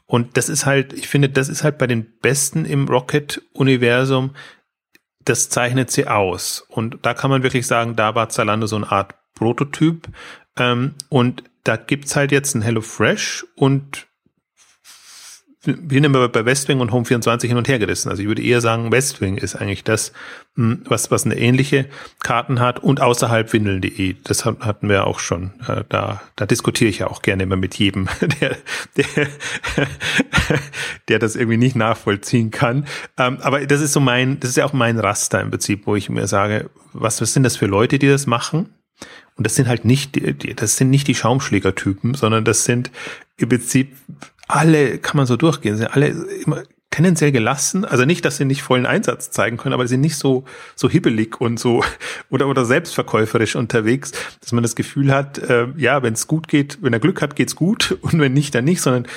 Und 0.06 0.36
das 0.36 0.48
ist 0.48 0.66
halt, 0.66 0.92
ich 0.92 1.08
finde, 1.08 1.28
das 1.28 1.48
ist 1.48 1.64
halt 1.64 1.78
bei 1.78 1.88
den 1.88 2.06
Besten 2.20 2.64
im 2.64 2.86
Rocket-Universum 2.86 4.30
das 5.24 5.48
zeichnet 5.48 5.90
sie 5.90 6.06
aus. 6.06 6.64
Und 6.68 6.98
da 7.02 7.14
kann 7.14 7.30
man 7.30 7.42
wirklich 7.42 7.66
sagen, 7.66 7.96
da 7.96 8.14
war 8.14 8.28
Zalando 8.28 8.66
so 8.66 8.76
eine 8.76 8.90
Art 8.90 9.14
Prototyp. 9.34 10.08
Ähm, 10.56 10.94
und 11.08 11.44
da 11.64 11.76
gibt's 11.76 12.16
halt 12.16 12.32
jetzt 12.32 12.54
ein 12.54 12.62
HelloFresh 12.62 13.46
und 13.56 14.06
bin 15.64 16.04
immer 16.04 16.28
bei 16.28 16.44
Westwing 16.44 16.80
und 16.80 16.90
Home24 16.90 17.46
hin 17.46 17.56
und 17.56 17.68
her 17.68 17.78
gerissen. 17.78 18.10
Also 18.10 18.22
ich 18.22 18.28
würde 18.28 18.42
eher 18.42 18.60
sagen, 18.60 18.92
Westwing 18.92 19.36
ist 19.36 19.56
eigentlich 19.56 19.84
das, 19.84 20.12
hm, 20.56 20.82
was, 20.86 21.10
was 21.10 21.24
eine 21.24 21.36
ähnliche 21.36 21.86
Karten 22.22 22.60
hat 22.60 22.78
und 22.78 23.00
außerhalb 23.00 23.52
windeln.de. 23.52 24.16
Das 24.24 24.44
hatten 24.44 24.88
wir 24.88 25.06
auch 25.06 25.18
schon. 25.18 25.52
Äh, 25.66 25.84
da, 25.88 26.22
da 26.36 26.46
diskutiere 26.46 26.90
ich 26.90 26.98
ja 26.98 27.08
auch 27.08 27.22
gerne 27.22 27.42
immer 27.42 27.56
mit 27.56 27.74
jedem, 27.76 28.08
der, 28.40 28.56
der, 28.96 29.28
der 31.08 31.18
das 31.18 31.36
irgendwie 31.36 31.58
nicht 31.58 31.76
nachvollziehen 31.76 32.50
kann. 32.50 32.86
Ähm, 33.18 33.38
aber 33.40 33.66
das 33.66 33.80
ist 33.80 33.92
so 33.92 34.00
mein, 34.00 34.40
das 34.40 34.50
ist 34.50 34.56
ja 34.56 34.64
auch 34.64 34.72
mein 34.72 34.98
Raster 34.98 35.40
im 35.40 35.50
Prinzip, 35.50 35.86
wo 35.86 35.96
ich 35.96 36.08
mir 36.08 36.26
sage, 36.26 36.70
was, 36.92 37.20
was 37.20 37.32
sind 37.32 37.42
das 37.42 37.56
für 37.56 37.66
Leute, 37.66 37.98
die 37.98 38.08
das 38.08 38.26
machen? 38.26 38.68
Und 39.36 39.44
das 39.44 39.56
sind 39.56 39.66
halt 39.66 39.84
nicht, 39.84 40.20
das 40.60 40.76
sind 40.76 40.90
nicht 40.90 41.08
die 41.08 41.14
Schaumschlägertypen, 41.14 42.14
sondern 42.14 42.44
das 42.44 42.64
sind 42.64 42.92
im 43.36 43.48
Prinzip 43.48 43.96
alle, 44.46 44.98
kann 44.98 45.16
man 45.16 45.26
so 45.26 45.36
durchgehen, 45.36 45.76
sind 45.76 45.88
alle 45.88 46.08
immer 46.08 46.62
tendenziell 46.94 47.32
gelassen. 47.32 47.84
Also 47.84 48.04
nicht, 48.04 48.24
dass 48.24 48.36
sie 48.36 48.44
nicht 48.44 48.62
vollen 48.62 48.86
Einsatz 48.86 49.30
zeigen 49.30 49.56
können, 49.56 49.72
aber 49.72 49.86
sie 49.86 49.94
sind 49.94 50.00
nicht 50.00 50.16
so, 50.16 50.44
so 50.76 50.88
hibbelig 50.88 51.40
und 51.40 51.58
so 51.58 51.84
oder, 52.30 52.46
oder 52.46 52.64
selbstverkäuferisch 52.64 53.56
unterwegs, 53.56 54.12
dass 54.40 54.52
man 54.52 54.62
das 54.62 54.76
Gefühl 54.76 55.12
hat, 55.12 55.38
äh, 55.38 55.68
ja, 55.76 56.02
wenn 56.02 56.14
es 56.14 56.28
gut 56.28 56.46
geht, 56.46 56.78
wenn 56.82 56.92
er 56.92 57.00
Glück 57.00 57.20
hat, 57.20 57.34
geht's 57.34 57.56
gut 57.56 57.98
und 58.02 58.20
wenn 58.20 58.32
nicht, 58.32 58.54
dann 58.54 58.64
nicht, 58.64 58.80
sondern 58.80 59.08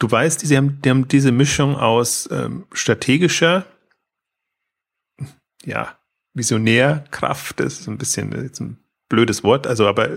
du 0.00 0.10
weißt, 0.10 0.42
die 0.42 0.56
haben, 0.56 0.80
die 0.82 0.90
haben 0.90 1.06
diese 1.06 1.30
Mischung 1.30 1.76
aus 1.76 2.28
ähm, 2.32 2.66
strategischer, 2.72 3.64
ja, 5.64 5.96
Visionärkraft, 6.34 7.60
das 7.60 7.80
ist 7.80 7.88
ein 7.88 7.98
bisschen 7.98 8.32
jetzt 8.42 8.60
ein 8.60 8.78
blödes 9.10 9.44
Wort, 9.44 9.66
also 9.66 9.86
aber 9.86 10.08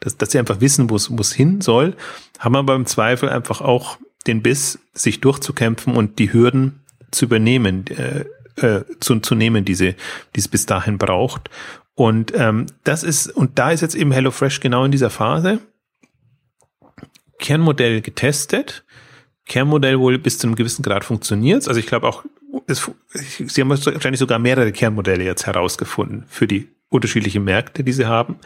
dass, 0.00 0.16
dass 0.16 0.32
sie 0.32 0.40
einfach 0.40 0.60
wissen, 0.60 0.90
wo 0.90 0.96
es 0.96 1.32
hin 1.32 1.60
soll, 1.60 1.94
haben 2.40 2.56
aber 2.56 2.74
im 2.74 2.86
Zweifel 2.86 3.28
einfach 3.28 3.60
auch 3.60 3.98
den 4.26 4.42
Biss, 4.42 4.80
sich 4.92 5.20
durchzukämpfen 5.20 5.94
und 5.94 6.18
die 6.18 6.32
Hürden 6.32 6.80
zu 7.12 7.26
übernehmen, 7.26 7.84
äh, 7.86 8.24
äh, 8.56 8.84
zu, 8.98 9.20
zu 9.20 9.36
nehmen, 9.36 9.64
diese, 9.64 9.94
die 10.34 10.40
es 10.40 10.48
bis 10.48 10.66
dahin 10.66 10.98
braucht. 10.98 11.50
Und 11.94 12.32
ähm, 12.34 12.66
das 12.82 13.04
ist, 13.04 13.28
und 13.28 13.58
da 13.58 13.70
ist 13.70 13.82
jetzt 13.82 13.94
eben 13.94 14.10
HelloFresh 14.10 14.60
genau 14.60 14.84
in 14.84 14.90
dieser 14.90 15.10
Phase. 15.10 15.60
Kernmodell 17.38 18.00
getestet, 18.00 18.84
Kernmodell 19.46 20.00
wohl 20.00 20.18
bis 20.18 20.38
zu 20.38 20.46
einem 20.46 20.56
gewissen 20.56 20.82
Grad 20.82 21.04
funktioniert. 21.04 21.68
Also 21.68 21.78
ich 21.78 21.86
glaube 21.86 22.08
auch, 22.08 22.24
es, 22.66 22.90
sie 23.12 23.60
haben 23.60 23.68
wahrscheinlich 23.68 24.18
sogar 24.18 24.38
mehrere 24.38 24.72
Kernmodelle 24.72 25.24
jetzt 25.24 25.46
herausgefunden 25.46 26.24
für 26.28 26.46
die 26.46 26.68
unterschiedlichen 26.88 27.44
Märkte, 27.44 27.84
die 27.84 27.92
sie 27.92 28.06
haben. 28.06 28.36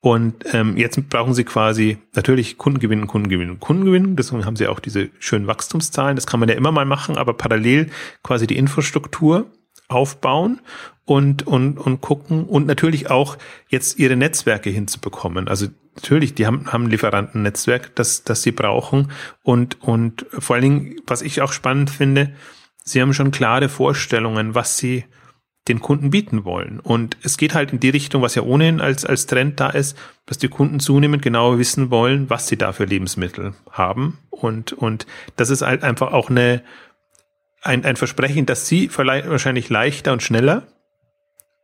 Und 0.00 0.44
ähm, 0.52 0.76
jetzt 0.76 1.08
brauchen 1.08 1.32
sie 1.32 1.44
quasi 1.44 1.96
natürlich 2.14 2.58
Kundengewinn, 2.58 3.06
Kundengewinn, 3.06 3.58
Kundengewinn. 3.58 4.16
Deswegen 4.16 4.44
haben 4.44 4.56
sie 4.56 4.68
auch 4.68 4.78
diese 4.78 5.08
schönen 5.18 5.46
Wachstumszahlen. 5.46 6.14
Das 6.14 6.26
kann 6.26 6.40
man 6.40 6.50
ja 6.50 6.56
immer 6.56 6.72
mal 6.72 6.84
machen, 6.84 7.16
aber 7.16 7.32
parallel 7.32 7.88
quasi 8.22 8.46
die 8.46 8.58
Infrastruktur 8.58 9.50
aufbauen 9.88 10.60
und, 11.06 11.46
und, 11.46 11.78
und 11.78 12.00
gucken 12.00 12.44
und 12.44 12.66
natürlich 12.66 13.10
auch 13.10 13.38
jetzt 13.68 13.98
ihre 13.98 14.16
Netzwerke 14.16 14.68
hinzubekommen. 14.68 15.48
Also 15.48 15.68
natürlich, 15.94 16.34
die 16.34 16.46
haben, 16.46 16.72
haben 16.72 16.88
Lieferantennetzwerk, 16.88 17.94
das, 17.94 18.24
das 18.24 18.42
sie 18.42 18.52
brauchen. 18.52 19.10
Und, 19.42 19.82
und 19.82 20.26
vor 20.30 20.56
allen 20.56 20.62
Dingen, 20.62 20.96
was 21.06 21.22
ich 21.22 21.40
auch 21.40 21.52
spannend 21.52 21.90
finde, 21.90 22.34
sie 22.82 23.00
haben 23.00 23.14
schon 23.14 23.30
klare 23.30 23.68
Vorstellungen, 23.68 24.54
was 24.54 24.76
sie 24.76 25.04
den 25.68 25.80
Kunden 25.80 26.10
bieten 26.10 26.44
wollen. 26.44 26.78
Und 26.80 27.16
es 27.22 27.38
geht 27.38 27.54
halt 27.54 27.72
in 27.72 27.80
die 27.80 27.88
Richtung, 27.90 28.22
was 28.22 28.34
ja 28.34 28.42
ohnehin 28.42 28.80
als, 28.80 29.04
als 29.04 29.26
Trend 29.26 29.60
da 29.60 29.70
ist, 29.70 29.96
dass 30.26 30.38
die 30.38 30.48
Kunden 30.48 30.78
zunehmend 30.78 31.22
genau 31.22 31.58
wissen 31.58 31.90
wollen, 31.90 32.28
was 32.28 32.48
sie 32.48 32.56
da 32.56 32.72
für 32.72 32.84
Lebensmittel 32.84 33.54
haben. 33.70 34.18
Und, 34.30 34.72
und 34.74 35.06
das 35.36 35.50
ist 35.50 35.62
halt 35.62 35.82
einfach 35.82 36.12
auch 36.12 36.28
eine, 36.28 36.62
ein, 37.62 37.84
ein 37.84 37.96
Versprechen, 37.96 38.44
dass 38.44 38.68
sie 38.68 38.90
wahrscheinlich 38.94 39.70
leichter 39.70 40.12
und 40.12 40.22
schneller 40.22 40.64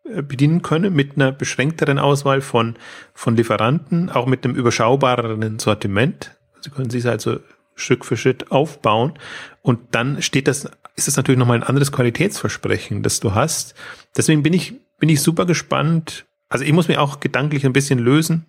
äh, 0.04 0.22
bedienen 0.22 0.62
können 0.62 0.94
mit 0.94 1.16
einer 1.16 1.32
beschränkteren 1.32 1.98
Auswahl 1.98 2.40
von, 2.40 2.76
von 3.12 3.36
Lieferanten, 3.36 4.08
auch 4.08 4.26
mit 4.26 4.44
einem 4.44 4.54
überschaubareren 4.54 5.58
Sortiment. 5.58 6.38
Sie 6.62 6.70
können 6.70 6.90
sich 6.90 7.06
also 7.06 7.40
Stück 7.74 8.04
für 8.04 8.16
Schritt 8.16 8.50
aufbauen 8.50 9.14
und 9.62 9.80
dann 9.92 10.22
steht 10.22 10.48
das 10.48 10.68
ist 11.00 11.08
es 11.08 11.16
natürlich 11.16 11.38
nochmal 11.38 11.58
ein 11.58 11.62
anderes 11.62 11.92
Qualitätsversprechen, 11.92 13.02
das 13.02 13.20
du 13.20 13.34
hast. 13.34 13.74
Deswegen 14.16 14.42
bin 14.42 14.52
ich, 14.52 14.74
bin 14.98 15.08
ich 15.08 15.22
super 15.22 15.46
gespannt. 15.46 16.26
Also 16.48 16.64
ich 16.64 16.72
muss 16.72 16.88
mir 16.88 17.00
auch 17.00 17.20
gedanklich 17.20 17.64
ein 17.64 17.72
bisschen 17.72 17.98
lösen, 17.98 18.46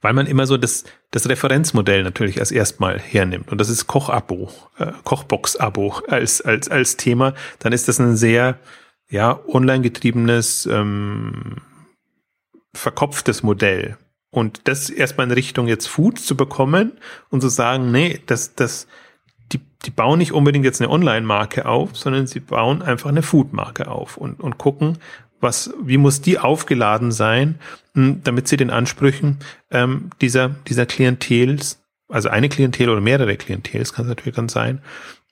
weil 0.00 0.14
man 0.14 0.26
immer 0.26 0.46
so 0.46 0.56
das, 0.56 0.84
das 1.10 1.28
Referenzmodell 1.28 2.02
natürlich 2.02 2.40
als 2.40 2.50
erstmal 2.50 2.98
hernimmt. 2.98 3.52
Und 3.52 3.58
das 3.60 3.68
ist 3.68 3.86
Koch-Abo, 3.86 4.50
äh, 4.78 4.92
Kochbox-Abo 5.04 6.00
als, 6.08 6.40
als, 6.40 6.68
als 6.68 6.96
Thema. 6.96 7.34
Dann 7.58 7.72
ist 7.72 7.88
das 7.88 8.00
ein 8.00 8.16
sehr, 8.16 8.58
ja, 9.08 9.38
online 9.46 9.82
getriebenes, 9.82 10.66
ähm, 10.66 11.56
verkopftes 12.74 13.42
Modell. 13.42 13.96
Und 14.30 14.68
das 14.68 14.90
erstmal 14.90 15.26
in 15.26 15.32
Richtung 15.32 15.68
jetzt 15.68 15.86
Food 15.86 16.18
zu 16.18 16.36
bekommen 16.36 16.92
und 17.30 17.40
zu 17.40 17.48
sagen, 17.48 17.90
nee, 17.90 18.20
das, 18.26 18.54
das, 18.54 18.86
die, 19.52 19.60
die 19.84 19.90
bauen 19.90 20.18
nicht 20.18 20.32
unbedingt 20.32 20.64
jetzt 20.64 20.80
eine 20.80 20.90
Online-Marke 20.90 21.66
auf, 21.66 21.96
sondern 21.96 22.26
sie 22.26 22.40
bauen 22.40 22.82
einfach 22.82 23.08
eine 23.08 23.22
Food-Marke 23.22 23.88
auf 23.88 24.16
und, 24.16 24.40
und 24.40 24.58
gucken, 24.58 24.98
was, 25.40 25.72
wie 25.82 25.98
muss 25.98 26.20
die 26.20 26.38
aufgeladen 26.38 27.12
sein, 27.12 27.58
hm, 27.94 28.22
damit 28.24 28.48
sie 28.48 28.56
den 28.56 28.70
Ansprüchen 28.70 29.38
ähm, 29.70 30.10
dieser, 30.20 30.48
dieser 30.66 30.86
Klientels, 30.86 31.82
also 32.08 32.28
eine 32.28 32.48
Klientel 32.48 32.88
oder 32.88 33.00
mehrere 33.00 33.36
Klientels, 33.36 33.92
kann 33.92 34.06
es 34.06 34.08
natürlich 34.08 34.36
dann 34.36 34.48
sein, 34.48 34.80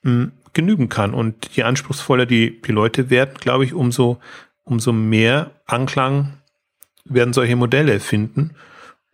hm, 0.03 0.31
genügen 0.53 0.89
kann. 0.89 1.13
Und 1.13 1.49
je 1.53 1.63
anspruchsvoller 1.63 2.25
die, 2.25 2.61
die 2.61 2.71
Leute 2.71 3.09
werden, 3.09 3.35
glaube 3.39 3.65
ich, 3.65 3.73
umso, 3.73 4.19
umso 4.63 4.91
mehr 4.91 5.51
Anklang 5.65 6.37
werden 7.05 7.33
solche 7.33 7.55
Modelle 7.55 7.99
finden. 7.99 8.55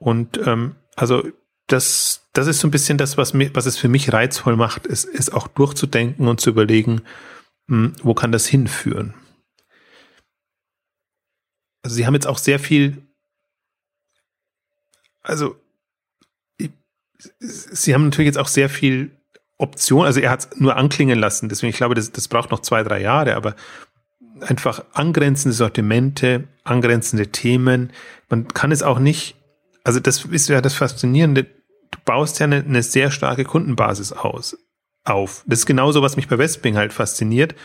Und 0.01 0.39
ähm, 0.47 0.75
also 0.95 1.23
das, 1.67 2.27
das 2.33 2.47
ist 2.47 2.59
so 2.59 2.67
ein 2.67 2.71
bisschen 2.71 2.97
das, 2.97 3.17
was, 3.17 3.35
mir, 3.35 3.53
was 3.53 3.67
es 3.67 3.77
für 3.77 3.87
mich 3.87 4.11
reizvoll 4.11 4.55
macht, 4.55 4.87
ist, 4.87 5.05
ist 5.05 5.31
auch 5.31 5.47
durchzudenken 5.47 6.27
und 6.27 6.41
zu 6.41 6.49
überlegen, 6.49 7.03
hm, 7.67 7.93
wo 8.01 8.15
kann 8.15 8.31
das 8.31 8.47
hinführen. 8.47 9.13
Also 11.83 11.95
sie 11.95 12.07
haben 12.07 12.15
jetzt 12.15 12.25
auch 12.25 12.39
sehr 12.39 12.57
viel, 12.57 13.03
also 15.21 15.55
sie 17.39 17.93
haben 17.93 18.05
natürlich 18.05 18.27
jetzt 18.27 18.39
auch 18.39 18.47
sehr 18.47 18.69
viel 18.69 19.11
Option, 19.59 20.07
also 20.07 20.19
er 20.19 20.31
hat 20.31 20.39
es 20.39 20.59
nur 20.59 20.77
anklingen 20.77 21.19
lassen, 21.19 21.47
deswegen 21.47 21.69
ich 21.69 21.77
glaube, 21.77 21.93
das, 21.93 22.11
das 22.11 22.27
braucht 22.27 22.49
noch 22.49 22.61
zwei, 22.61 22.81
drei 22.81 23.01
Jahre, 23.01 23.35
aber 23.35 23.55
einfach 24.39 24.83
angrenzende 24.93 25.53
Sortimente, 25.53 26.47
angrenzende 26.63 27.27
Themen. 27.27 27.93
Man 28.29 28.47
kann 28.47 28.71
es 28.71 28.81
auch 28.81 28.97
nicht, 28.97 29.35
also 29.83 29.99
das 29.99 30.25
ist 30.25 30.49
ja 30.49 30.61
das 30.61 30.73
Faszinierende, 30.73 31.43
du 31.43 31.99
baust 32.05 32.39
ja 32.39 32.45
eine, 32.45 32.63
eine 32.63 32.83
sehr 32.83 33.11
starke 33.11 33.43
Kundenbasis 33.43 34.11
aus, 34.11 34.57
auf. 35.03 35.43
Das 35.47 35.59
ist 35.59 35.65
genauso, 35.65 36.01
was 36.01 36.15
mich 36.15 36.27
bei 36.27 36.37
Westwing 36.37 36.77
halt 36.77 36.93
fasziniert. 36.93 37.55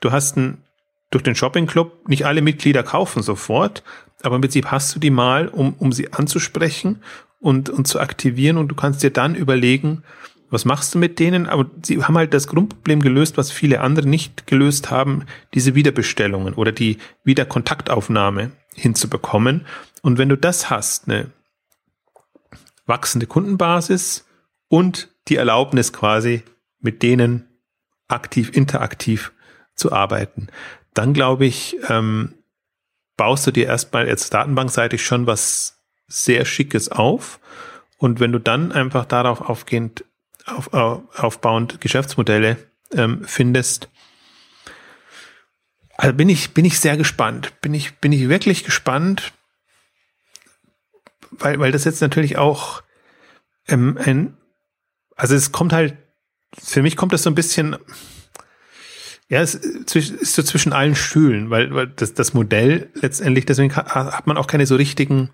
Du 0.00 0.12
hast 0.12 0.36
ein, 0.36 0.62
durch 1.10 1.22
den 1.22 1.34
Shopping 1.34 1.66
Club, 1.66 2.08
nicht 2.08 2.26
alle 2.26 2.42
Mitglieder 2.42 2.82
kaufen 2.82 3.22
sofort, 3.22 3.82
aber 4.22 4.36
im 4.36 4.42
Prinzip 4.42 4.66
hast 4.66 4.94
du 4.94 4.98
die 4.98 5.10
mal, 5.10 5.48
um, 5.48 5.74
um 5.78 5.92
sie 5.92 6.12
anzusprechen 6.12 7.02
und, 7.40 7.68
und 7.70 7.86
zu 7.86 8.00
aktivieren 8.00 8.56
und 8.56 8.68
du 8.68 8.74
kannst 8.74 9.02
dir 9.02 9.10
dann 9.10 9.34
überlegen, 9.34 10.02
was 10.50 10.64
machst 10.64 10.94
du 10.94 10.98
mit 10.98 11.18
denen? 11.18 11.46
Aber 11.46 11.66
sie 11.82 12.02
haben 12.02 12.16
halt 12.16 12.32
das 12.32 12.46
Grundproblem 12.46 13.00
gelöst, 13.00 13.36
was 13.36 13.50
viele 13.50 13.80
andere 13.80 14.08
nicht 14.08 14.46
gelöst 14.46 14.90
haben, 14.90 15.24
diese 15.54 15.74
Wiederbestellungen 15.74 16.54
oder 16.54 16.72
die 16.72 16.98
Wiederkontaktaufnahme 17.24 18.52
hinzubekommen. 18.74 19.66
Und 20.02 20.18
wenn 20.18 20.28
du 20.28 20.36
das 20.36 20.70
hast, 20.70 21.08
ne, 21.08 21.30
wachsende 22.86 23.26
Kundenbasis 23.26 24.26
und 24.68 25.08
die 25.28 25.36
Erlaubnis 25.36 25.92
quasi 25.92 26.42
mit 26.80 27.02
denen 27.02 27.48
aktiv, 28.08 28.50
interaktiv 28.54 29.32
zu 29.74 29.92
arbeiten. 29.92 30.48
Dann 30.94 31.12
glaube 31.12 31.46
ich, 31.46 31.76
ähm, 31.88 32.34
baust 33.16 33.46
du 33.46 33.50
dir 33.50 33.66
erstmal 33.66 34.06
jetzt 34.06 34.32
datenbankseitig 34.32 35.04
schon 35.04 35.26
was 35.26 35.82
sehr 36.06 36.44
Schickes 36.44 36.88
auf. 36.90 37.40
Und 37.98 38.20
wenn 38.20 38.32
du 38.32 38.38
dann 38.38 38.72
einfach 38.72 39.04
darauf 39.04 39.40
aufgehend, 39.40 40.04
auf, 40.46 40.72
auf, 40.72 41.02
aufbauend 41.16 41.80
Geschäftsmodelle 41.80 42.56
ähm, 42.92 43.24
findest, 43.24 43.88
also 45.96 46.14
bin 46.14 46.28
ich, 46.28 46.52
bin 46.52 46.64
ich 46.64 46.78
sehr 46.78 46.96
gespannt. 46.96 47.60
Bin 47.62 47.74
ich, 47.74 47.96
bin 47.96 48.12
ich 48.12 48.28
wirklich 48.28 48.64
gespannt, 48.64 49.32
weil, 51.38 51.58
weil 51.58 51.72
das 51.72 51.84
jetzt 51.84 52.00
natürlich 52.00 52.38
auch 52.38 52.82
ähm, 53.68 53.98
ein, 54.02 54.36
also 55.16 55.34
es 55.34 55.52
kommt 55.52 55.72
halt, 55.72 55.96
für 56.58 56.82
mich 56.82 56.96
kommt 56.96 57.12
das 57.12 57.22
so 57.22 57.30
ein 57.30 57.34
bisschen, 57.34 57.76
ja, 59.28 59.40
es 59.40 59.54
ist 59.54 60.34
so 60.34 60.42
zwischen 60.42 60.72
allen 60.72 60.94
Stühlen, 60.94 61.50
weil, 61.50 61.74
weil 61.74 61.88
das, 61.88 62.14
das 62.14 62.34
Modell 62.34 62.90
letztendlich, 62.94 63.46
deswegen 63.46 63.74
hat 63.74 64.26
man 64.26 64.36
auch 64.36 64.46
keine 64.46 64.66
so 64.66 64.76
richtigen 64.76 65.30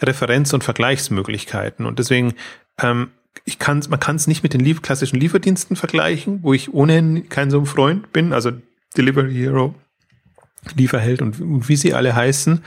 Referenz- 0.00 0.54
und 0.54 0.64
Vergleichsmöglichkeiten. 0.64 1.86
Und 1.86 1.98
deswegen 1.98 2.34
ähm, 2.82 3.10
ich 3.44 3.58
kann 3.58 3.82
man 3.88 4.00
kann 4.00 4.16
es 4.16 4.26
nicht 4.26 4.42
mit 4.42 4.54
den 4.54 4.60
lief 4.60 4.82
klassischen 4.82 5.20
Lieferdiensten 5.20 5.76
vergleichen, 5.76 6.42
wo 6.42 6.52
ich 6.52 6.72
ohnehin 6.72 7.28
kein 7.28 7.50
so 7.50 7.58
ein 7.60 7.66
Freund 7.66 8.12
bin, 8.12 8.32
also 8.32 8.52
Delivery 8.96 9.34
Hero, 9.34 9.74
Lieferheld 10.74 11.22
und, 11.22 11.40
und 11.40 11.68
wie 11.68 11.76
sie 11.76 11.94
alle 11.94 12.14
heißen, 12.14 12.62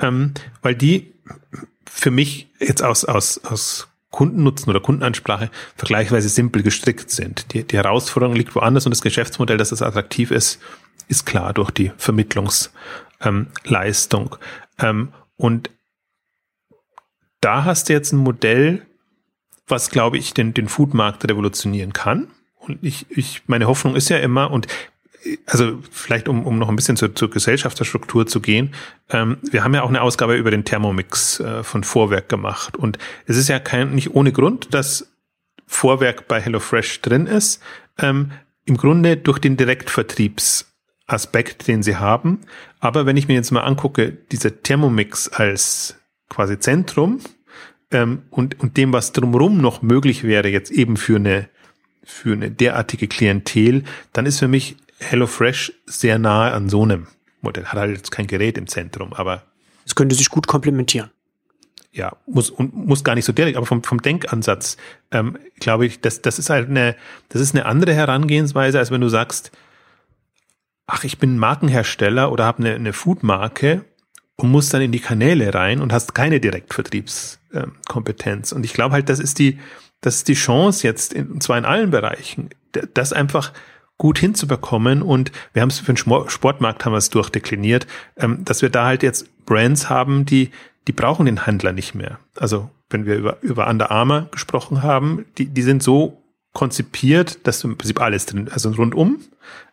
ähm, 0.00 0.34
weil 0.62 0.74
die 0.74 1.14
für 1.90 2.10
mich 2.10 2.48
jetzt 2.60 2.82
aus, 2.82 3.04
aus, 3.04 3.38
aus 3.44 3.88
Kundennutzen 4.10 4.70
oder 4.70 4.80
Kundenansprache 4.80 5.50
vergleichsweise 5.76 6.28
simpel 6.28 6.62
gestrickt 6.62 7.10
sind. 7.10 7.52
Die, 7.52 7.64
die 7.64 7.76
Herausforderung 7.76 8.34
liegt 8.34 8.54
woanders 8.54 8.86
und 8.86 8.90
das 8.90 9.02
Geschäftsmodell, 9.02 9.58
dass 9.58 9.72
es 9.72 9.82
attraktiv 9.82 10.30
ist, 10.30 10.60
ist 11.08 11.26
klar 11.26 11.52
durch 11.52 11.70
die 11.70 11.92
Vermittlungsleistung. 11.96 14.36
Ähm, 14.78 14.88
ähm, 14.88 15.12
und 15.36 15.70
da 17.40 17.64
hast 17.64 17.88
du 17.88 17.92
jetzt 17.92 18.12
ein 18.12 18.18
Modell, 18.18 18.86
was, 19.66 19.90
glaube 19.90 20.18
ich, 20.18 20.34
den, 20.34 20.54
den 20.54 20.68
Foodmarkt 20.68 21.28
revolutionieren 21.28 21.92
kann. 21.92 22.28
Und 22.58 22.78
ich, 22.82 23.06
ich, 23.10 23.42
meine 23.46 23.66
Hoffnung 23.66 23.94
ist 23.94 24.08
ja 24.08 24.18
immer, 24.18 24.50
und 24.50 24.66
also 25.46 25.78
vielleicht 25.90 26.28
um, 26.28 26.46
um 26.46 26.58
noch 26.58 26.68
ein 26.68 26.76
bisschen 26.76 26.96
zur, 26.96 27.14
zur 27.14 27.30
Gesellschaftsstruktur 27.30 28.26
zu 28.26 28.40
gehen, 28.40 28.74
ähm, 29.10 29.38
wir 29.50 29.64
haben 29.64 29.74
ja 29.74 29.82
auch 29.82 29.88
eine 29.88 30.02
Ausgabe 30.02 30.36
über 30.36 30.50
den 30.50 30.64
Thermomix 30.64 31.40
äh, 31.40 31.62
von 31.62 31.84
Vorwerk 31.84 32.28
gemacht. 32.28 32.76
Und 32.76 32.98
es 33.26 33.36
ist 33.36 33.48
ja 33.48 33.58
kein, 33.58 33.94
nicht 33.94 34.14
ohne 34.14 34.32
Grund, 34.32 34.74
dass 34.74 35.10
Vorwerk 35.66 36.28
bei 36.28 36.40
HelloFresh 36.40 37.00
drin 37.02 37.26
ist. 37.26 37.62
Ähm, 37.98 38.32
Im 38.64 38.76
Grunde 38.76 39.16
durch 39.16 39.38
den 39.38 39.56
Direktvertriebsaspekt, 39.56 41.68
den 41.68 41.82
sie 41.82 41.96
haben. 41.96 42.40
Aber 42.80 43.06
wenn 43.06 43.16
ich 43.16 43.28
mir 43.28 43.34
jetzt 43.34 43.50
mal 43.50 43.62
angucke, 43.62 44.12
dieser 44.12 44.62
Thermomix 44.62 45.28
als 45.28 45.96
quasi 46.28 46.58
Zentrum 46.58 47.20
ähm, 47.90 48.22
und, 48.30 48.60
und 48.60 48.76
dem, 48.76 48.92
was 48.92 49.12
drumherum 49.12 49.60
noch 49.60 49.82
möglich 49.82 50.24
wäre, 50.24 50.48
jetzt 50.48 50.70
eben 50.70 50.96
für 50.96 51.16
eine, 51.16 51.48
für 52.02 52.32
eine 52.32 52.50
derartige 52.50 53.08
Klientel, 53.08 53.84
dann 54.12 54.26
ist 54.26 54.38
für 54.38 54.48
mich 54.48 54.76
HelloFresh 54.98 55.72
sehr 55.86 56.18
nahe 56.18 56.52
an 56.52 56.68
so 56.68 56.82
einem 56.82 57.06
Modell. 57.40 57.66
Hat 57.66 57.78
halt 57.78 57.96
jetzt 57.96 58.10
kein 58.10 58.26
Gerät 58.26 58.58
im 58.58 58.66
Zentrum, 58.66 59.12
aber. 59.12 59.44
Es 59.86 59.94
könnte 59.94 60.14
sich 60.14 60.28
gut 60.28 60.46
komplementieren. 60.46 61.10
Ja, 61.90 62.16
muss, 62.26 62.50
und 62.50 62.74
muss 62.74 63.02
gar 63.02 63.14
nicht 63.14 63.24
so 63.24 63.32
direkt, 63.32 63.56
aber 63.56 63.64
vom, 63.64 63.82
vom 63.82 64.02
Denkansatz, 64.02 64.76
ähm, 65.10 65.38
glaube 65.58 65.86
ich, 65.86 66.02
das, 66.02 66.20
das 66.20 66.38
ist 66.38 66.50
halt 66.50 66.68
eine, 66.68 66.94
das 67.30 67.40
ist 67.40 67.54
eine 67.54 67.64
andere 67.64 67.94
Herangehensweise, 67.94 68.78
als 68.78 68.90
wenn 68.90 69.00
du 69.00 69.08
sagst, 69.08 69.52
ach, 70.86 71.04
ich 71.04 71.18
bin 71.18 71.38
Markenhersteller 71.38 72.30
oder 72.30 72.44
habe 72.44 72.58
eine, 72.58 72.74
eine 72.74 72.92
Foodmarke 72.92 73.86
und 74.36 74.50
musst 74.50 74.74
dann 74.74 74.82
in 74.82 74.92
die 74.92 75.00
Kanäle 75.00 75.54
rein 75.54 75.80
und 75.80 75.90
hast 75.92 76.14
keine 76.14 76.40
Direktvertriebskompetenz. 76.40 78.52
Und 78.52 78.64
ich 78.64 78.74
glaube 78.74 78.92
halt, 78.92 79.08
das 79.08 79.18
ist 79.18 79.38
die, 79.38 79.58
das 80.00 80.16
ist 80.16 80.28
die 80.28 80.34
Chance 80.34 80.86
jetzt, 80.86 81.12
in, 81.12 81.32
und 81.32 81.42
zwar 81.42 81.58
in 81.58 81.64
allen 81.64 81.90
Bereichen, 81.90 82.50
das 82.94 83.12
einfach 83.12 83.52
gut 83.98 84.18
hinzubekommen. 84.18 85.02
Und 85.02 85.32
wir 85.52 85.62
haben 85.62 85.68
es 85.68 85.80
für 85.80 85.92
den 85.92 85.96
Sportmarkt 85.96 86.84
haben 86.84 86.92
wir 86.92 86.98
es 86.98 87.10
durchdekliniert, 87.10 87.86
ähm, 88.16 88.44
dass 88.44 88.62
wir 88.62 88.70
da 88.70 88.86
halt 88.86 89.02
jetzt 89.02 89.44
Brands 89.44 89.90
haben, 89.90 90.24
die, 90.24 90.50
die 90.86 90.92
brauchen 90.92 91.26
den 91.26 91.46
Handler 91.46 91.72
nicht 91.72 91.94
mehr. 91.94 92.18
Also 92.36 92.70
wenn 92.90 93.04
wir 93.04 93.16
über, 93.16 93.42
über 93.42 93.68
Under 93.68 93.90
Armour 93.90 94.28
gesprochen 94.30 94.82
haben, 94.82 95.26
die, 95.36 95.46
die 95.46 95.62
sind 95.62 95.82
so 95.82 96.22
konzipiert, 96.54 97.46
dass 97.46 97.60
du 97.60 97.68
im 97.68 97.76
Prinzip 97.76 98.00
alles 98.00 98.26
drin, 98.26 98.48
also 98.50 98.70
rundum 98.70 99.20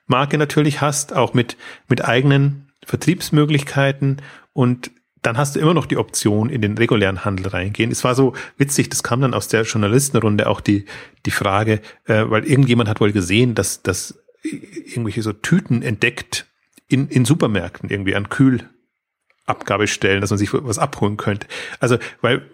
Marke 0.07 0.37
natürlich 0.37 0.81
hast, 0.81 1.13
auch 1.13 1.33
mit, 1.33 1.57
mit 1.87 2.03
eigenen 2.03 2.71
Vertriebsmöglichkeiten 2.85 4.21
und 4.53 4.91
dann 5.25 5.37
hast 5.37 5.55
du 5.55 5.59
immer 5.59 5.73
noch 5.73 5.85
die 5.85 5.97
Option, 5.97 6.49
in 6.49 6.61
den 6.61 6.77
regulären 6.77 7.25
Handel 7.25 7.47
reingehen. 7.47 7.91
Es 7.91 8.03
war 8.03 8.13
so 8.15 8.33
witzig, 8.57 8.89
das 8.89 9.01
kam 9.01 9.21
dann 9.21 9.33
aus 9.33 9.47
der 9.47 9.63
Journalistenrunde 9.63 10.47
auch 10.47 10.61
die, 10.61 10.85
die 11.25 11.31
Frage, 11.31 11.81
äh, 12.05 12.25
weil 12.27 12.45
irgendjemand 12.45 12.89
hat 12.89 13.01
wohl 13.01 13.11
gesehen, 13.11 13.55
dass, 13.55 13.81
dass 13.81 14.19
irgendwelche 14.43 15.23
so 15.23 15.33
Tüten 15.33 15.81
entdeckt 15.81 16.45
in, 16.87 17.07
in 17.07 17.25
Supermärkten 17.25 17.89
irgendwie 17.89 18.15
an 18.15 18.29
Kühlabgabestellen, 18.29 20.21
dass 20.21 20.29
man 20.29 20.37
sich 20.37 20.53
was 20.53 20.77
abholen 20.77 21.17
könnte. 21.17 21.47
Also, 21.79 21.97
weil 22.21 22.47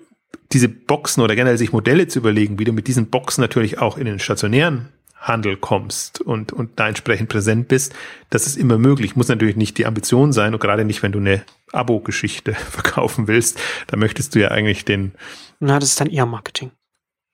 diese 0.53 0.69
Boxen 0.69 1.21
oder 1.21 1.35
generell 1.35 1.57
sich 1.57 1.73
Modelle 1.73 2.07
zu 2.07 2.19
überlegen, 2.19 2.59
wie 2.59 2.63
du 2.63 2.71
mit 2.71 2.87
diesen 2.87 3.07
Boxen 3.07 3.41
natürlich 3.41 3.79
auch 3.79 3.97
in 3.97 4.05
den 4.05 4.19
stationären 4.19 4.89
Handel 5.21 5.55
kommst 5.55 6.19
und, 6.19 6.51
und 6.51 6.79
da 6.79 6.87
entsprechend 6.87 7.29
präsent 7.29 7.67
bist, 7.67 7.93
das 8.31 8.47
ist 8.47 8.57
immer 8.57 8.79
möglich. 8.79 9.15
Muss 9.15 9.27
natürlich 9.27 9.55
nicht 9.55 9.77
die 9.77 9.85
Ambition 9.85 10.33
sein 10.33 10.53
und 10.53 10.59
gerade 10.59 10.83
nicht, 10.83 11.03
wenn 11.03 11.11
du 11.11 11.19
eine 11.19 11.43
Abo-Geschichte 11.71 12.53
verkaufen 12.71 13.27
willst. 13.27 13.59
Da 13.87 13.97
möchtest 13.97 14.35
du 14.35 14.39
ja 14.39 14.49
eigentlich 14.49 14.83
den. 14.83 15.13
Na, 15.59 15.79
das 15.79 15.89
ist 15.89 16.01
dann 16.01 16.09
eher 16.09 16.25
Marketing. 16.25 16.71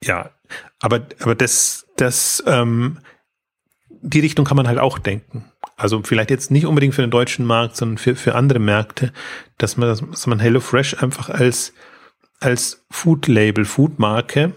Ja, 0.03 0.31
aber, 0.79 1.07
aber 1.21 1.33
das, 1.33 1.87
das, 1.95 2.43
ähm, 2.45 2.99
die 3.89 4.19
Richtung 4.19 4.45
kann 4.45 4.57
man 4.57 4.67
halt 4.67 4.79
auch 4.79 4.99
denken. 4.99 5.45
Also 5.77 6.01
vielleicht 6.03 6.29
jetzt 6.29 6.51
nicht 6.51 6.65
unbedingt 6.65 6.93
für 6.93 7.01
den 7.01 7.11
deutschen 7.11 7.45
Markt, 7.45 7.77
sondern 7.77 7.97
für, 7.97 8.15
für 8.15 8.35
andere 8.35 8.59
Märkte, 8.59 9.13
dass 9.57 9.77
man, 9.77 9.87
dass 9.89 10.27
man 10.27 10.39
HelloFresh 10.39 11.01
einfach 11.01 11.29
als, 11.29 11.73
als 12.39 12.85
Food-Label, 12.91 13.63
Food-Marke 13.65 14.53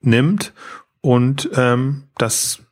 nimmt 0.00 0.52
und 1.02 1.50
ähm, 1.54 2.08
das 2.16 2.62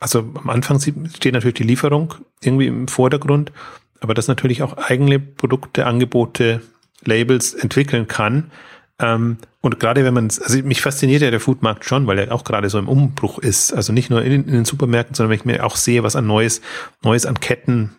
also 0.00 0.20
am 0.34 0.50
Anfang 0.50 0.80
steht 0.80 1.34
natürlich 1.34 1.54
die 1.54 1.62
Lieferung 1.62 2.14
irgendwie 2.42 2.66
im 2.66 2.88
Vordergrund, 2.88 3.52
aber 4.00 4.14
dass 4.14 4.28
natürlich 4.28 4.62
auch 4.62 4.76
eigene 4.78 5.20
Produkte, 5.20 5.86
Angebote, 5.86 6.62
Labels 7.04 7.54
entwickeln 7.54 8.08
kann. 8.08 8.50
Ähm, 8.98 9.38
und 9.60 9.78
gerade 9.78 10.04
wenn 10.04 10.14
man, 10.14 10.24
also 10.24 10.62
mich 10.62 10.80
fasziniert 10.80 11.22
ja 11.22 11.30
der 11.30 11.40
Foodmarkt 11.40 11.84
schon, 11.84 12.06
weil 12.06 12.18
er 12.18 12.32
auch 12.32 12.44
gerade 12.44 12.70
so 12.70 12.78
im 12.78 12.88
Umbruch 12.88 13.38
ist. 13.38 13.72
Also 13.72 13.92
nicht 13.92 14.10
nur 14.10 14.22
in, 14.22 14.32
in, 14.32 14.52
den 14.52 14.64
Supermärkten, 14.64 15.14
sondern 15.14 15.30
wenn 15.30 15.38
ich 15.38 15.44
mir 15.44 15.64
auch 15.64 15.76
sehe, 15.76 16.02
was 16.02 16.16
an 16.16 16.26
Neues, 16.26 16.60
Neues 17.02 17.26
an 17.26 17.40
Ketten 17.40 17.96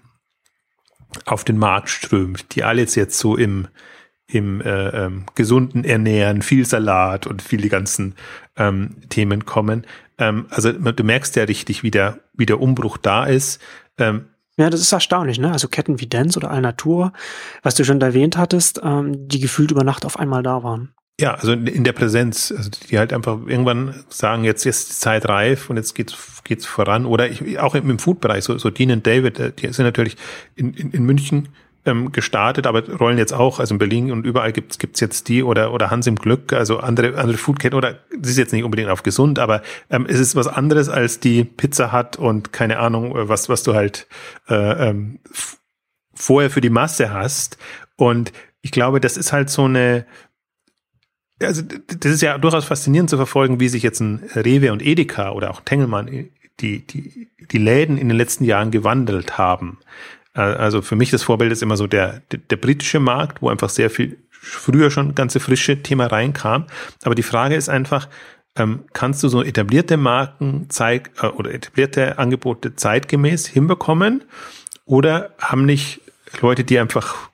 auf 1.25 1.43
den 1.43 1.57
Markt 1.57 1.89
strömt, 1.89 2.55
die 2.55 2.63
alle 2.63 2.81
jetzt 2.81 2.95
jetzt 2.95 3.19
so 3.19 3.35
im, 3.35 3.67
im 4.27 4.61
äh, 4.61 5.05
ähm, 5.05 5.25
gesunden 5.35 5.83
Ernähren, 5.83 6.41
viel 6.41 6.65
Salat 6.65 7.27
und 7.27 7.41
viele 7.41 7.69
ganzen 7.69 8.15
ähm, 8.57 8.95
Themen 9.09 9.45
kommen. 9.45 9.85
Ähm, 10.17 10.45
also 10.49 10.71
du 10.71 11.03
merkst 11.03 11.35
ja 11.35 11.43
richtig, 11.43 11.83
wie 11.83 11.91
der, 11.91 12.19
wie 12.33 12.45
der 12.45 12.59
Umbruch 12.59 12.97
da 12.97 13.25
ist. 13.25 13.61
Ähm, 13.97 14.25
ja, 14.57 14.69
das 14.69 14.81
ist 14.81 14.91
erstaunlich, 14.91 15.39
ne? 15.39 15.51
Also 15.51 15.67
Ketten 15.67 15.99
wie 15.99 16.07
Dance 16.07 16.37
oder 16.37 16.51
Alnatur, 16.51 17.13
was 17.63 17.75
du 17.75 17.83
schon 17.83 18.01
erwähnt 18.01 18.37
hattest, 18.37 18.81
ähm, 18.83 19.27
die 19.27 19.39
gefühlt 19.39 19.71
über 19.71 19.83
Nacht 19.83 20.05
auf 20.05 20.19
einmal 20.19 20.43
da 20.43 20.63
waren. 20.63 20.93
Ja, 21.19 21.35
also 21.35 21.51
in 21.51 21.83
der 21.83 21.93
Präsenz, 21.93 22.51
also 22.55 22.69
die 22.69 22.97
halt 22.97 23.13
einfach 23.13 23.39
irgendwann 23.45 24.03
sagen, 24.09 24.43
jetzt 24.43 24.65
ist 24.65 24.89
die 24.89 24.95
Zeit 24.95 25.29
reif 25.29 25.69
und 25.69 25.77
jetzt 25.77 25.93
geht's 25.93 26.41
geht's 26.43 26.65
voran. 26.65 27.05
Oder 27.05 27.29
ich, 27.29 27.59
auch 27.59 27.75
im, 27.75 27.89
im 27.89 27.99
Food-Bereich, 27.99 28.43
so, 28.43 28.57
so 28.57 28.69
Dean 28.69 28.91
und 28.91 29.05
David, 29.05 29.39
äh, 29.39 29.51
die 29.51 29.71
sind 29.71 29.85
natürlich 29.85 30.17
in, 30.55 30.73
in, 30.73 30.91
in 30.91 31.03
München 31.03 31.49
ähm, 31.85 32.11
gestartet, 32.11 32.67
aber 32.67 32.87
rollen 32.97 33.17
jetzt 33.17 33.33
auch, 33.33 33.59
also 33.59 33.73
in 33.73 33.79
Berlin 33.79 34.11
und 34.11 34.25
überall 34.25 34.51
gibt's 34.51 34.77
gibt's 34.77 34.99
jetzt 34.99 35.27
die 35.29 35.43
oder 35.43 35.73
oder 35.73 35.89
Hans 35.89 36.07
im 36.07 36.15
Glück, 36.15 36.53
also 36.53 36.79
andere 36.79 37.17
andere 37.17 37.37
Foodketten 37.37 37.77
oder 37.77 37.99
das 38.17 38.31
ist 38.31 38.37
jetzt 38.37 38.53
nicht 38.53 38.63
unbedingt 38.63 38.89
auf 38.89 39.03
gesund, 39.03 39.39
aber 39.39 39.61
ähm, 39.89 40.05
es 40.07 40.19
ist 40.19 40.35
was 40.35 40.47
anderes 40.47 40.89
als 40.89 41.19
die 41.19 41.43
Pizza 41.43 41.91
hat 41.91 42.17
und 42.17 42.53
keine 42.53 42.79
Ahnung 42.79 43.15
äh, 43.15 43.29
was 43.29 43.49
was 43.49 43.63
du 43.63 43.73
halt 43.73 44.07
äh, 44.47 44.89
ähm, 44.89 45.19
vorher 46.13 46.49
für 46.49 46.61
die 46.61 46.69
Masse 46.69 47.11
hast 47.11 47.57
und 47.95 48.31
ich 48.61 48.71
glaube, 48.71 48.99
das 48.99 49.17
ist 49.17 49.33
halt 49.33 49.49
so 49.49 49.65
eine 49.65 50.05
also 51.41 51.63
das 51.63 52.11
ist 52.11 52.21
ja 52.21 52.37
durchaus 52.37 52.65
faszinierend 52.65 53.09
zu 53.09 53.17
verfolgen, 53.17 53.59
wie 53.59 53.69
sich 53.69 53.81
jetzt 53.81 53.99
ein 53.99 54.23
Rewe 54.35 54.71
und 54.71 54.85
Edeka 54.85 55.31
oder 55.31 55.49
auch 55.49 55.61
Tengelmann 55.61 56.29
die 56.59 56.85
die 56.85 57.29
die 57.39 57.57
Läden 57.57 57.97
in 57.97 58.07
den 58.07 58.17
letzten 58.17 58.43
Jahren 58.43 58.69
gewandelt 58.69 59.39
haben. 59.39 59.79
Also 60.33 60.81
für 60.81 60.95
mich 60.95 61.11
das 61.11 61.23
Vorbild 61.23 61.51
ist 61.51 61.61
immer 61.61 61.77
so 61.77 61.87
der, 61.87 62.21
der, 62.31 62.39
der 62.39 62.55
britische 62.55 62.99
Markt, 62.99 63.41
wo 63.41 63.49
einfach 63.49 63.69
sehr 63.69 63.89
viel 63.89 64.17
früher 64.29 64.89
schon 64.89 65.13
ganze 65.13 65.39
frische 65.39 65.83
Thema 65.83 66.07
reinkam. 66.07 66.65
Aber 67.03 67.15
die 67.15 67.23
Frage 67.23 67.55
ist 67.55 67.69
einfach, 67.69 68.07
ähm, 68.55 68.85
kannst 68.93 69.23
du 69.23 69.29
so 69.29 69.43
etablierte 69.43 69.97
Marken 69.97 70.65
zeig, 70.69 71.11
äh, 71.21 71.27
oder 71.27 71.53
etablierte 71.53 72.17
Angebote 72.17 72.75
zeitgemäß 72.75 73.47
hinbekommen? 73.47 74.23
Oder 74.85 75.35
haben 75.39 75.65
nicht 75.65 76.01
Leute, 76.41 76.63
die 76.63 76.79
einfach, 76.79 77.29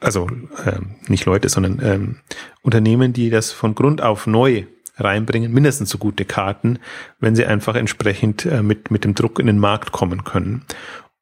also 0.00 0.28
ähm, 0.66 0.96
nicht 1.08 1.24
Leute, 1.24 1.48
sondern 1.48 1.80
ähm, 1.82 2.16
Unternehmen, 2.62 3.12
die 3.12 3.30
das 3.30 3.50
von 3.50 3.74
Grund 3.74 4.02
auf 4.02 4.26
neu 4.26 4.66
reinbringen, 4.98 5.52
mindestens 5.52 5.90
so 5.90 5.98
gute 5.98 6.24
Karten, 6.24 6.78
wenn 7.18 7.34
sie 7.34 7.46
einfach 7.46 7.74
entsprechend 7.74 8.44
äh, 8.46 8.62
mit, 8.62 8.90
mit 8.90 9.04
dem 9.04 9.14
Druck 9.14 9.38
in 9.38 9.46
den 9.46 9.58
Markt 9.58 9.90
kommen 9.90 10.24
können. 10.24 10.64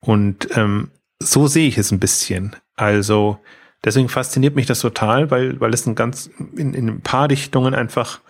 Und 0.00 0.48
ähm, 0.56 0.90
so 1.22 1.46
sehe 1.46 1.68
ich 1.68 1.78
es 1.78 1.92
ein 1.92 2.00
bisschen. 2.00 2.56
Also 2.76 3.38
deswegen 3.84 4.08
fasziniert 4.08 4.56
mich 4.56 4.66
das 4.66 4.80
total, 4.80 5.30
weil, 5.30 5.60
weil 5.60 5.72
es 5.74 5.86
ein 5.86 5.94
ganz 5.94 6.30
in, 6.56 6.74
in 6.74 6.88
ein 6.88 7.00
paar 7.02 7.28
Richtungen 7.30 7.74
einfach, 7.74 8.20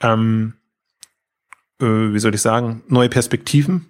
ähm, 0.00 0.54
äh, 1.80 1.84
wie 1.84 2.18
soll 2.18 2.34
ich 2.34 2.42
sagen, 2.42 2.82
neue 2.88 3.08
Perspektiven 3.08 3.86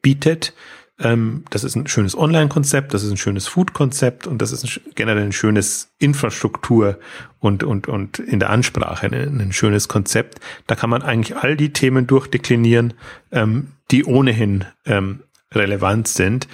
bietet. 0.00 0.54
Ähm, 0.98 1.44
das 1.50 1.64
ist 1.64 1.74
ein 1.74 1.86
schönes 1.86 2.16
Online-Konzept, 2.16 2.94
das 2.94 3.02
ist 3.02 3.10
ein 3.10 3.16
schönes 3.16 3.46
Food-Konzept 3.46 4.26
und 4.26 4.40
das 4.40 4.52
ist 4.52 4.64
ein, 4.64 4.92
generell 4.94 5.24
ein 5.24 5.32
schönes 5.32 5.90
Infrastruktur 5.98 6.98
und, 7.40 7.64
und, 7.64 7.88
und 7.88 8.18
in 8.18 8.40
der 8.40 8.50
Ansprache 8.50 9.06
ein, 9.06 9.40
ein 9.40 9.52
schönes 9.52 9.88
Konzept. 9.88 10.40
Da 10.66 10.74
kann 10.74 10.90
man 10.90 11.02
eigentlich 11.02 11.36
all 11.36 11.56
die 11.56 11.72
Themen 11.72 12.06
durchdeklinieren, 12.06 12.94
ähm, 13.32 13.72
die 13.90 14.04
ohnehin 14.04 14.64
ähm, 14.84 15.22
relevant 15.52 16.08
sind. 16.08 16.46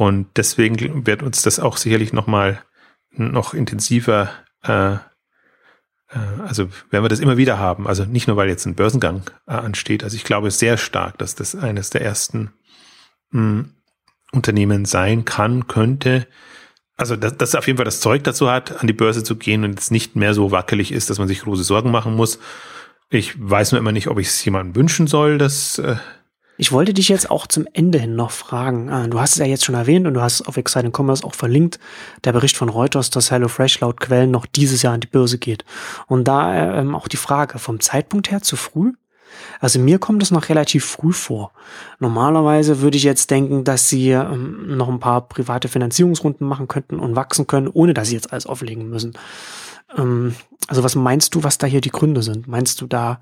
Und 0.00 0.28
deswegen 0.36 1.06
wird 1.06 1.22
uns 1.22 1.42
das 1.42 1.60
auch 1.60 1.76
sicherlich 1.76 2.14
nochmal 2.14 2.62
noch 3.10 3.52
intensiver 3.52 4.30
äh, 4.62 4.94
äh, 4.94 6.42
also 6.42 6.70
werden 6.88 7.04
wir 7.04 7.10
das 7.10 7.20
immer 7.20 7.36
wieder 7.36 7.58
haben. 7.58 7.86
Also 7.86 8.06
nicht 8.06 8.26
nur, 8.26 8.38
weil 8.38 8.48
jetzt 8.48 8.64
ein 8.64 8.74
Börsengang 8.74 9.24
äh, 9.46 9.52
ansteht. 9.52 10.02
Also 10.02 10.16
ich 10.16 10.24
glaube 10.24 10.50
sehr 10.50 10.78
stark, 10.78 11.18
dass 11.18 11.34
das 11.34 11.54
eines 11.54 11.90
der 11.90 12.00
ersten 12.00 12.50
mh, 13.30 13.40
hm, 13.40 13.74
Unternehmen 14.32 14.86
sein 14.86 15.26
kann, 15.26 15.66
könnte. 15.66 16.26
Also 16.96 17.14
dass, 17.14 17.36
dass 17.36 17.54
auf 17.54 17.66
jeden 17.66 17.76
Fall 17.76 17.84
das 17.84 18.00
Zeug 18.00 18.24
dazu 18.24 18.50
hat, 18.50 18.80
an 18.80 18.86
die 18.86 18.94
Börse 18.94 19.22
zu 19.22 19.36
gehen 19.36 19.64
und 19.64 19.78
es 19.78 19.90
nicht 19.90 20.16
mehr 20.16 20.32
so 20.32 20.50
wackelig 20.50 20.92
ist, 20.92 21.10
dass 21.10 21.18
man 21.18 21.28
sich 21.28 21.42
große 21.42 21.64
Sorgen 21.64 21.90
machen 21.90 22.16
muss. 22.16 22.38
Ich 23.10 23.34
weiß 23.38 23.72
nur 23.72 23.80
immer 23.80 23.92
nicht, 23.92 24.08
ob 24.08 24.18
ich 24.18 24.28
es 24.28 24.42
jemandem 24.46 24.76
wünschen 24.76 25.08
soll, 25.08 25.36
dass 25.36 25.78
äh, 25.78 25.96
ich 26.56 26.72
wollte 26.72 26.92
dich 26.92 27.08
jetzt 27.08 27.30
auch 27.30 27.46
zum 27.46 27.66
Ende 27.72 27.98
hin 27.98 28.16
noch 28.16 28.30
fragen. 28.30 28.90
Ah, 28.90 29.06
du 29.06 29.18
hast 29.18 29.32
es 29.32 29.38
ja 29.38 29.46
jetzt 29.46 29.64
schon 29.64 29.74
erwähnt 29.74 30.06
und 30.06 30.14
du 30.14 30.20
hast 30.20 30.42
auf 30.42 30.56
Exciting 30.56 30.92
Commerce 30.94 31.24
auch 31.24 31.34
verlinkt, 31.34 31.78
der 32.24 32.32
Bericht 32.32 32.56
von 32.56 32.68
Reuters, 32.68 33.08
dass 33.10 33.30
HelloFresh 33.30 33.80
laut 33.80 33.98
Quellen 34.00 34.30
noch 34.30 34.44
dieses 34.44 34.82
Jahr 34.82 34.94
an 34.94 35.00
die 35.00 35.06
Börse 35.06 35.38
geht. 35.38 35.64
Und 36.06 36.28
da 36.28 36.78
ähm, 36.78 36.94
auch 36.94 37.08
die 37.08 37.16
Frage, 37.16 37.58
vom 37.58 37.80
Zeitpunkt 37.80 38.30
her 38.30 38.42
zu 38.42 38.56
früh? 38.56 38.92
Also 39.60 39.78
mir 39.78 39.98
kommt 39.98 40.22
es 40.22 40.30
noch 40.30 40.48
relativ 40.48 40.84
früh 40.84 41.12
vor. 41.12 41.52
Normalerweise 41.98 42.80
würde 42.80 42.96
ich 42.96 43.04
jetzt 43.04 43.30
denken, 43.30 43.64
dass 43.64 43.88
sie 43.88 44.10
ähm, 44.10 44.76
noch 44.76 44.88
ein 44.88 45.00
paar 45.00 45.28
private 45.28 45.68
Finanzierungsrunden 45.68 46.46
machen 46.46 46.68
könnten 46.68 46.98
und 46.98 47.16
wachsen 47.16 47.46
können, 47.46 47.68
ohne 47.68 47.94
dass 47.94 48.08
sie 48.08 48.14
jetzt 48.14 48.32
alles 48.32 48.46
auflegen 48.46 48.88
müssen. 48.88 49.14
Ähm, 49.96 50.34
also 50.66 50.82
was 50.82 50.94
meinst 50.94 51.34
du, 51.34 51.42
was 51.42 51.58
da 51.58 51.66
hier 51.66 51.80
die 51.80 51.90
Gründe 51.90 52.22
sind? 52.22 52.48
Meinst 52.48 52.80
du, 52.80 52.86
da 52.86 53.20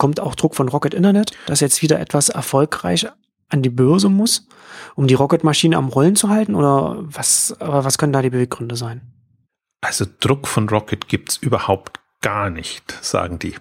kommt 0.00 0.18
auch 0.18 0.34
Druck 0.34 0.56
von 0.56 0.68
Rocket 0.68 0.94
Internet, 0.94 1.32
dass 1.46 1.60
jetzt 1.60 1.82
wieder 1.82 2.00
etwas 2.00 2.30
erfolgreich 2.30 3.06
an 3.50 3.62
die 3.62 3.68
Börse 3.68 4.08
muss, 4.08 4.46
um 4.94 5.06
die 5.06 5.14
Rocket-Maschine 5.14 5.76
am 5.76 5.88
Rollen 5.88 6.16
zu 6.16 6.30
halten? 6.30 6.54
Oder 6.54 6.96
was, 7.00 7.54
aber 7.60 7.84
was 7.84 7.98
können 7.98 8.12
da 8.12 8.22
die 8.22 8.30
Beweggründe 8.30 8.76
sein? 8.76 9.02
Also 9.82 10.06
Druck 10.18 10.48
von 10.48 10.68
Rocket 10.70 11.06
gibt's 11.06 11.36
überhaupt 11.36 12.00
gar 12.22 12.48
nicht, 12.48 12.92
sagen 13.04 13.38
die. 13.38 13.54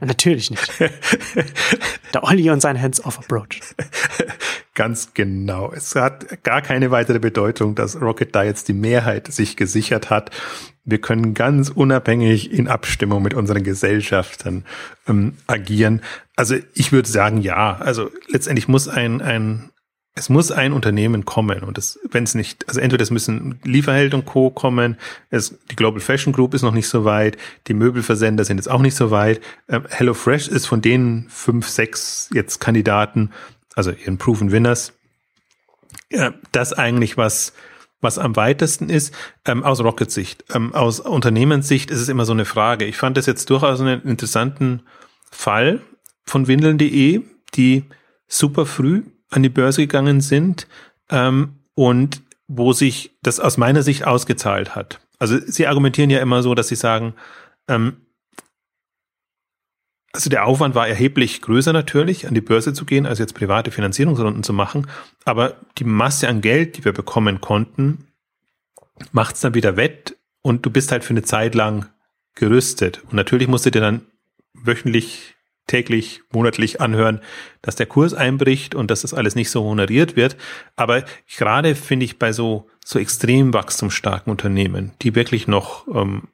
Natürlich 0.00 0.50
nicht. 0.50 0.72
Der 2.14 2.24
Olli 2.24 2.48
und 2.50 2.60
sein 2.60 2.80
Hands-off-Approach. 2.80 3.60
Ganz 4.74 5.14
genau. 5.14 5.72
Es 5.72 5.94
hat 5.94 6.42
gar 6.42 6.60
keine 6.60 6.90
weitere 6.90 7.20
Bedeutung, 7.20 7.76
dass 7.76 8.00
Rocket 8.00 8.34
da 8.34 8.42
jetzt 8.42 8.66
die 8.66 8.72
Mehrheit 8.72 9.32
sich 9.32 9.56
gesichert 9.56 10.10
hat. 10.10 10.32
Wir 10.84 11.00
können 11.00 11.32
ganz 11.32 11.70
unabhängig 11.70 12.52
in 12.52 12.66
Abstimmung 12.66 13.22
mit 13.22 13.34
unseren 13.34 13.62
Gesellschaften 13.62 14.64
ähm, 15.08 15.36
agieren. 15.46 16.02
Also 16.34 16.56
ich 16.74 16.90
würde 16.90 17.08
sagen, 17.08 17.40
ja. 17.40 17.76
Also 17.76 18.10
letztendlich 18.28 18.66
muss 18.66 18.88
ein, 18.88 19.22
ein 19.22 19.70
es 20.16 20.28
muss 20.28 20.52
ein 20.52 20.72
Unternehmen 20.72 21.24
kommen 21.24 21.64
und 21.64 21.80
wenn 22.10 22.22
es 22.22 22.36
nicht, 22.36 22.68
also 22.68 22.80
entweder 22.80 23.02
es 23.02 23.10
müssen 23.10 23.58
Lieferheld 23.64 24.14
und 24.14 24.24
Co. 24.24 24.50
kommen, 24.50 24.96
es, 25.30 25.58
die 25.70 25.76
Global 25.76 26.00
Fashion 26.00 26.32
Group 26.32 26.54
ist 26.54 26.62
noch 26.62 26.72
nicht 26.72 26.86
so 26.86 27.04
weit, 27.04 27.36
die 27.66 27.74
Möbelversender 27.74 28.44
sind 28.44 28.58
jetzt 28.58 28.70
auch 28.70 28.80
nicht 28.80 28.94
so 28.94 29.10
weit. 29.10 29.40
Ähm, 29.68 29.84
HelloFresh 29.88 30.46
ist 30.48 30.66
von 30.66 30.80
den 30.80 31.26
fünf, 31.28 31.68
sechs 31.68 32.30
jetzt 32.32 32.60
Kandidaten, 32.60 33.30
also 33.74 33.90
ihren 33.90 34.18
Proven 34.18 34.52
Winners, 34.52 34.92
das 36.52 36.72
eigentlich 36.72 37.16
was, 37.16 37.52
was 38.00 38.18
am 38.18 38.36
weitesten 38.36 38.88
ist, 38.88 39.14
ähm, 39.44 39.64
aus 39.64 39.80
Rocket-Sicht. 39.80 40.44
Ähm, 40.54 40.74
aus 40.74 41.00
Unternehmenssicht 41.00 41.90
ist 41.90 42.00
es 42.00 42.08
immer 42.08 42.24
so 42.24 42.32
eine 42.32 42.44
Frage. 42.44 42.84
Ich 42.84 42.96
fand 42.96 43.16
das 43.16 43.26
jetzt 43.26 43.50
durchaus 43.50 43.80
einen 43.80 44.02
interessanten 44.02 44.82
Fall 45.30 45.80
von 46.24 46.46
Windeln.de, 46.46 47.22
die 47.54 47.84
super 48.28 48.66
früh 48.66 49.02
an 49.30 49.42
die 49.42 49.48
Börse 49.48 49.82
gegangen 49.82 50.20
sind 50.20 50.68
ähm, 51.10 51.58
und 51.74 52.22
wo 52.46 52.72
sich 52.72 53.16
das 53.22 53.40
aus 53.40 53.56
meiner 53.56 53.82
Sicht 53.82 54.06
ausgezahlt 54.06 54.74
hat. 54.74 55.00
Also 55.18 55.38
sie 55.46 55.66
argumentieren 55.66 56.10
ja 56.10 56.20
immer 56.20 56.42
so, 56.42 56.54
dass 56.54 56.68
sie 56.68 56.76
sagen, 56.76 57.14
ähm, 57.68 57.96
also 60.14 60.30
der 60.30 60.46
Aufwand 60.46 60.76
war 60.76 60.86
erheblich 60.86 61.42
größer 61.42 61.72
natürlich, 61.72 62.28
an 62.28 62.34
die 62.34 62.40
Börse 62.40 62.72
zu 62.72 62.84
gehen, 62.84 63.04
als 63.04 63.18
jetzt 63.18 63.34
private 63.34 63.72
Finanzierungsrunden 63.72 64.44
zu 64.44 64.52
machen. 64.52 64.86
Aber 65.24 65.56
die 65.78 65.84
Masse 65.84 66.28
an 66.28 66.40
Geld, 66.40 66.76
die 66.76 66.84
wir 66.84 66.92
bekommen 66.92 67.40
konnten, 67.40 68.06
macht 69.10 69.34
es 69.34 69.40
dann 69.40 69.54
wieder 69.54 69.76
wett 69.76 70.16
und 70.40 70.64
du 70.64 70.70
bist 70.70 70.92
halt 70.92 71.02
für 71.02 71.10
eine 71.10 71.24
Zeit 71.24 71.56
lang 71.56 71.86
gerüstet. 72.36 73.02
Und 73.04 73.14
natürlich 73.14 73.48
musst 73.48 73.66
du 73.66 73.70
dir 73.70 73.80
dann 73.80 74.02
wöchentlich 74.52 75.34
täglich, 75.66 76.20
monatlich 76.30 76.80
anhören, 76.80 77.20
dass 77.60 77.74
der 77.74 77.86
Kurs 77.86 78.14
einbricht 78.14 78.76
und 78.76 78.92
dass 78.92 79.02
das 79.02 79.14
alles 79.14 79.34
nicht 79.34 79.50
so 79.50 79.64
honoriert 79.64 80.14
wird. 80.14 80.36
Aber 80.76 81.04
gerade 81.36 81.74
finde 81.74 82.04
ich 82.04 82.20
bei 82.20 82.32
so, 82.32 82.68
so 82.84 83.00
extrem 83.00 83.52
wachstumsstarken 83.52 84.30
Unternehmen, 84.30 84.92
die 85.02 85.16
wirklich 85.16 85.48
noch 85.48 85.88
ähm, 85.88 86.28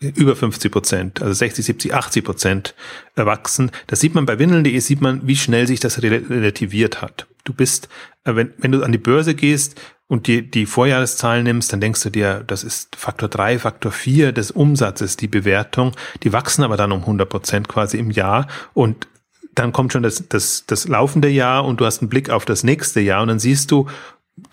über 0.00 0.34
50 0.34 0.72
Prozent, 0.72 1.22
also 1.22 1.34
60, 1.34 1.64
70, 1.64 1.94
80 1.94 2.24
Prozent 2.24 2.74
erwachsen. 3.14 3.70
Das 3.86 4.00
sieht 4.00 4.14
man 4.14 4.24
bei 4.26 4.38
Windeln.de, 4.38 4.78
sieht 4.80 5.00
man, 5.00 5.26
wie 5.26 5.36
schnell 5.36 5.66
sich 5.66 5.80
das 5.80 6.02
relativiert 6.02 7.02
hat. 7.02 7.26
Du 7.44 7.52
bist, 7.52 7.88
äh, 8.24 8.34
wenn, 8.34 8.54
wenn 8.58 8.72
du 8.72 8.82
an 8.82 8.92
die 8.92 8.98
Börse 8.98 9.34
gehst 9.34 9.80
und 10.08 10.26
die, 10.26 10.50
die 10.50 10.66
Vorjahreszahlen 10.66 11.44
nimmst, 11.44 11.72
dann 11.72 11.80
denkst 11.80 12.02
du 12.02 12.10
dir, 12.10 12.42
das 12.46 12.64
ist 12.64 12.96
Faktor 12.96 13.28
drei, 13.28 13.58
Faktor 13.58 13.92
vier 13.92 14.32
des 14.32 14.50
Umsatzes, 14.50 15.16
die 15.16 15.28
Bewertung. 15.28 15.92
Die 16.22 16.32
wachsen 16.32 16.64
aber 16.64 16.78
dann 16.78 16.92
um 16.92 17.00
100 17.00 17.28
Prozent 17.28 17.68
quasi 17.68 17.98
im 17.98 18.10
Jahr 18.10 18.48
und 18.72 19.06
dann 19.54 19.72
kommt 19.72 19.92
schon 19.92 20.02
das, 20.02 20.28
das, 20.28 20.64
das 20.66 20.88
laufende 20.88 21.28
Jahr 21.28 21.64
und 21.64 21.80
du 21.80 21.84
hast 21.84 22.00
einen 22.00 22.08
Blick 22.08 22.30
auf 22.30 22.44
das 22.46 22.64
nächste 22.64 23.00
Jahr 23.00 23.20
und 23.20 23.28
dann 23.28 23.38
siehst 23.38 23.70
du, 23.70 23.86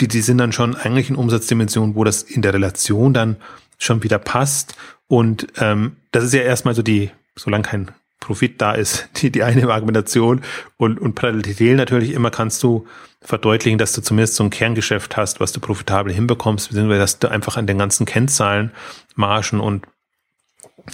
die, 0.01 0.07
die 0.07 0.21
sind 0.21 0.39
dann 0.39 0.51
schon 0.51 0.75
eigentlich 0.75 1.09
in 1.09 1.15
Umsatzdimensionen, 1.15 1.95
wo 1.95 2.03
das 2.03 2.23
in 2.23 2.41
der 2.41 2.53
Relation 2.53 3.13
dann 3.13 3.37
schon 3.77 4.03
wieder 4.03 4.19
passt 4.19 4.75
und 5.07 5.47
ähm, 5.57 5.97
das 6.11 6.23
ist 6.23 6.33
ja 6.33 6.41
erstmal 6.41 6.75
so 6.75 6.81
die, 6.81 7.11
solange 7.35 7.63
kein 7.63 7.91
Profit 8.19 8.61
da 8.61 8.73
ist, 8.73 9.09
die, 9.17 9.31
die 9.31 9.43
eine 9.43 9.69
Argumentation 9.71 10.41
und, 10.77 10.99
und 10.99 11.15
parallel 11.15 11.75
natürlich 11.75 12.11
immer 12.11 12.31
kannst 12.31 12.61
du 12.63 12.87
verdeutlichen, 13.21 13.77
dass 13.77 13.93
du 13.93 14.01
zumindest 14.01 14.35
so 14.35 14.43
ein 14.43 14.49
Kerngeschäft 14.49 15.17
hast, 15.17 15.39
was 15.39 15.51
du 15.51 15.59
profitabel 15.59 16.13
hinbekommst, 16.13 16.69
beziehungsweise 16.69 16.99
dass 16.99 17.19
du 17.19 17.29
einfach 17.29 17.57
an 17.57 17.67
den 17.67 17.77
ganzen 17.77 18.05
Kennzahlen, 18.05 18.71
Margen 19.15 19.59
und 19.59 19.85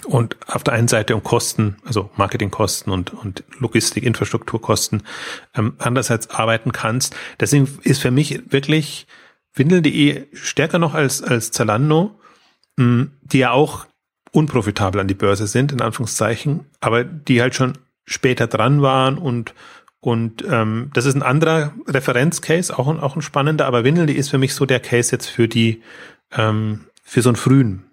und 0.08 0.38
auf 0.48 0.64
der 0.64 0.74
einen 0.74 0.88
Seite 0.88 1.16
um 1.16 1.22
Kosten, 1.22 1.76
also 1.86 2.10
Marketingkosten 2.16 2.92
und, 2.92 3.14
und 3.14 3.44
Logistik, 3.60 4.04
Infrastrukturkosten, 4.04 5.04
ähm, 5.54 5.76
andererseits 5.78 6.32
arbeiten 6.32 6.72
kannst. 6.72 7.16
Deswegen 7.40 7.70
ist 7.84 8.02
für 8.02 8.10
mich 8.10 8.52
wirklich 8.52 9.06
Windel.de 9.54 10.26
stärker 10.34 10.80
noch 10.80 10.96
als, 10.96 11.22
als 11.22 11.52
Zalando, 11.52 12.20
mh, 12.78 13.08
die 13.22 13.38
ja 13.40 13.52
auch 13.52 13.86
unprofitabel 14.34 15.00
an 15.00 15.08
die 15.08 15.14
Börse 15.14 15.48
sind, 15.48 15.72
in 15.72 15.82
Anführungszeichen, 15.82 16.66
aber 16.82 17.04
die 17.04 17.42
halt 17.42 17.56
schon 17.56 17.78
später 18.06 18.48
dran 18.48 18.82
waren 18.82 19.18
und 19.18 19.54
und 20.00 20.44
ähm, 20.50 20.92
das 20.94 21.06
ist 21.06 21.16
ein 21.16 21.24
anderer 21.24 21.74
Referenzcase, 21.88 22.78
auch 22.78 22.90
ein, 22.90 23.00
auch 23.00 23.16
ein 23.16 23.22
spannender, 23.22 23.66
aber 23.66 23.86
Windeln.de 23.86 24.14
ist 24.14 24.32
für 24.32 24.38
mich 24.38 24.54
so 24.54 24.66
der 24.66 24.82
Case 24.82 25.14
jetzt 25.14 25.28
für 25.28 25.48
die, 25.48 25.82
ähm, 26.34 26.88
für 27.06 27.22
so 27.22 27.30
einen 27.30 27.38
frühen 27.38 27.86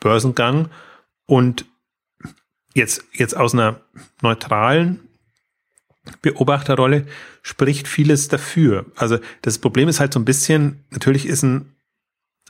Börsengang. 0.00 0.70
Und 1.26 1.66
jetzt, 2.74 3.04
jetzt 3.12 3.36
aus 3.36 3.54
einer 3.54 3.80
neutralen 4.22 5.08
Beobachterrolle 6.20 7.06
spricht 7.42 7.86
vieles 7.86 8.26
dafür. 8.26 8.86
Also 8.96 9.20
das 9.42 9.58
Problem 9.58 9.88
ist 9.88 10.00
halt 10.00 10.12
so 10.12 10.18
ein 10.18 10.24
bisschen, 10.24 10.84
natürlich 10.90 11.26
ist 11.26 11.44
ein 11.44 11.76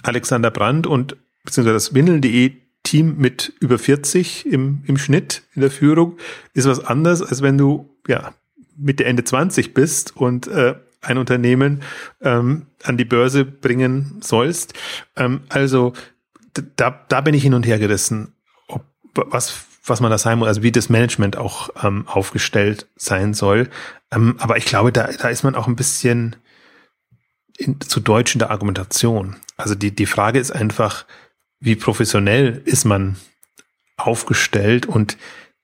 Alexander 0.03 0.51
Brandt 0.51 0.87
und 0.87 1.19
beziehungsweise 1.45 1.75
das 1.75 1.93
Windeln.de 1.93 2.53
Team 2.83 3.17
mit 3.19 3.53
über 3.61 3.79
40 3.79 4.47
im, 4.47 4.83
im 4.87 4.97
Schnitt 4.97 5.43
in 5.55 5.61
der 5.63 5.71
Führung 5.71 6.17
ist 6.55 6.67
was 6.67 6.85
anderes, 6.85 7.23
als 7.23 7.43
wenn 7.43 7.59
du 7.59 7.91
ja 8.09 8.35
Mitte 8.77 9.05
Ende 9.05 9.25
20 9.25 9.75
bist 9.75 10.17
und 10.17 10.47
äh, 10.49 10.75
ein 11.03 11.19
Unternehmen 11.19 11.83
ähm, 12.21 12.67
an 12.83 12.97
die 12.97 13.05
Börse 13.05 13.45
bringen 13.45 14.19
sollst. 14.21 14.75
Ähm, 15.17 15.43
also 15.49 15.93
da, 16.77 17.05
da 17.09 17.21
bin 17.21 17.35
ich 17.35 17.43
hin 17.43 17.55
und 17.55 17.67
her 17.67 17.79
gerissen, 17.79 18.33
ob, 18.67 18.85
was, 19.15 19.65
was 19.85 20.01
man 20.01 20.11
da 20.11 20.19
sein 20.19 20.39
muss, 20.39 20.49
also 20.49 20.63
wie 20.63 20.73
das 20.73 20.89
Management 20.89 21.37
auch 21.37 21.71
ähm, 21.83 22.07
aufgestellt 22.07 22.87
sein 22.97 23.35
soll. 23.35 23.69
Ähm, 24.11 24.37
aber 24.39 24.57
ich 24.57 24.65
glaube, 24.65 24.93
da, 24.93 25.07
da 25.07 25.29
ist 25.29 25.43
man 25.43 25.55
auch 25.55 25.67
ein 25.67 25.77
bisschen 25.77 26.37
in, 27.57 27.81
zu 27.81 28.01
deutsch 28.01 28.35
in 28.35 28.39
der 28.41 28.51
Argumentation. 28.51 29.37
Also 29.57 29.75
die, 29.75 29.95
die 29.95 30.07
Frage 30.07 30.39
ist 30.39 30.51
einfach, 30.51 31.07
wie 31.61 31.77
professionell 31.77 32.63
ist 32.65 32.85
man 32.85 33.17
aufgestellt 33.97 34.87
und 34.87 35.19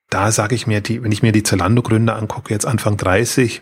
da 0.09 0.31
sage 0.31 0.55
ich 0.55 0.67
mir, 0.67 0.79
die, 0.79 1.03
wenn 1.03 1.11
ich 1.11 1.21
mir 1.21 1.31
die 1.31 1.43
Zalando-Gründer 1.43 2.15
angucke, 2.15 2.53
jetzt 2.53 2.65
Anfang 2.65 2.95
30, 2.95 3.61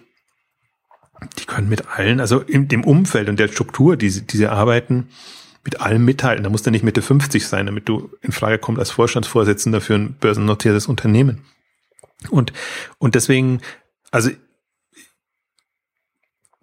die 1.39 1.45
können 1.45 1.69
mit 1.69 1.88
allen, 1.88 2.19
also 2.19 2.39
in 2.39 2.67
dem 2.67 2.83
Umfeld 2.83 3.29
und 3.29 3.39
der 3.39 3.47
Struktur, 3.47 3.97
die, 3.97 4.09
die 4.09 4.38
sie 4.38 4.47
arbeiten, 4.47 5.09
mit 5.63 5.81
allem 5.81 6.05
mithalten. 6.05 6.43
Da 6.43 6.49
musst 6.49 6.67
du 6.67 6.71
nicht 6.71 6.83
Mitte 6.83 7.01
50 7.01 7.47
sein, 7.47 7.65
damit 7.65 7.89
du 7.89 8.11
in 8.21 8.31
Frage 8.31 8.59
kommst 8.59 8.79
als 8.79 8.91
Vorstandsvorsitzender 8.91 9.81
für 9.81 9.95
ein 9.95 10.13
börsennotiertes 10.13 10.86
Unternehmen. 10.86 11.43
Und, 12.29 12.53
und 12.99 13.15
deswegen, 13.15 13.61
also 14.11 14.29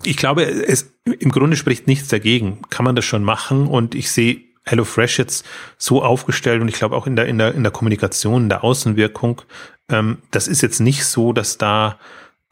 ich 0.04 0.16
glaube, 0.16 0.44
es 0.44 0.92
im 1.04 1.32
Grunde 1.32 1.56
spricht 1.56 1.86
nichts 1.86 2.08
dagegen. 2.08 2.62
Kann 2.70 2.84
man 2.84 2.94
das 2.94 3.04
schon 3.04 3.24
machen? 3.24 3.66
Und 3.66 3.94
ich 3.94 4.10
sehe 4.10 4.42
HelloFresh 4.64 5.18
jetzt 5.18 5.44
so 5.78 6.02
aufgestellt 6.02 6.60
und 6.60 6.68
ich 6.68 6.76
glaube 6.76 6.96
auch 6.96 7.06
in 7.06 7.16
der, 7.16 7.26
in 7.26 7.38
der, 7.38 7.54
in 7.54 7.62
der 7.62 7.72
Kommunikation, 7.72 8.44
in 8.44 8.48
der 8.48 8.64
Außenwirkung, 8.64 9.42
ähm, 9.88 10.18
das 10.30 10.48
ist 10.48 10.62
jetzt 10.62 10.80
nicht 10.80 11.04
so, 11.04 11.32
dass 11.32 11.58
da 11.58 11.98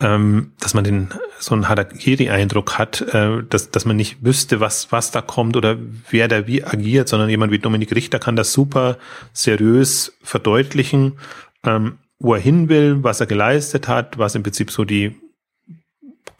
ähm, 0.00 0.52
dass 0.58 0.74
man 0.74 0.84
den 0.84 1.08
so 1.38 1.54
einen 1.54 1.68
Harakiri-Eindruck 1.68 2.78
hat, 2.78 3.02
äh, 3.02 3.42
dass, 3.48 3.70
dass 3.70 3.84
man 3.84 3.96
nicht 3.96 4.24
wüsste, 4.24 4.58
was, 4.58 4.90
was 4.92 5.10
da 5.10 5.20
kommt 5.20 5.56
oder 5.56 5.76
wer 6.10 6.26
da 6.26 6.46
wie 6.46 6.64
agiert, 6.64 7.08
sondern 7.08 7.28
jemand 7.28 7.52
wie 7.52 7.58
Dominik 7.58 7.94
Richter 7.94 8.18
kann 8.18 8.36
das 8.36 8.52
super 8.52 8.96
seriös 9.32 10.16
verdeutlichen, 10.22 11.18
ähm, 11.64 11.98
wo 12.18 12.34
er 12.34 12.40
hin 12.40 12.68
will, 12.68 13.02
was 13.02 13.20
er 13.20 13.26
geleistet 13.26 13.88
hat, 13.88 14.18
was 14.18 14.34
im 14.34 14.42
Prinzip 14.42 14.70
so 14.70 14.84
die, 14.84 15.14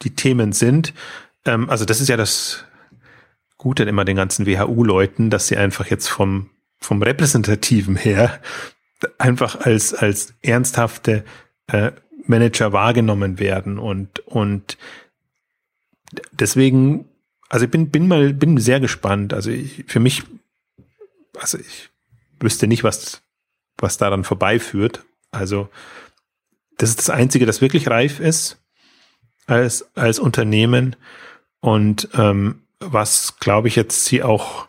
die 0.01 0.15
Themen 0.15 0.53
sind. 0.53 0.93
Ähm, 1.45 1.69
also 1.69 1.85
das 1.85 2.01
ist 2.01 2.09
ja 2.09 2.17
das 2.17 2.65
Gute 3.61 3.83
immer 3.83 4.05
den 4.05 4.15
ganzen 4.15 4.47
WHU-Leuten, 4.47 5.29
dass 5.29 5.45
sie 5.45 5.55
einfach 5.55 5.85
jetzt 5.85 6.07
vom, 6.07 6.49
vom 6.79 6.99
Repräsentativen 7.03 7.95
her 7.95 8.41
einfach 9.19 9.55
als, 9.55 9.93
als 9.93 10.33
ernsthafte 10.41 11.23
äh, 11.67 11.91
Manager 12.25 12.73
wahrgenommen 12.73 13.37
werden 13.37 13.77
und, 13.77 14.17
und 14.21 14.79
deswegen, 16.31 17.05
also 17.49 17.65
ich 17.65 17.71
bin, 17.71 17.91
bin 17.91 18.07
mal, 18.07 18.33
bin 18.33 18.57
sehr 18.57 18.79
gespannt. 18.79 19.31
Also 19.31 19.51
ich, 19.51 19.85
für 19.85 19.99
mich, 19.99 20.23
also 21.37 21.59
ich 21.59 21.91
wüsste 22.39 22.65
nicht, 22.65 22.83
was, 22.83 23.21
was 23.77 23.99
daran 23.99 24.23
vorbeiführt. 24.23 25.05
Also 25.29 25.69
das 26.79 26.89
ist 26.89 26.97
das 26.97 27.11
Einzige, 27.11 27.45
das 27.45 27.61
wirklich 27.61 27.87
reif 27.91 28.19
ist 28.19 28.59
als, 29.45 29.87
als 29.95 30.17
Unternehmen 30.17 30.95
und 31.59 32.09
ähm, 32.15 32.63
was, 32.81 33.37
glaube 33.39 33.67
ich, 33.67 33.75
jetzt 33.75 34.05
sie 34.05 34.23
auch, 34.23 34.67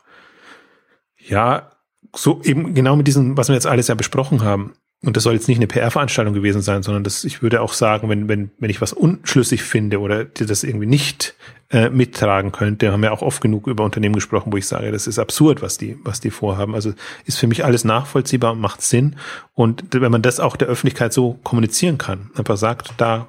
ja, 1.16 1.70
so 2.14 2.42
eben 2.42 2.74
genau 2.74 2.96
mit 2.96 3.06
diesem, 3.06 3.36
was 3.36 3.48
wir 3.48 3.54
jetzt 3.54 3.66
alles 3.66 3.88
ja 3.88 3.94
besprochen 3.94 4.42
haben, 4.42 4.74
und 5.04 5.16
das 5.16 5.24
soll 5.24 5.34
jetzt 5.34 5.48
nicht 5.48 5.58
eine 5.58 5.66
PR-Veranstaltung 5.66 6.32
gewesen 6.32 6.62
sein, 6.62 6.84
sondern 6.84 7.02
das, 7.02 7.24
ich 7.24 7.42
würde 7.42 7.60
auch 7.60 7.72
sagen, 7.72 8.08
wenn, 8.08 8.28
wenn, 8.28 8.52
wenn 8.58 8.70
ich 8.70 8.80
was 8.80 8.92
unschlüssig 8.92 9.64
finde 9.64 9.98
oder 9.98 10.24
das 10.24 10.62
irgendwie 10.62 10.86
nicht 10.86 11.34
äh, 11.70 11.90
mittragen 11.90 12.52
könnte, 12.52 12.92
haben 12.92 13.02
wir 13.02 13.12
auch 13.12 13.22
oft 13.22 13.40
genug 13.40 13.66
über 13.66 13.82
Unternehmen 13.82 14.14
gesprochen, 14.14 14.52
wo 14.52 14.56
ich 14.56 14.68
sage, 14.68 14.92
das 14.92 15.08
ist 15.08 15.18
absurd, 15.18 15.60
was 15.60 15.76
die, 15.76 15.98
was 16.04 16.20
die 16.20 16.30
vorhaben. 16.30 16.76
Also 16.76 16.92
ist 17.24 17.38
für 17.38 17.48
mich 17.48 17.64
alles 17.64 17.84
nachvollziehbar 17.84 18.52
und 18.52 18.60
macht 18.60 18.80
Sinn. 18.80 19.16
Und 19.54 19.82
wenn 19.90 20.12
man 20.12 20.22
das 20.22 20.38
auch 20.38 20.54
der 20.54 20.68
Öffentlichkeit 20.68 21.12
so 21.12 21.32
kommunizieren 21.42 21.98
kann, 21.98 22.30
einfach 22.36 22.56
sagt, 22.56 22.92
da, 22.98 23.26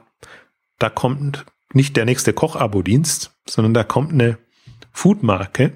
da 0.77 0.89
kommt 0.91 1.43
nicht 1.73 1.97
der 1.97 2.05
nächste 2.05 2.33
Koch-Abo-Dienst, 2.33 3.31
sondern 3.49 3.73
da 3.73 3.83
kommt 3.83 4.13
eine 4.13 4.37
Foodmarke, 4.93 5.73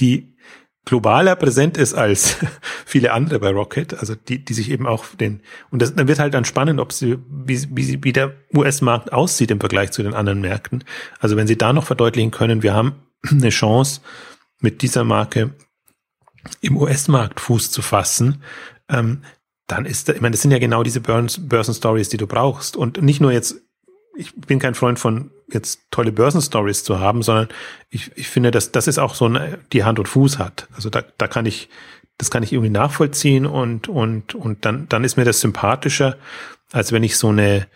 die 0.00 0.36
globaler 0.84 1.36
präsent 1.36 1.76
ist 1.76 1.94
als 1.94 2.36
viele 2.86 3.12
andere 3.12 3.40
bei 3.40 3.50
Rocket, 3.50 3.94
also 3.94 4.14
die, 4.14 4.44
die 4.44 4.54
sich 4.54 4.70
eben 4.70 4.86
auch 4.86 5.04
den, 5.16 5.42
und 5.70 5.82
das, 5.82 5.94
dann 5.94 6.08
wird 6.08 6.18
halt 6.18 6.34
dann 6.34 6.44
spannend, 6.44 6.80
ob 6.80 6.92
sie, 6.92 7.18
wie, 7.28 7.66
wie, 7.70 8.04
wie 8.04 8.12
der 8.12 8.34
US-Markt 8.54 9.12
aussieht 9.12 9.50
im 9.50 9.60
Vergleich 9.60 9.90
zu 9.90 10.02
den 10.02 10.14
anderen 10.14 10.40
Märkten. 10.40 10.84
Also 11.18 11.36
wenn 11.36 11.46
sie 11.46 11.58
da 11.58 11.72
noch 11.72 11.84
verdeutlichen 11.84 12.30
können, 12.30 12.62
wir 12.62 12.74
haben 12.74 12.94
eine 13.30 13.50
Chance, 13.50 14.00
mit 14.60 14.82
dieser 14.82 15.04
Marke 15.04 15.54
im 16.60 16.76
US-Markt 16.76 17.40
Fuß 17.40 17.70
zu 17.70 17.82
fassen, 17.82 18.42
ähm, 18.88 19.22
dann 19.66 19.84
ist 19.84 20.08
da, 20.08 20.14
ich 20.14 20.20
meine, 20.20 20.32
das 20.32 20.42
sind 20.42 20.50
ja 20.50 20.58
genau 20.58 20.82
diese 20.82 21.00
Börsen-Stories, 21.00 22.08
die 22.08 22.16
du 22.16 22.26
brauchst. 22.26 22.76
Und 22.76 23.02
nicht 23.02 23.20
nur 23.20 23.32
jetzt 23.32 23.56
ich 24.18 24.34
bin 24.34 24.58
kein 24.58 24.74
Freund 24.74 24.98
von 24.98 25.30
jetzt 25.46 25.80
tolle 25.90 26.12
Börsenstories 26.12 26.84
zu 26.84 26.98
haben, 26.98 27.22
sondern 27.22 27.48
ich, 27.88 28.10
ich 28.16 28.28
finde, 28.28 28.50
dass 28.50 28.72
das 28.72 28.88
ist 28.88 28.98
auch 28.98 29.14
so 29.14 29.26
eine, 29.26 29.58
die 29.72 29.84
Hand 29.84 29.98
und 29.98 30.08
Fuß 30.08 30.38
hat. 30.38 30.68
Also 30.74 30.90
da, 30.90 31.02
da 31.16 31.28
kann 31.28 31.46
ich, 31.46 31.70
das 32.18 32.30
kann 32.30 32.42
ich 32.42 32.52
irgendwie 32.52 32.70
nachvollziehen 32.70 33.46
und, 33.46 33.88
und, 33.88 34.34
und 34.34 34.64
dann, 34.64 34.88
dann 34.88 35.04
ist 35.04 35.16
mir 35.16 35.24
das 35.24 35.40
sympathischer, 35.40 36.16
als 36.72 36.92
wenn 36.92 37.04
ich 37.04 37.16
so 37.16 37.28
eine, 37.28 37.66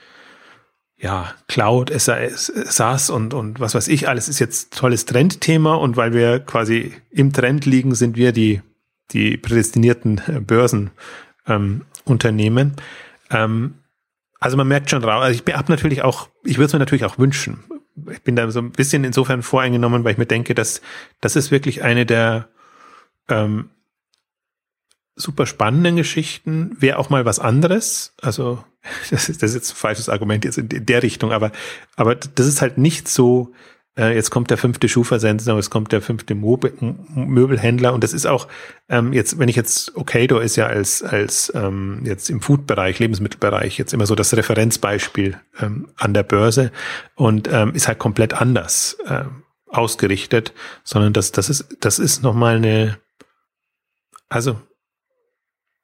ja, 0.99 1.33
Cloud, 1.49 1.93
SaaS 1.97 3.11
und, 3.11 3.35
und 3.35 3.61
was 3.61 3.75
weiß 3.75 3.89
ich, 3.89 4.09
alles 4.09 4.29
ist 4.29 4.39
jetzt 4.39 4.77
tolles 4.77 5.07
Trendthema 5.07 5.75
und 5.75 5.97
weil 5.97 6.13
wir 6.13 6.41
quasi 6.41 6.93
im 7.11 7.33
Trend 7.33 7.67
liegen, 7.67 7.95
sind 7.95 8.17
wir 8.17 8.33
die, 8.33 8.63
die 9.13 9.37
prädestinierten 9.37 10.45
Börsenunternehmen. 10.47 12.75
Ähm, 13.31 13.45
ähm, 13.45 13.75
also 14.43 14.57
man 14.57 14.67
merkt 14.67 14.91
schon 14.91 15.03
drauf, 15.03 15.23
also 15.23 15.41
ich 15.41 15.55
habe 15.55 15.71
natürlich 15.71 16.03
auch, 16.03 16.29
ich 16.45 16.57
würde 16.57 16.67
es 16.67 16.73
mir 16.73 16.79
natürlich 16.79 17.05
auch 17.05 17.19
wünschen. 17.19 17.65
Ich 18.11 18.23
bin 18.23 18.37
da 18.37 18.51
so 18.51 18.61
ein 18.61 18.73
bisschen 18.73 19.05
insofern 19.05 19.43
voreingenommen, 19.43 20.05
weil 20.05 20.13
ich 20.13 20.19
mir 20.19 20.27
denke, 20.27 20.55
dass 20.55 20.81
das 21.21 21.37
ist 21.37 21.51
wirklich 21.51 21.83
eine 21.83 22.07
der 22.07 22.49
ähm, 23.29 23.71
super 25.15 25.47
spannenden 25.47 25.97
Geschichten. 25.97 26.77
Wäre 26.81 26.99
auch 26.99 27.11
mal 27.11 27.25
was 27.25 27.39
anderes. 27.39 28.15
Also 28.21 28.65
das 29.11 29.29
ist, 29.29 29.43
das 29.43 29.51
ist 29.51 29.57
jetzt 29.57 29.71
ein 29.73 29.77
falsches 29.77 30.09
Argument 30.09 30.45
jetzt 30.45 30.59
in 30.59 30.87
der 30.87 31.03
Richtung, 31.03 31.33
aber 31.33 31.53
aber 31.97 32.15
das 32.15 32.47
ist 32.47 32.63
halt 32.63 32.79
nicht 32.79 33.09
so 33.09 33.53
äh, 33.99 34.15
jetzt 34.15 34.31
kommt 34.31 34.51
der 34.51 34.57
fünfte 34.57 34.89
Schuhversender, 34.89 35.57
es 35.59 35.69
kommt 35.69 35.93
der 35.93 36.01
fünfte 36.01 36.35
Möbelhändler. 36.35 37.93
Und 37.93 38.03
das 38.03 38.13
ist 38.13 38.27
auch 38.27 38.49
ähm, 38.89 39.13
jetzt, 39.13 39.39
wenn 39.39 39.49
ich 39.49 39.57
jetzt 39.57 39.97
Okado 39.97 40.39
ist 40.39 40.57
ja 40.57 40.67
als 40.67 41.03
als 41.03 41.53
ähm, 41.55 42.01
jetzt 42.05 42.31
im 42.31 42.41
Food-Bereich, 42.41 42.99
Lebensmittelbereich 42.99 43.79
jetzt 43.79 43.93
immer 43.93 44.07
so 44.07 44.15
das 44.15 44.35
Referenzbeispiel 44.35 45.39
ähm, 45.61 45.89
an 45.97 46.15
der 46.15 46.23
Börse. 46.23 46.73
Und 47.15 47.49
ähm, 47.53 47.75
ist 47.75 47.87
halt 47.89 47.99
komplett 47.99 48.33
anders 48.33 48.97
äh, 49.07 49.25
ausgerichtet, 49.67 50.55
sondern 50.85 51.13
das 51.13 51.33
das 51.33 51.51
ist 51.51 51.77
das 51.81 51.99
ist 51.99 52.23
noch 52.23 52.35
mal 52.35 52.57
eine 52.57 52.99
also 54.31 54.59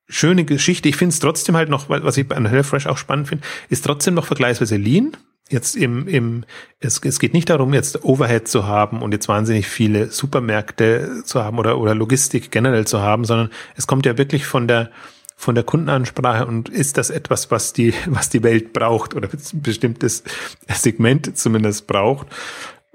schöne 0.09 0.46
Geschichte. 0.46 0.88
Ich 0.88 0.96
finde 0.96 1.12
es 1.12 1.20
trotzdem 1.20 1.56
halt 1.56 1.68
noch, 1.68 1.90
was 1.90 2.16
ich 2.16 2.26
bei 2.26 2.36
HelloFresh 2.36 2.86
auch 2.86 2.96
spannend 2.96 3.28
finde, 3.28 3.46
ist 3.68 3.84
trotzdem 3.84 4.14
noch 4.14 4.24
vergleichsweise 4.24 4.76
lean 4.76 5.14
jetzt 5.49 5.76
im, 5.76 6.07
im 6.09 6.44
es, 6.80 7.01
es 7.03 7.18
geht 7.18 7.32
nicht 7.32 7.51
darum, 7.51 7.74
jetzt 7.74 8.05
Overhead 8.05 8.49
zu 8.49 8.66
haben 8.66 9.03
und 9.03 9.12
jetzt 9.12 9.28
wahnsinnig 9.28 9.66
viele 9.66 10.11
Supermärkte 10.11 11.22
zu 11.24 11.42
haben 11.42 11.59
oder, 11.59 11.78
oder 11.78 11.94
Logistik 11.94 12.51
generell 12.51 12.86
zu 12.86 13.01
haben, 13.01 13.24
sondern 13.24 13.51
es 13.76 13.86
kommt 13.86 14.07
ja 14.07 14.18
wirklich 14.18 14.46
von 14.46 14.68
der, 14.68 14.90
von 15.36 15.55
der 15.55 15.64
Kundenansprache 15.64 16.46
und 16.46 16.68
ist 16.68 16.99
das 16.99 17.11
etwas, 17.11 17.51
was 17.51 17.72
die, 17.72 17.94
was 18.07 18.28
die 18.28 18.42
Welt 18.42 18.72
braucht 18.72 19.14
oder 19.14 19.28
ein 19.28 19.62
bestimmtes 19.62 20.24
Segment 20.68 21.36
zumindest 21.36 21.86
braucht. 21.86 22.26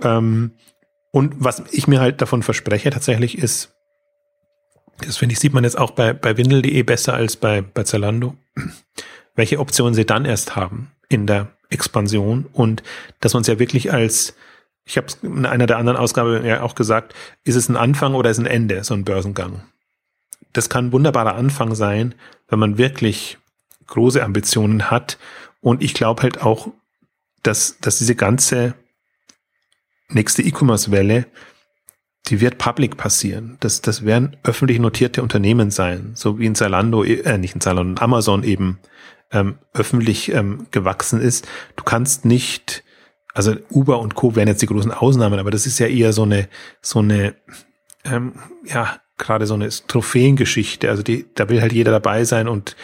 Ähm, 0.01 0.51
und 1.11 1.35
was 1.37 1.63
ich 1.71 1.87
mir 1.87 1.99
halt 1.99 2.21
davon 2.21 2.41
verspreche 2.41 2.89
tatsächlich 2.89 3.37
ist, 3.37 3.71
das 4.99 5.17
finde 5.17 5.33
ich, 5.33 5.39
sieht 5.39 5.53
man 5.53 5.63
jetzt 5.63 5.77
auch 5.77 5.91
bei, 5.91 6.13
bei 6.13 6.37
Windel.de 6.37 6.83
besser 6.83 7.13
als 7.13 7.35
bei, 7.35 7.61
bei 7.61 7.83
Zalando, 7.83 8.35
welche 9.35 9.59
Optionen 9.59 9.93
sie 9.93 10.05
dann 10.05 10.25
erst 10.25 10.55
haben 10.55 10.91
in 11.09 11.27
der 11.27 11.49
Expansion 11.73 12.45
und 12.53 12.83
dass 13.19 13.33
man 13.33 13.41
es 13.41 13.47
ja 13.47 13.59
wirklich 13.59 13.91
als, 13.91 14.35
ich 14.85 14.97
habe 14.97 15.07
es 15.07 15.17
in 15.21 15.45
einer 15.45 15.65
der 15.65 15.77
anderen 15.77 15.97
Ausgabe 15.97 16.41
ja 16.45 16.61
auch 16.61 16.75
gesagt, 16.75 17.13
ist 17.43 17.55
es 17.55 17.69
ein 17.69 17.77
Anfang 17.77 18.13
oder 18.15 18.29
ist 18.29 18.39
ein 18.39 18.45
Ende, 18.45 18.83
so 18.83 18.93
ein 18.93 19.03
Börsengang. 19.03 19.63
Das 20.53 20.69
kann 20.69 20.87
ein 20.87 20.91
wunderbarer 20.91 21.35
Anfang 21.35 21.75
sein, 21.75 22.15
wenn 22.47 22.59
man 22.59 22.77
wirklich 22.77 23.37
große 23.87 24.23
Ambitionen 24.23 24.91
hat. 24.91 25.17
Und 25.61 25.81
ich 25.81 25.93
glaube 25.93 26.21
halt 26.21 26.41
auch, 26.41 26.69
dass, 27.41 27.77
dass 27.79 27.97
diese 27.97 28.15
ganze 28.15 28.75
nächste 30.09 30.41
E-Commerce-Welle, 30.41 31.25
die 32.27 32.39
wird 32.39 32.57
public 32.57 32.97
passieren. 32.97 33.57
Das, 33.59 33.81
das 33.81 34.05
werden 34.05 34.37
öffentlich 34.43 34.79
notierte 34.79 35.21
Unternehmen 35.21 35.71
sein, 35.71 36.11
so 36.15 36.39
wie 36.39 36.45
in 36.45 36.55
Zalando, 36.55 37.03
äh, 37.03 37.37
nicht 37.37 37.55
in 37.55 37.61
Zalando, 37.61 38.01
Amazon 38.01 38.43
eben 38.43 38.79
ähm, 39.33 39.57
öffentlich 39.73 40.31
ähm, 40.31 40.67
gewachsen 40.71 41.19
ist. 41.19 41.47
Du 41.75 41.83
kannst 41.83 42.23
nicht, 42.23 42.83
also 43.33 43.55
Uber 43.69 43.99
und 43.99 44.15
Co. 44.15 44.35
wären 44.35 44.47
jetzt 44.47 44.61
die 44.61 44.67
großen 44.67 44.91
Ausnahmen, 44.91 45.39
aber 45.39 45.51
das 45.51 45.65
ist 45.65 45.79
ja 45.79 45.87
eher 45.87 46.13
so 46.13 46.23
eine, 46.23 46.47
so 46.81 46.99
eine, 46.99 47.35
ähm, 48.05 48.33
ja, 48.65 48.97
gerade 49.17 49.45
so 49.45 49.55
eine 49.55 49.69
Trophäengeschichte. 49.69 50.89
Also 50.89 51.03
die, 51.03 51.25
da 51.35 51.49
will 51.49 51.61
halt 51.61 51.73
jeder 51.73 51.91
dabei 51.91 52.23
sein 52.23 52.47
und 52.47 52.75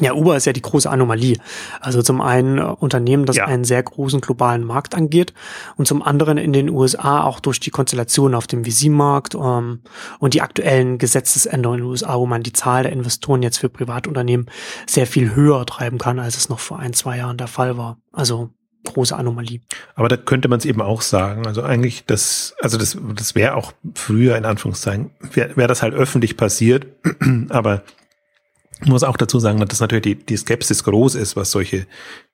ja, 0.00 0.12
Uber 0.12 0.36
ist 0.36 0.46
ja 0.46 0.52
die 0.52 0.62
große 0.62 0.88
Anomalie. 0.88 1.38
Also 1.80 2.02
zum 2.02 2.20
einen 2.20 2.58
äh, 2.58 2.62
Unternehmen, 2.62 3.26
das 3.26 3.36
ja. 3.36 3.46
einen 3.46 3.64
sehr 3.64 3.82
großen 3.82 4.20
globalen 4.20 4.64
Markt 4.64 4.94
angeht 4.94 5.34
und 5.76 5.86
zum 5.86 6.02
anderen 6.02 6.38
in 6.38 6.52
den 6.52 6.70
USA 6.70 7.24
auch 7.24 7.40
durch 7.40 7.58
die 7.58 7.70
Konstellation 7.70 8.34
auf 8.34 8.46
dem 8.46 8.64
VC-Markt 8.64 9.34
ähm, 9.34 9.80
und 10.20 10.34
die 10.34 10.42
aktuellen 10.42 10.98
Gesetzesänderungen 10.98 11.80
in 11.80 11.84
den 11.84 11.90
USA, 11.90 12.16
wo 12.16 12.26
man 12.26 12.42
die 12.42 12.52
Zahl 12.52 12.84
der 12.84 12.92
Investoren 12.92 13.42
jetzt 13.42 13.58
für 13.58 13.68
Privatunternehmen 13.68 14.46
sehr 14.86 15.06
viel 15.06 15.34
höher 15.34 15.66
treiben 15.66 15.98
kann, 15.98 16.18
als 16.18 16.36
es 16.36 16.48
noch 16.48 16.60
vor 16.60 16.78
ein, 16.78 16.92
zwei 16.92 17.18
Jahren 17.18 17.36
der 17.36 17.48
Fall 17.48 17.76
war. 17.76 17.98
Also 18.12 18.50
große 18.84 19.16
Anomalie. 19.16 19.60
Aber 19.94 20.08
da 20.08 20.16
könnte 20.16 20.48
man 20.48 20.58
es 20.58 20.64
eben 20.64 20.80
auch 20.80 21.02
sagen. 21.02 21.46
Also 21.46 21.62
eigentlich 21.62 22.04
das, 22.06 22.54
also 22.60 22.78
das, 22.78 22.96
das 23.14 23.34
wäre 23.34 23.54
auch 23.54 23.72
früher 23.94 24.36
in 24.36 24.44
Anführungszeichen, 24.44 25.10
wäre 25.32 25.56
wär 25.56 25.68
das 25.68 25.82
halt 25.82 25.94
öffentlich 25.94 26.36
passiert. 26.36 26.86
Aber 27.48 27.82
ich 28.80 28.88
muss 28.88 29.02
auch 29.02 29.16
dazu 29.16 29.40
sagen, 29.40 29.58
dass 29.64 29.80
natürlich 29.80 30.02
die, 30.02 30.14
die 30.14 30.36
Skepsis 30.36 30.84
groß 30.84 31.14
ist, 31.14 31.36
was 31.36 31.50
solche 31.50 31.86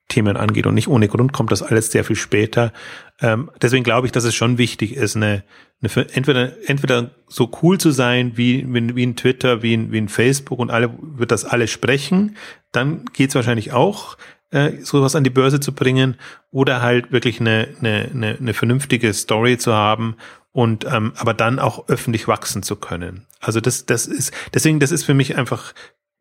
Themen 0.07 0.37
angeht. 0.37 0.67
Und 0.67 0.75
nicht 0.75 0.87
ohne 0.87 1.07
Grund 1.07 1.33
kommt 1.33 1.51
das 1.51 1.63
alles 1.63 1.91
sehr 1.91 2.03
viel 2.03 2.15
später. 2.15 2.71
Ähm, 3.19 3.49
deswegen 3.61 3.83
glaube 3.83 4.07
ich, 4.07 4.11
dass 4.11 4.23
es 4.23 4.35
schon 4.35 4.57
wichtig 4.57 4.95
ist, 4.95 5.15
eine, 5.15 5.43
eine 5.81 6.09
entweder, 6.13 6.51
entweder 6.69 7.11
so 7.27 7.51
cool 7.61 7.79
zu 7.79 7.91
sein 7.91 8.33
wie, 8.35 8.65
wie, 8.71 8.95
wie 8.95 9.05
ein 9.05 9.15
Twitter, 9.15 9.63
wie 9.63 9.75
ein, 9.75 9.91
wie 9.91 9.97
ein 9.97 10.09
Facebook 10.09 10.59
und 10.59 10.69
alle 10.69 10.91
wird 10.99 11.31
das 11.31 11.45
alle 11.45 11.67
sprechen. 11.67 12.37
Dann 12.71 13.05
geht 13.13 13.29
es 13.29 13.35
wahrscheinlich 13.35 13.73
auch, 13.73 14.17
äh, 14.51 14.73
sowas 14.83 15.15
an 15.15 15.23
die 15.23 15.31
Börse 15.31 15.59
zu 15.59 15.73
bringen 15.73 16.17
oder 16.51 16.81
halt 16.81 17.11
wirklich 17.11 17.39
eine, 17.39 17.69
eine, 17.79 18.09
eine, 18.13 18.37
eine 18.39 18.53
vernünftige 18.53 19.13
Story 19.13 19.57
zu 19.57 19.73
haben 19.73 20.15
und 20.51 20.85
ähm, 20.85 21.13
aber 21.17 21.33
dann 21.33 21.59
auch 21.59 21.89
öffentlich 21.89 22.27
wachsen 22.27 22.63
zu 22.63 22.75
können. 22.75 23.25
Also 23.41 23.59
das, 23.59 23.85
das 23.85 24.05
ist, 24.05 24.33
deswegen, 24.53 24.79
das 24.79 24.91
ist 24.91 25.03
für 25.03 25.13
mich 25.13 25.35
einfach 25.35 25.73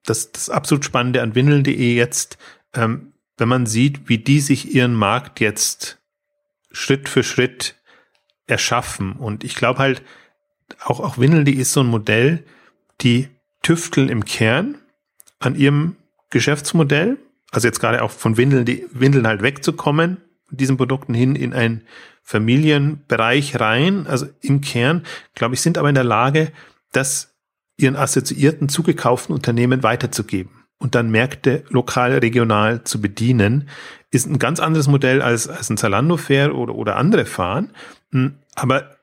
das, 0.05 0.33
das 0.33 0.51
absolut 0.51 0.85
Spannende 0.85 1.23
an 1.23 1.35
Windeln.de 1.35 1.95
jetzt, 1.95 2.39
ähm, 2.75 3.13
wenn 3.37 3.49
man 3.49 3.67
sieht, 3.67 4.09
wie 4.09 4.19
die 4.19 4.41
sich 4.41 4.75
ihren 4.75 4.95
Markt 4.95 5.41
jetzt 5.41 5.99
Schritt 6.71 7.09
für 7.09 7.23
Schritt 7.23 7.77
erschaffen. 8.47 9.13
Und 9.13 9.45
ich 9.45 9.55
glaube 9.55 9.79
halt, 9.79 10.03
auch, 10.81 11.01
auch 11.01 11.19
Windeln.de 11.19 11.55
ist 11.55 11.73
so 11.73 11.81
ein 11.81 11.87
Modell, 11.87 12.45
die 13.01 13.29
tüfteln 13.63 14.09
im 14.09 14.25
Kern 14.25 14.79
an 15.39 15.57
ihrem 15.57 15.97
Geschäftsmodell. 16.31 17.19
Also 17.51 17.69
jetzt 17.69 17.81
gerade 17.81 18.03
auch 18.03 18.11
von 18.11 18.37
Windeln, 18.37 18.65
die 18.65 18.87
Windeln 18.93 19.27
halt 19.27 19.43
wegzukommen, 19.43 20.19
diesen 20.51 20.77
Produkten 20.77 21.15
hin 21.15 21.37
in 21.37 21.53
einen 21.53 21.87
Familienbereich 22.23 23.61
rein. 23.61 24.07
Also 24.07 24.27
im 24.41 24.61
Kern, 24.61 25.05
glaube 25.35 25.55
ich, 25.55 25.61
sind 25.61 25.79
aber 25.79 25.89
in 25.89 25.95
der 25.95 26.05
Lage, 26.05 26.53
das 26.93 27.34
ihren 27.77 27.97
assoziierten, 27.97 28.69
zugekauften 28.69 29.35
Unternehmen 29.35 29.83
weiterzugeben 29.83 30.65
und 30.79 30.95
dann 30.95 31.11
Märkte 31.11 31.65
lokal, 31.71 32.13
regional 32.19 32.85
zu 32.85 33.01
bedienen, 33.01 33.69
ist 34.11 34.27
ein 34.27 34.39
ganz 34.39 34.61
anderes 34.61 34.87
Modell 34.87 35.23
als, 35.23 35.49
als 35.49 35.71
ein 35.71 35.77
Zalando 35.77 36.17
Fair 36.17 36.55
oder, 36.55 36.75
oder 36.75 36.97
andere 36.97 37.27
fahren. 37.27 37.71
Hm, 38.13 38.35
aber 38.55 38.97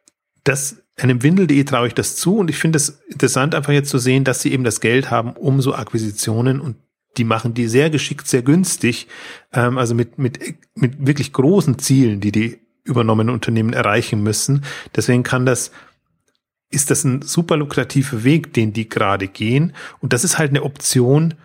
das, 0.44 0.84
einem 0.98 1.24
Windel.de 1.24 1.64
traue 1.64 1.88
ich 1.88 1.94
das 1.94 2.16
zu 2.16 2.38
und 2.38 2.50
ich 2.50 2.58
finde 2.58 2.78
es 2.78 3.02
interessant, 3.10 3.56
einfach 3.56 3.74
jetzt 3.74 3.90
zu 3.90 3.98
sehen, 3.98 4.24
dass 4.24 4.42
sie 4.42 4.54
eben 4.54 4.64
das 4.64 4.80
Geld 4.80 5.12
haben, 5.12 5.32
um 5.32 5.62
so 5.62 5.74
Akquisitionen 5.76 6.62
und 6.62 6.78
die 7.18 7.24
machen 7.26 7.54
die 7.54 7.68
sehr 7.68 7.90
geschickt, 7.90 8.28
sehr 8.28 8.42
günstig, 8.42 9.08
ähm, 9.52 9.78
also 9.78 9.96
mit, 9.96 10.18
mit, 10.18 10.40
mit 10.76 11.06
wirklich 11.06 11.34
großen 11.34 11.78
Zielen, 11.78 12.22
die 12.22 12.32
die 12.32 12.60
übernommenen 12.84 13.34
Unternehmen 13.34 13.74
erreichen 13.74 14.24
müssen. 14.24 14.64
Deswegen 14.96 15.24
kann 15.24 15.46
das 15.46 15.72
ist 16.72 16.90
das 16.90 17.04
ein 17.04 17.22
super 17.22 17.58
lukrativer 17.58 18.24
Weg, 18.24 18.54
den 18.54 18.74
die 18.74 18.90
gerade 18.90 19.28
gehen. 19.28 19.74
Und 20.00 20.14
das 20.14 20.24
ist 20.24 20.38
halt 20.38 20.50
eine 20.50 20.64
Option, 20.64 21.36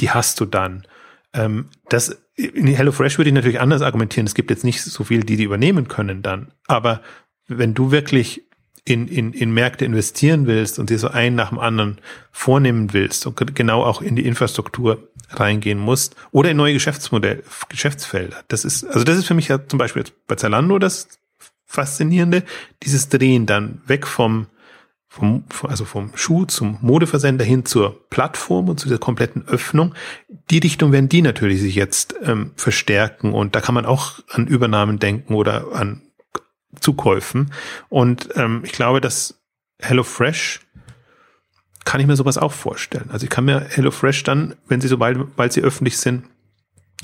die 0.00 0.10
hast 0.10 0.40
du 0.40 0.46
dann. 0.46 0.86
Ähm, 1.34 1.68
das 1.88 2.16
in 2.36 2.66
HelloFresh 2.66 3.18
würde 3.18 3.30
ich 3.30 3.34
natürlich 3.34 3.60
anders 3.60 3.82
argumentieren. 3.82 4.26
Es 4.26 4.34
gibt 4.34 4.50
jetzt 4.50 4.64
nicht 4.64 4.82
so 4.82 5.04
viele, 5.04 5.24
die 5.24 5.36
die 5.36 5.44
übernehmen 5.44 5.88
können 5.88 6.22
dann. 6.22 6.52
Aber 6.66 7.02
wenn 7.48 7.74
du 7.74 7.90
wirklich 7.90 8.42
in, 8.84 9.08
in, 9.08 9.32
in 9.32 9.52
Märkte 9.52 9.84
investieren 9.84 10.46
willst 10.46 10.78
und 10.78 10.90
dir 10.90 10.98
so 10.98 11.08
einen 11.08 11.34
nach 11.34 11.48
dem 11.48 11.58
anderen 11.58 11.98
vornehmen 12.30 12.92
willst 12.92 13.26
und 13.26 13.56
genau 13.56 13.82
auch 13.82 14.00
in 14.00 14.14
die 14.14 14.26
Infrastruktur 14.26 15.08
reingehen 15.30 15.78
musst 15.78 16.14
oder 16.30 16.52
in 16.52 16.56
neue 16.56 16.74
Geschäftsmodelle, 16.74 17.42
Geschäftsfelder. 17.68 18.44
Das 18.48 18.64
ist, 18.64 18.84
also 18.84 19.02
das 19.02 19.16
ist 19.16 19.26
für 19.26 19.34
mich 19.34 19.48
ja 19.48 19.66
zum 19.66 19.78
Beispiel 19.78 20.02
jetzt 20.02 20.14
bei 20.28 20.36
Zalando 20.36 20.78
das 20.78 21.08
Faszinierende, 21.66 22.44
dieses 22.82 23.08
Drehen 23.08 23.46
dann 23.46 23.82
weg 23.86 24.06
vom 24.06 24.46
vom, 25.08 25.44
also 25.62 25.86
vom 25.86 26.10
Schuh 26.14 26.44
zum 26.44 26.78
Modeversender 26.82 27.44
hin 27.44 27.64
zur 27.64 28.06
Plattform 28.10 28.68
und 28.68 28.78
zu 28.78 28.88
der 28.88 28.98
kompletten 28.98 29.48
Öffnung. 29.48 29.94
Die 30.50 30.58
Richtung 30.58 30.92
werden 30.92 31.08
die 31.08 31.22
natürlich 31.22 31.60
sich 31.60 31.74
jetzt 31.74 32.14
ähm, 32.22 32.52
verstärken 32.56 33.32
und 33.32 33.54
da 33.54 33.60
kann 33.62 33.74
man 33.74 33.86
auch 33.86 34.20
an 34.28 34.46
Übernahmen 34.46 34.98
denken 34.98 35.34
oder 35.34 35.72
an 35.72 36.02
Zukäufen. 36.80 37.50
Und 37.88 38.28
ähm, 38.34 38.62
ich 38.64 38.72
glaube, 38.72 39.00
dass 39.00 39.40
HelloFresh 39.80 40.60
kann 41.84 42.00
ich 42.00 42.06
mir 42.06 42.16
sowas 42.16 42.36
auch 42.36 42.52
vorstellen. 42.52 43.08
Also 43.10 43.24
ich 43.24 43.30
kann 43.30 43.46
mir 43.46 43.60
HelloFresh 43.60 44.22
dann, 44.24 44.56
wenn 44.66 44.82
sie 44.82 44.88
sobald, 44.88 45.18
weil 45.38 45.50
sie 45.50 45.62
öffentlich 45.62 45.96
sind, 45.96 46.24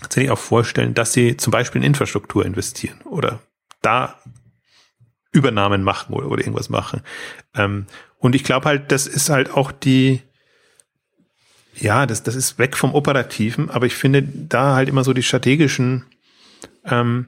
tatsächlich 0.02 0.32
auch 0.32 0.38
vorstellen, 0.38 0.92
dass 0.92 1.14
sie 1.14 1.36
zum 1.36 1.50
Beispiel 1.50 1.80
in 1.80 1.86
Infrastruktur 1.86 2.44
investieren 2.44 3.00
oder 3.04 3.40
da 3.80 4.18
Übernahmen 5.32 5.82
machen 5.82 6.14
oder, 6.14 6.28
oder 6.28 6.42
irgendwas 6.42 6.68
machen. 6.68 7.00
Ähm, 7.54 7.86
und 8.18 8.34
ich 8.34 8.44
glaube 8.44 8.66
halt, 8.66 8.92
das 8.92 9.06
ist 9.06 9.30
halt 9.30 9.50
auch 9.50 9.72
die, 9.72 10.22
ja, 11.74 12.06
das, 12.06 12.22
das 12.22 12.36
ist 12.36 12.58
weg 12.58 12.76
vom 12.76 12.94
Operativen, 12.94 13.70
aber 13.70 13.86
ich 13.86 13.94
finde 13.94 14.22
da 14.22 14.74
halt 14.74 14.88
immer 14.88 15.04
so 15.04 15.12
die 15.12 15.22
strategischen 15.22 16.04
ähm, 16.84 17.26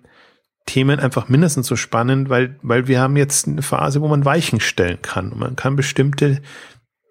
Themen 0.66 1.00
einfach 1.00 1.28
mindestens 1.28 1.66
so 1.66 1.76
spannend, 1.76 2.28
weil, 2.28 2.56
weil 2.62 2.86
wir 2.86 3.00
haben 3.00 3.16
jetzt 3.16 3.48
eine 3.48 3.62
Phase, 3.62 4.00
wo 4.00 4.08
man 4.08 4.24
Weichen 4.24 4.60
stellen 4.60 5.02
kann. 5.02 5.32
Und 5.32 5.38
man 5.38 5.56
kann 5.56 5.76
bestimmte 5.76 6.40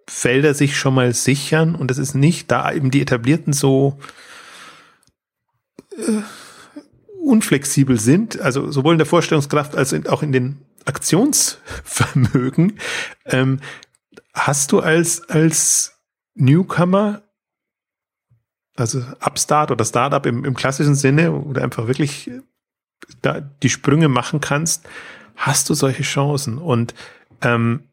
Felder 0.08 0.54
sich 0.54 0.78
schon 0.78 0.96
mal 0.96 1.14
sichern 1.14 1.76
und 1.76 1.90
das 1.90 1.98
ist 1.98 2.14
nicht, 2.14 2.52
da 2.52 2.72
eben 2.72 2.92
die 2.92 3.02
etablierten 3.02 3.54
so 3.54 4.00
äh, 5.98 6.22
unflexibel 7.24 8.00
sind, 8.00 8.40
also 8.42 8.70
sowohl 8.70 8.96
in 8.96 8.98
der 8.98 9.08
Vorstellungskraft 9.08 9.76
als 9.76 9.94
auch 10.08 10.24
in 10.24 10.34
den 10.34 10.58
Aktionsvermögen. 10.86 12.80
Ähm, 13.26 13.60
hast 14.34 14.72
du 14.72 14.80
als, 14.80 15.30
als 15.30 16.00
Newcomer, 16.36 17.22
also 18.76 19.04
Upstart 19.20 19.72
oder 19.72 19.86
Startup 19.86 20.26
im, 20.26 20.46
im 20.46 20.56
klassischen 20.56 20.96
Sinne, 20.96 21.32
oder 21.32 21.62
einfach 21.64 21.88
wirklich 21.88 22.32
da 23.22 23.42
die 23.42 23.70
Sprünge 23.70 24.08
machen 24.08 24.42
kannst, 24.42 24.88
hast 25.36 25.70
du 25.70 25.74
solche 25.74 26.04
Chancen. 26.04 26.58
Und 26.58 26.94
ähm, 27.42 27.84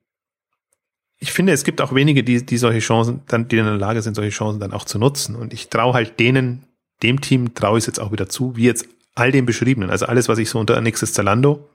ich 1.18 1.32
finde, 1.32 1.52
es 1.52 1.64
gibt 1.64 1.80
auch 1.80 1.94
wenige, 1.94 2.24
die, 2.24 2.44
die 2.44 2.58
solche 2.58 2.80
Chancen, 2.80 3.20
dann, 3.26 3.48
die 3.48 3.58
in 3.58 3.64
der 3.64 3.76
Lage 3.76 4.02
sind, 4.02 4.14
solche 4.14 4.30
Chancen 4.30 4.60
dann 4.60 4.72
auch 4.72 4.84
zu 4.84 4.98
nutzen. 4.98 5.36
Und 5.36 5.52
ich 5.52 5.68
traue 5.68 5.92
halt 5.94 6.18
denen, 6.18 6.64
dem 7.02 7.20
Team 7.20 7.54
traue 7.54 7.78
ich 7.78 7.82
es 7.82 7.86
jetzt 7.86 8.00
auch 8.00 8.12
wieder 8.12 8.28
zu, 8.28 8.56
wie 8.56 8.64
jetzt 8.64 8.86
all 9.14 9.32
den 9.32 9.44
beschriebenen. 9.46 9.90
Also 9.90 10.06
alles, 10.06 10.28
was 10.28 10.38
ich 10.38 10.48
so 10.48 10.58
unter 10.58 10.80
nächstes 10.80 11.12
Zalando 11.12 11.68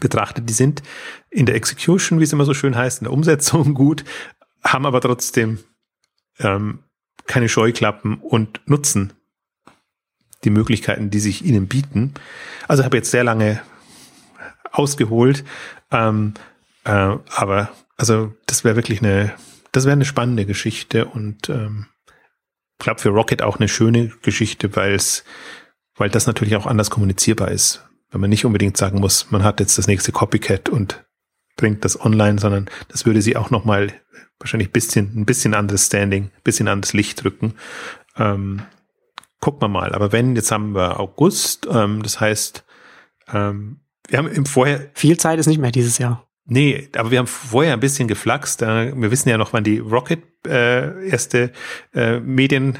betrachtet, 0.00 0.48
die 0.48 0.54
sind 0.54 0.82
in 1.30 1.46
der 1.46 1.54
Execution, 1.54 2.20
wie 2.20 2.24
es 2.24 2.32
immer 2.32 2.44
so 2.44 2.54
schön 2.54 2.76
heißt, 2.76 3.00
in 3.00 3.04
der 3.04 3.12
Umsetzung 3.12 3.74
gut, 3.74 4.04
haben 4.62 4.86
aber 4.86 5.00
trotzdem 5.00 5.58
ähm, 6.38 6.80
keine 7.26 7.48
Scheuklappen 7.48 8.18
und 8.18 8.60
nutzen 8.66 9.12
die 10.44 10.50
Möglichkeiten, 10.50 11.10
die 11.10 11.20
sich 11.20 11.44
ihnen 11.44 11.66
bieten. 11.66 12.14
Also 12.68 12.84
habe 12.84 12.96
jetzt 12.96 13.10
sehr 13.10 13.24
lange 13.24 13.60
ausgeholt, 14.70 15.44
ähm, 15.90 16.34
äh, 16.84 16.90
aber 16.90 17.70
also 17.96 18.32
das 18.46 18.64
wäre 18.64 18.76
wirklich 18.76 19.00
eine, 19.00 19.34
das 19.72 19.84
wäre 19.84 19.94
eine 19.94 20.04
spannende 20.04 20.46
Geschichte 20.46 21.06
und 21.06 21.48
ähm, 21.48 21.86
glaube 22.78 23.00
für 23.00 23.08
Rocket 23.08 23.42
auch 23.42 23.56
eine 23.56 23.68
schöne 23.68 24.12
Geschichte, 24.22 24.76
weil 24.76 24.94
es, 24.94 25.24
weil 25.96 26.10
das 26.10 26.26
natürlich 26.26 26.54
auch 26.54 26.66
anders 26.66 26.90
kommunizierbar 26.90 27.50
ist 27.50 27.87
wenn 28.10 28.20
man 28.20 28.30
nicht 28.30 28.44
unbedingt 28.44 28.76
sagen 28.76 29.00
muss, 29.00 29.30
man 29.30 29.44
hat 29.44 29.60
jetzt 29.60 29.78
das 29.78 29.86
nächste 29.86 30.12
Copycat 30.12 30.68
und 30.68 31.04
bringt 31.56 31.84
das 31.84 32.00
online, 32.00 32.38
sondern 32.38 32.70
das 32.88 33.04
würde 33.04 33.20
sie 33.20 33.36
auch 33.36 33.50
nochmal 33.50 33.92
wahrscheinlich 34.38 34.72
bisschen, 34.72 35.12
ein 35.16 35.26
bisschen 35.26 35.54
anderes 35.54 35.86
Standing, 35.86 36.30
bisschen 36.44 36.68
anderes 36.68 36.92
Licht 36.92 37.22
drücken. 37.22 37.54
Ähm, 38.16 38.62
gucken 39.40 39.62
wir 39.62 39.68
mal. 39.68 39.92
Aber 39.92 40.12
wenn, 40.12 40.36
jetzt 40.36 40.52
haben 40.52 40.74
wir 40.74 41.00
August, 41.00 41.68
ähm, 41.70 42.02
das 42.02 42.20
heißt, 42.20 42.64
ähm, 43.32 43.80
wir 44.08 44.18
haben 44.18 44.28
im 44.28 44.46
Vorher. 44.46 44.90
Viel 44.94 45.18
Zeit 45.18 45.38
ist 45.38 45.46
nicht 45.46 45.60
mehr 45.60 45.72
dieses 45.72 45.98
Jahr. 45.98 46.26
Nee, 46.46 46.88
aber 46.96 47.10
wir 47.10 47.18
haben 47.18 47.26
vorher 47.26 47.74
ein 47.74 47.80
bisschen 47.80 48.08
geflaxt. 48.08 48.62
Wir 48.62 49.10
wissen 49.10 49.28
ja 49.28 49.36
noch, 49.36 49.52
wann 49.52 49.64
die 49.64 49.80
Rocket 49.80 50.22
äh, 50.46 51.06
erste 51.06 51.52
äh, 51.92 52.20
Medien 52.20 52.78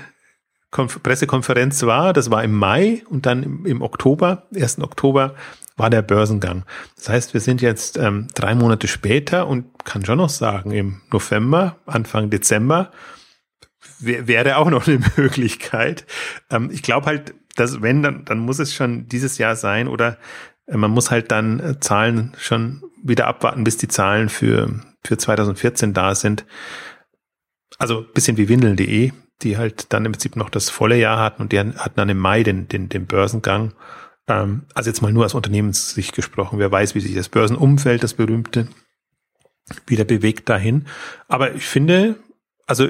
Konf 0.70 1.02
Pressekonferenz 1.02 1.82
war. 1.84 2.12
Das 2.12 2.30
war 2.30 2.44
im 2.44 2.54
Mai 2.54 3.02
und 3.08 3.26
dann 3.26 3.42
im, 3.42 3.66
im, 3.66 3.82
Oktober, 3.82 4.46
1. 4.54 4.80
Oktober, 4.80 5.34
war 5.76 5.90
der 5.90 6.02
Börsengang. 6.02 6.64
Das 6.96 7.08
heißt, 7.08 7.34
wir 7.34 7.40
sind 7.40 7.62
jetzt 7.62 7.96
ähm, 7.96 8.26
drei 8.34 8.54
Monate 8.54 8.88
später 8.88 9.46
und 9.46 9.84
kann 9.84 10.04
schon 10.04 10.18
noch 10.18 10.28
sagen, 10.28 10.72
im 10.72 11.00
November, 11.10 11.78
Anfang 11.86 12.30
Dezember 12.30 12.90
wäre 14.00 14.56
auch 14.56 14.70
noch 14.70 14.86
eine 14.86 15.00
Möglichkeit. 15.16 16.04
Ähm, 16.50 16.70
ich 16.72 16.82
glaube 16.82 17.06
halt, 17.06 17.34
dass 17.56 17.82
wenn, 17.82 18.02
dann, 18.02 18.24
dann 18.24 18.38
muss 18.38 18.58
es 18.58 18.74
schon 18.74 19.06
dieses 19.08 19.38
Jahr 19.38 19.56
sein 19.56 19.88
oder 19.88 20.18
äh, 20.66 20.76
man 20.76 20.90
muss 20.90 21.10
halt 21.10 21.30
dann 21.30 21.60
äh, 21.60 21.80
Zahlen 21.80 22.34
schon 22.38 22.82
wieder 23.02 23.26
abwarten, 23.26 23.64
bis 23.64 23.76
die 23.76 23.88
Zahlen 23.88 24.28
für, 24.28 24.80
für 25.04 25.16
2014 25.16 25.94
da 25.94 26.14
sind. 26.14 26.44
Also 27.78 28.02
bisschen 28.02 28.36
wie 28.36 28.48
windeln.de 28.48 29.12
die 29.42 29.56
halt 29.56 29.92
dann 29.92 30.04
im 30.04 30.12
Prinzip 30.12 30.36
noch 30.36 30.50
das 30.50 30.70
volle 30.70 30.96
Jahr 30.96 31.18
hatten 31.18 31.42
und 31.42 31.52
die 31.52 31.58
hatten 31.58 31.96
dann 31.96 32.08
im 32.08 32.18
Mai 32.18 32.42
den, 32.42 32.68
den, 32.68 32.88
den 32.88 33.06
Börsengang. 33.06 33.72
Ähm, 34.26 34.62
also 34.74 34.90
jetzt 34.90 35.02
mal 35.02 35.12
nur 35.12 35.24
aus 35.24 35.34
Unternehmenssicht 35.34 36.14
gesprochen. 36.14 36.58
Wer 36.58 36.72
weiß, 36.72 36.94
wie 36.94 37.00
sich 37.00 37.14
das 37.14 37.28
Börsenumfeld, 37.28 38.02
das 38.02 38.14
berühmte, 38.14 38.68
wieder 39.86 40.04
bewegt 40.04 40.48
dahin. 40.48 40.86
Aber 41.28 41.54
ich 41.54 41.66
finde, 41.66 42.16
also 42.66 42.88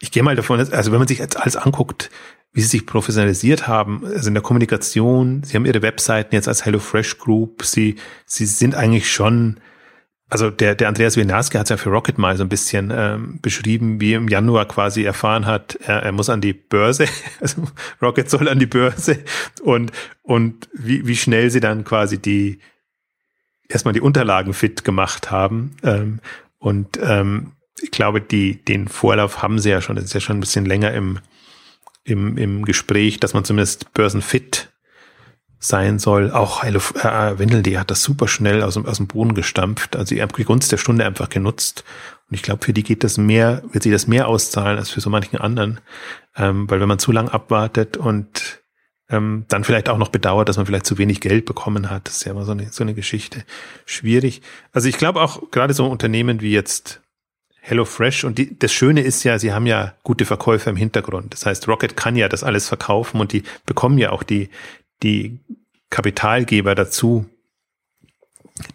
ich 0.00 0.10
gehe 0.12 0.22
mal 0.22 0.36
davon, 0.36 0.60
also 0.60 0.92
wenn 0.92 0.98
man 0.98 1.08
sich 1.08 1.18
jetzt 1.18 1.38
alles 1.38 1.56
anguckt, 1.56 2.10
wie 2.52 2.60
sie 2.60 2.68
sich 2.68 2.86
professionalisiert 2.86 3.66
haben, 3.66 4.04
also 4.04 4.28
in 4.28 4.34
der 4.34 4.42
Kommunikation, 4.42 5.42
sie 5.42 5.56
haben 5.56 5.66
ihre 5.66 5.82
Webseiten 5.82 6.34
jetzt 6.34 6.48
als 6.48 6.64
HelloFresh 6.64 7.18
Group, 7.18 7.64
sie, 7.64 7.96
sie 8.26 8.46
sind 8.46 8.74
eigentlich 8.74 9.12
schon 9.12 9.60
also 10.30 10.50
der, 10.50 10.74
der 10.74 10.88
Andreas 10.88 11.16
Wienarski 11.16 11.56
hat 11.56 11.66
es 11.66 11.70
ja 11.70 11.76
für 11.76 11.90
Rocket 11.90 12.18
mal 12.18 12.36
so 12.36 12.44
ein 12.44 12.50
bisschen 12.50 12.92
ähm, 12.94 13.38
beschrieben, 13.40 14.00
wie 14.00 14.12
im 14.12 14.28
Januar 14.28 14.66
quasi 14.66 15.04
erfahren 15.04 15.46
hat, 15.46 15.78
er, 15.82 16.02
er 16.02 16.12
muss 16.12 16.28
an 16.28 16.40
die 16.40 16.52
Börse, 16.52 17.06
also 17.40 17.62
Rocket 18.02 18.28
soll 18.28 18.48
an 18.48 18.58
die 18.58 18.66
Börse. 18.66 19.18
Und, 19.62 19.90
und 20.22 20.68
wie, 20.74 21.06
wie 21.06 21.16
schnell 21.16 21.50
sie 21.50 21.60
dann 21.60 21.84
quasi 21.84 22.18
die 22.18 22.58
erstmal 23.68 23.94
die 23.94 24.00
Unterlagen 24.00 24.54
fit 24.54 24.84
gemacht 24.84 25.30
haben. 25.30 25.76
Ähm, 25.82 26.20
und 26.58 26.98
ähm, 27.02 27.52
ich 27.80 27.90
glaube, 27.90 28.20
die, 28.20 28.62
den 28.64 28.88
Vorlauf 28.88 29.42
haben 29.42 29.58
sie 29.58 29.70
ja 29.70 29.80
schon, 29.80 29.96
das 29.96 30.06
ist 30.06 30.14
ja 30.14 30.20
schon 30.20 30.38
ein 30.38 30.40
bisschen 30.40 30.66
länger 30.66 30.92
im, 30.92 31.20
im, 32.04 32.36
im 32.36 32.64
Gespräch, 32.64 33.20
dass 33.20 33.34
man 33.34 33.44
zumindest 33.44 33.92
börsenfit 33.94 34.67
sein 35.58 35.98
soll. 35.98 36.30
Auch 36.30 36.62
Hello, 36.62 36.80
äh, 37.02 37.38
Wendel.de 37.38 37.78
hat 37.78 37.90
das 37.90 38.02
super 38.02 38.28
schnell 38.28 38.62
aus 38.62 38.74
dem, 38.74 38.86
aus 38.86 38.98
dem 38.98 39.06
Boden 39.06 39.34
gestampft. 39.34 39.96
Also 39.96 40.14
die, 40.14 40.24
die 40.36 40.44
Gunst 40.44 40.70
der 40.72 40.76
Stunde 40.76 41.04
einfach 41.04 41.28
genutzt. 41.28 41.84
Und 42.28 42.34
ich 42.34 42.42
glaube, 42.42 42.64
für 42.64 42.72
die 42.72 42.82
geht 42.82 43.04
das 43.04 43.18
mehr, 43.18 43.62
wird 43.72 43.82
sich 43.82 43.92
das 43.92 44.06
mehr 44.06 44.28
auszahlen 44.28 44.78
als 44.78 44.90
für 44.90 45.00
so 45.00 45.10
manchen 45.10 45.38
anderen. 45.38 45.80
Ähm, 46.36 46.68
weil 46.70 46.80
wenn 46.80 46.88
man 46.88 46.98
zu 46.98 47.12
lang 47.12 47.28
abwartet 47.28 47.96
und 47.96 48.62
ähm, 49.10 49.46
dann 49.48 49.64
vielleicht 49.64 49.88
auch 49.88 49.98
noch 49.98 50.10
bedauert, 50.10 50.48
dass 50.48 50.58
man 50.58 50.66
vielleicht 50.66 50.86
zu 50.86 50.98
wenig 50.98 51.20
Geld 51.20 51.46
bekommen 51.46 51.90
hat, 51.90 52.06
das 52.06 52.18
ist 52.18 52.24
ja 52.24 52.32
immer 52.32 52.44
so 52.44 52.52
eine, 52.52 52.70
so 52.70 52.84
eine 52.84 52.94
Geschichte. 52.94 53.44
Schwierig. 53.86 54.42
Also 54.72 54.88
ich 54.88 54.98
glaube 54.98 55.20
auch 55.22 55.50
gerade 55.50 55.72
so 55.74 55.86
Unternehmen 55.86 56.40
wie 56.42 56.52
jetzt 56.52 57.00
HelloFresh 57.60 58.24
und 58.24 58.38
die, 58.38 58.58
das 58.58 58.72
Schöne 58.72 59.02
ist 59.02 59.24
ja, 59.24 59.38
sie 59.38 59.52
haben 59.52 59.66
ja 59.66 59.94
gute 60.02 60.24
Verkäufer 60.24 60.70
im 60.70 60.76
Hintergrund. 60.76 61.32
Das 61.34 61.44
heißt, 61.46 61.68
Rocket 61.68 61.96
kann 61.96 62.16
ja 62.16 62.28
das 62.28 62.44
alles 62.44 62.68
verkaufen 62.68 63.20
und 63.20 63.32
die 63.32 63.42
bekommen 63.66 63.98
ja 63.98 64.10
auch 64.10 64.22
die, 64.22 64.48
die 65.02 65.40
Kapitalgeber 65.90 66.74
dazu, 66.74 67.26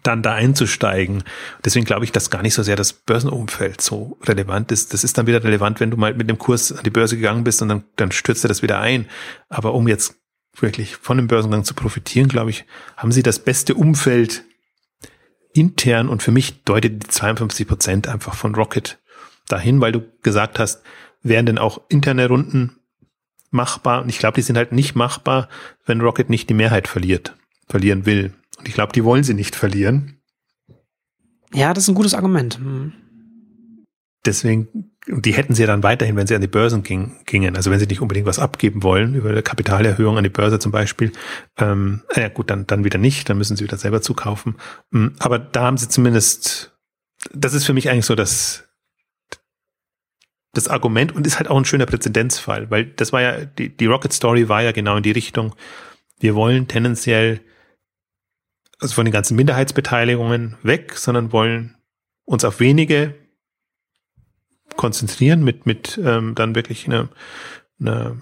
dann 0.02 0.22
da 0.22 0.34
einzusteigen. 0.34 1.24
Deswegen 1.64 1.84
glaube 1.84 2.04
ich, 2.04 2.12
dass 2.12 2.30
gar 2.30 2.42
nicht 2.42 2.54
so 2.54 2.62
sehr 2.62 2.76
das 2.76 2.92
Börsenumfeld 2.92 3.80
so 3.80 4.18
relevant 4.22 4.72
ist. 4.72 4.94
Das 4.94 5.04
ist 5.04 5.18
dann 5.18 5.26
wieder 5.26 5.44
relevant, 5.44 5.80
wenn 5.80 5.90
du 5.90 5.96
mal 5.96 6.14
mit 6.14 6.28
dem 6.28 6.38
Kurs 6.38 6.72
an 6.72 6.84
die 6.84 6.90
Börse 6.90 7.16
gegangen 7.16 7.44
bist 7.44 7.60
und 7.62 7.68
dann, 7.68 7.84
dann 7.96 8.12
stürzt 8.12 8.44
er 8.44 8.48
das 8.48 8.62
wieder 8.62 8.80
ein. 8.80 9.06
Aber 9.48 9.74
um 9.74 9.88
jetzt 9.88 10.16
wirklich 10.56 10.96
von 10.96 11.16
dem 11.16 11.26
Börsengang 11.26 11.64
zu 11.64 11.74
profitieren, 11.74 12.28
glaube 12.28 12.50
ich, 12.50 12.64
haben 12.96 13.12
sie 13.12 13.22
das 13.22 13.38
beste 13.38 13.74
Umfeld 13.74 14.44
intern 15.52 16.08
und 16.08 16.22
für 16.22 16.32
mich 16.32 16.62
deutet 16.64 17.04
die 17.04 17.08
52 17.08 17.66
Prozent 17.66 18.08
einfach 18.08 18.34
von 18.34 18.54
Rocket 18.54 18.98
dahin, 19.48 19.80
weil 19.80 19.92
du 19.92 20.02
gesagt 20.22 20.58
hast, 20.58 20.82
wären 21.22 21.46
denn 21.46 21.58
auch 21.58 21.80
interne 21.88 22.28
Runden 22.28 22.76
machbar. 23.54 24.02
Und 24.02 24.08
ich 24.08 24.18
glaube, 24.18 24.34
die 24.34 24.42
sind 24.42 24.56
halt 24.56 24.72
nicht 24.72 24.94
machbar, 24.94 25.48
wenn 25.86 26.00
Rocket 26.00 26.28
nicht 26.28 26.50
die 26.50 26.54
Mehrheit 26.54 26.88
verliert, 26.88 27.36
verlieren 27.68 28.04
will. 28.06 28.32
Und 28.58 28.68
ich 28.68 28.74
glaube, 28.74 28.92
die 28.92 29.04
wollen 29.04 29.24
sie 29.24 29.34
nicht 29.34 29.56
verlieren. 29.56 30.20
Ja, 31.52 31.72
das 31.72 31.84
ist 31.84 31.88
ein 31.88 31.94
gutes 31.94 32.14
Argument. 32.14 32.58
Hm. 32.58 32.92
Deswegen, 34.26 34.90
die 35.06 35.34
hätten 35.34 35.54
sie 35.54 35.62
ja 35.62 35.66
dann 35.66 35.82
weiterhin, 35.82 36.16
wenn 36.16 36.26
sie 36.26 36.34
an 36.34 36.40
die 36.40 36.46
Börsen 36.46 36.82
ging, 36.82 37.16
gingen. 37.26 37.56
Also 37.56 37.70
wenn 37.70 37.78
sie 37.78 37.86
nicht 37.86 38.00
unbedingt 38.00 38.26
was 38.26 38.38
abgeben 38.38 38.82
wollen, 38.82 39.14
über 39.14 39.30
eine 39.30 39.42
Kapitalerhöhung 39.42 40.16
an 40.16 40.24
die 40.24 40.30
Börse 40.30 40.58
zum 40.58 40.72
Beispiel. 40.72 41.12
Ähm, 41.58 42.02
ja 42.16 42.28
gut, 42.28 42.50
dann, 42.50 42.66
dann 42.66 42.84
wieder 42.84 42.98
nicht, 42.98 43.28
dann 43.28 43.36
müssen 43.36 43.56
sie 43.56 43.64
wieder 43.64 43.76
selber 43.76 44.00
zukaufen. 44.00 44.56
Hm, 44.92 45.14
aber 45.18 45.38
da 45.38 45.62
haben 45.64 45.76
sie 45.76 45.88
zumindest, 45.88 46.74
das 47.32 47.52
ist 47.52 47.66
für 47.66 47.74
mich 47.74 47.90
eigentlich 47.90 48.06
so 48.06 48.14
das, 48.14 48.64
das 50.54 50.68
Argument 50.68 51.12
und 51.12 51.26
ist 51.26 51.38
halt 51.38 51.48
auch 51.48 51.56
ein 51.56 51.64
schöner 51.64 51.86
Präzedenzfall, 51.86 52.70
weil 52.70 52.86
das 52.86 53.12
war 53.12 53.20
ja, 53.20 53.44
die, 53.44 53.76
die 53.76 53.86
Rocket 53.86 54.12
Story 54.12 54.48
war 54.48 54.62
ja 54.62 54.72
genau 54.72 54.96
in 54.96 55.02
die 55.02 55.10
Richtung, 55.10 55.54
wir 56.20 56.34
wollen 56.34 56.68
tendenziell 56.68 57.40
also 58.80 58.94
von 58.94 59.04
den 59.04 59.12
ganzen 59.12 59.36
Minderheitsbeteiligungen 59.36 60.56
weg, 60.62 60.94
sondern 60.96 61.32
wollen 61.32 61.76
uns 62.24 62.44
auf 62.44 62.60
wenige 62.60 63.14
konzentrieren 64.76 65.44
mit, 65.44 65.66
mit 65.66 65.98
ähm, 66.02 66.34
dann 66.34 66.54
wirklich 66.54 66.86
eine, 66.86 67.08
eine 67.80 68.20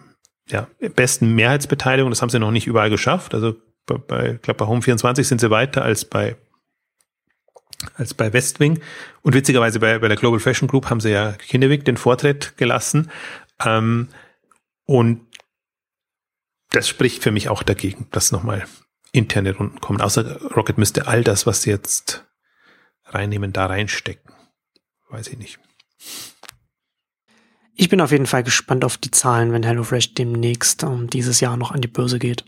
ja, 0.48 0.68
besten 0.94 1.34
Mehrheitsbeteiligung. 1.34 2.10
Das 2.10 2.22
haben 2.22 2.28
sie 2.28 2.38
noch 2.38 2.50
nicht 2.50 2.66
überall 2.66 2.90
geschafft. 2.90 3.34
Also 3.34 3.54
bei, 3.86 3.96
bei 3.96 4.32
ich 4.34 4.42
glaube, 4.42 4.64
bei 4.64 4.70
Home24 4.70 5.24
sind 5.24 5.40
sie 5.40 5.50
weiter 5.50 5.82
als 5.82 6.04
bei 6.04 6.36
als 7.96 8.14
bei 8.14 8.32
Westwing. 8.32 8.80
Und 9.22 9.34
witzigerweise 9.34 9.80
bei, 9.80 9.98
bei 9.98 10.08
der 10.08 10.16
Global 10.16 10.40
Fashion 10.40 10.68
Group 10.68 10.90
haben 10.90 11.00
sie 11.00 11.10
ja 11.10 11.32
Kinnevik 11.32 11.84
den 11.84 11.96
Vortritt 11.96 12.56
gelassen. 12.56 13.10
Ähm, 13.64 14.08
und 14.84 15.20
das 16.70 16.88
spricht 16.88 17.22
für 17.22 17.30
mich 17.30 17.48
auch 17.48 17.62
dagegen, 17.62 18.06
dass 18.10 18.32
nochmal 18.32 18.66
interne 19.12 19.54
Runden 19.54 19.80
kommen. 19.80 20.00
Außer 20.00 20.40
Rocket 20.56 20.78
müsste 20.78 21.06
all 21.06 21.22
das, 21.22 21.46
was 21.46 21.62
sie 21.62 21.70
jetzt 21.70 22.24
reinnehmen, 23.06 23.52
da 23.52 23.66
reinstecken. 23.66 24.32
Weiß 25.10 25.28
ich 25.28 25.38
nicht. 25.38 25.58
Ich 27.74 27.88
bin 27.88 28.00
auf 28.00 28.12
jeden 28.12 28.26
Fall 28.26 28.42
gespannt 28.42 28.84
auf 28.84 28.96
die 28.96 29.10
Zahlen, 29.10 29.52
wenn 29.52 29.62
HelloFresh 29.62 30.14
demnächst 30.14 30.84
um, 30.84 31.02
ähm, 31.02 31.10
dieses 31.10 31.40
Jahr 31.40 31.56
noch 31.56 31.72
an 31.72 31.80
die 31.80 31.88
Börse 31.88 32.18
geht 32.18 32.44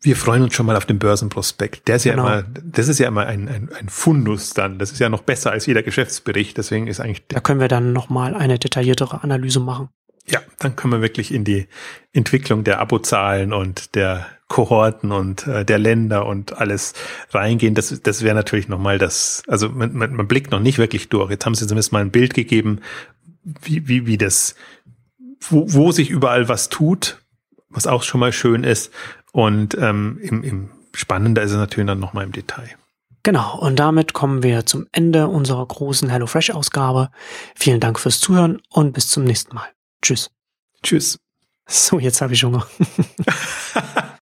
wir 0.00 0.16
freuen 0.16 0.42
uns 0.42 0.54
schon 0.54 0.66
mal 0.66 0.76
auf 0.76 0.86
den 0.86 0.98
Börsenprospekt. 0.98 1.88
Der 1.88 1.96
ist 1.96 2.04
genau. 2.04 2.28
ja 2.28 2.40
immer, 2.40 2.48
das 2.62 2.88
ist 2.88 2.98
ja 2.98 3.08
immer 3.08 3.26
ein, 3.26 3.48
ein, 3.48 3.70
ein 3.72 3.88
Fundus 3.88 4.54
dann. 4.54 4.78
Das 4.78 4.92
ist 4.92 5.00
ja 5.00 5.08
noch 5.08 5.22
besser 5.22 5.50
als 5.50 5.66
jeder 5.66 5.82
Geschäftsbericht. 5.82 6.56
Deswegen 6.56 6.86
ist 6.86 7.00
eigentlich. 7.00 7.26
Da 7.26 7.40
können 7.40 7.60
wir 7.60 7.68
dann 7.68 7.92
nochmal 7.92 8.34
eine 8.34 8.58
detailliertere 8.58 9.22
Analyse 9.24 9.60
machen. 9.60 9.88
Ja, 10.26 10.40
dann 10.58 10.76
können 10.76 10.92
wir 10.92 11.00
wirklich 11.00 11.32
in 11.32 11.44
die 11.44 11.66
Entwicklung 12.12 12.62
der 12.62 12.80
Abozahlen 12.80 13.52
und 13.52 13.94
der 13.94 14.26
Kohorten 14.46 15.10
und 15.10 15.46
äh, 15.46 15.64
der 15.64 15.78
Länder 15.78 16.26
und 16.26 16.58
alles 16.58 16.94
reingehen. 17.30 17.74
Das, 17.74 18.00
das 18.02 18.22
wäre 18.22 18.34
natürlich 18.34 18.68
nochmal 18.68 18.98
das, 18.98 19.42
also 19.48 19.68
man, 19.68 19.94
man, 19.94 20.14
man 20.14 20.28
blickt 20.28 20.50
noch 20.50 20.60
nicht 20.60 20.78
wirklich 20.78 21.08
durch. 21.08 21.30
Jetzt 21.30 21.46
haben 21.46 21.54
sie 21.54 21.66
zumindest 21.66 21.92
mal 21.92 22.02
ein 22.02 22.10
Bild 22.10 22.34
gegeben, 22.34 22.80
wie, 23.62 23.88
wie, 23.88 24.06
wie 24.06 24.18
das, 24.18 24.54
wo, 25.40 25.64
wo 25.72 25.92
sich 25.92 26.10
überall 26.10 26.48
was 26.48 26.68
tut, 26.68 27.18
was 27.70 27.86
auch 27.86 28.02
schon 28.02 28.20
mal 28.20 28.32
schön 28.32 28.64
ist. 28.64 28.92
Und 29.32 29.76
ähm, 29.78 30.18
im, 30.22 30.42
im 30.42 30.70
Spannender 30.94 31.42
ist 31.42 31.52
es 31.52 31.56
natürlich 31.56 31.86
dann 31.86 32.00
nochmal 32.00 32.24
im 32.24 32.32
Detail. 32.32 32.70
Genau, 33.22 33.58
und 33.58 33.76
damit 33.76 34.14
kommen 34.14 34.42
wir 34.42 34.64
zum 34.64 34.86
Ende 34.92 35.28
unserer 35.28 35.66
großen 35.66 36.08
HelloFresh-Ausgabe. 36.08 37.10
Vielen 37.56 37.80
Dank 37.80 37.98
fürs 37.98 38.20
Zuhören 38.20 38.60
und 38.70 38.92
bis 38.92 39.08
zum 39.08 39.24
nächsten 39.24 39.54
Mal. 39.54 39.68
Tschüss. 40.02 40.30
Tschüss. 40.82 41.18
So, 41.68 41.98
jetzt 41.98 42.22
habe 42.22 42.32
ich 42.32 42.44
Hunger. 42.44 42.66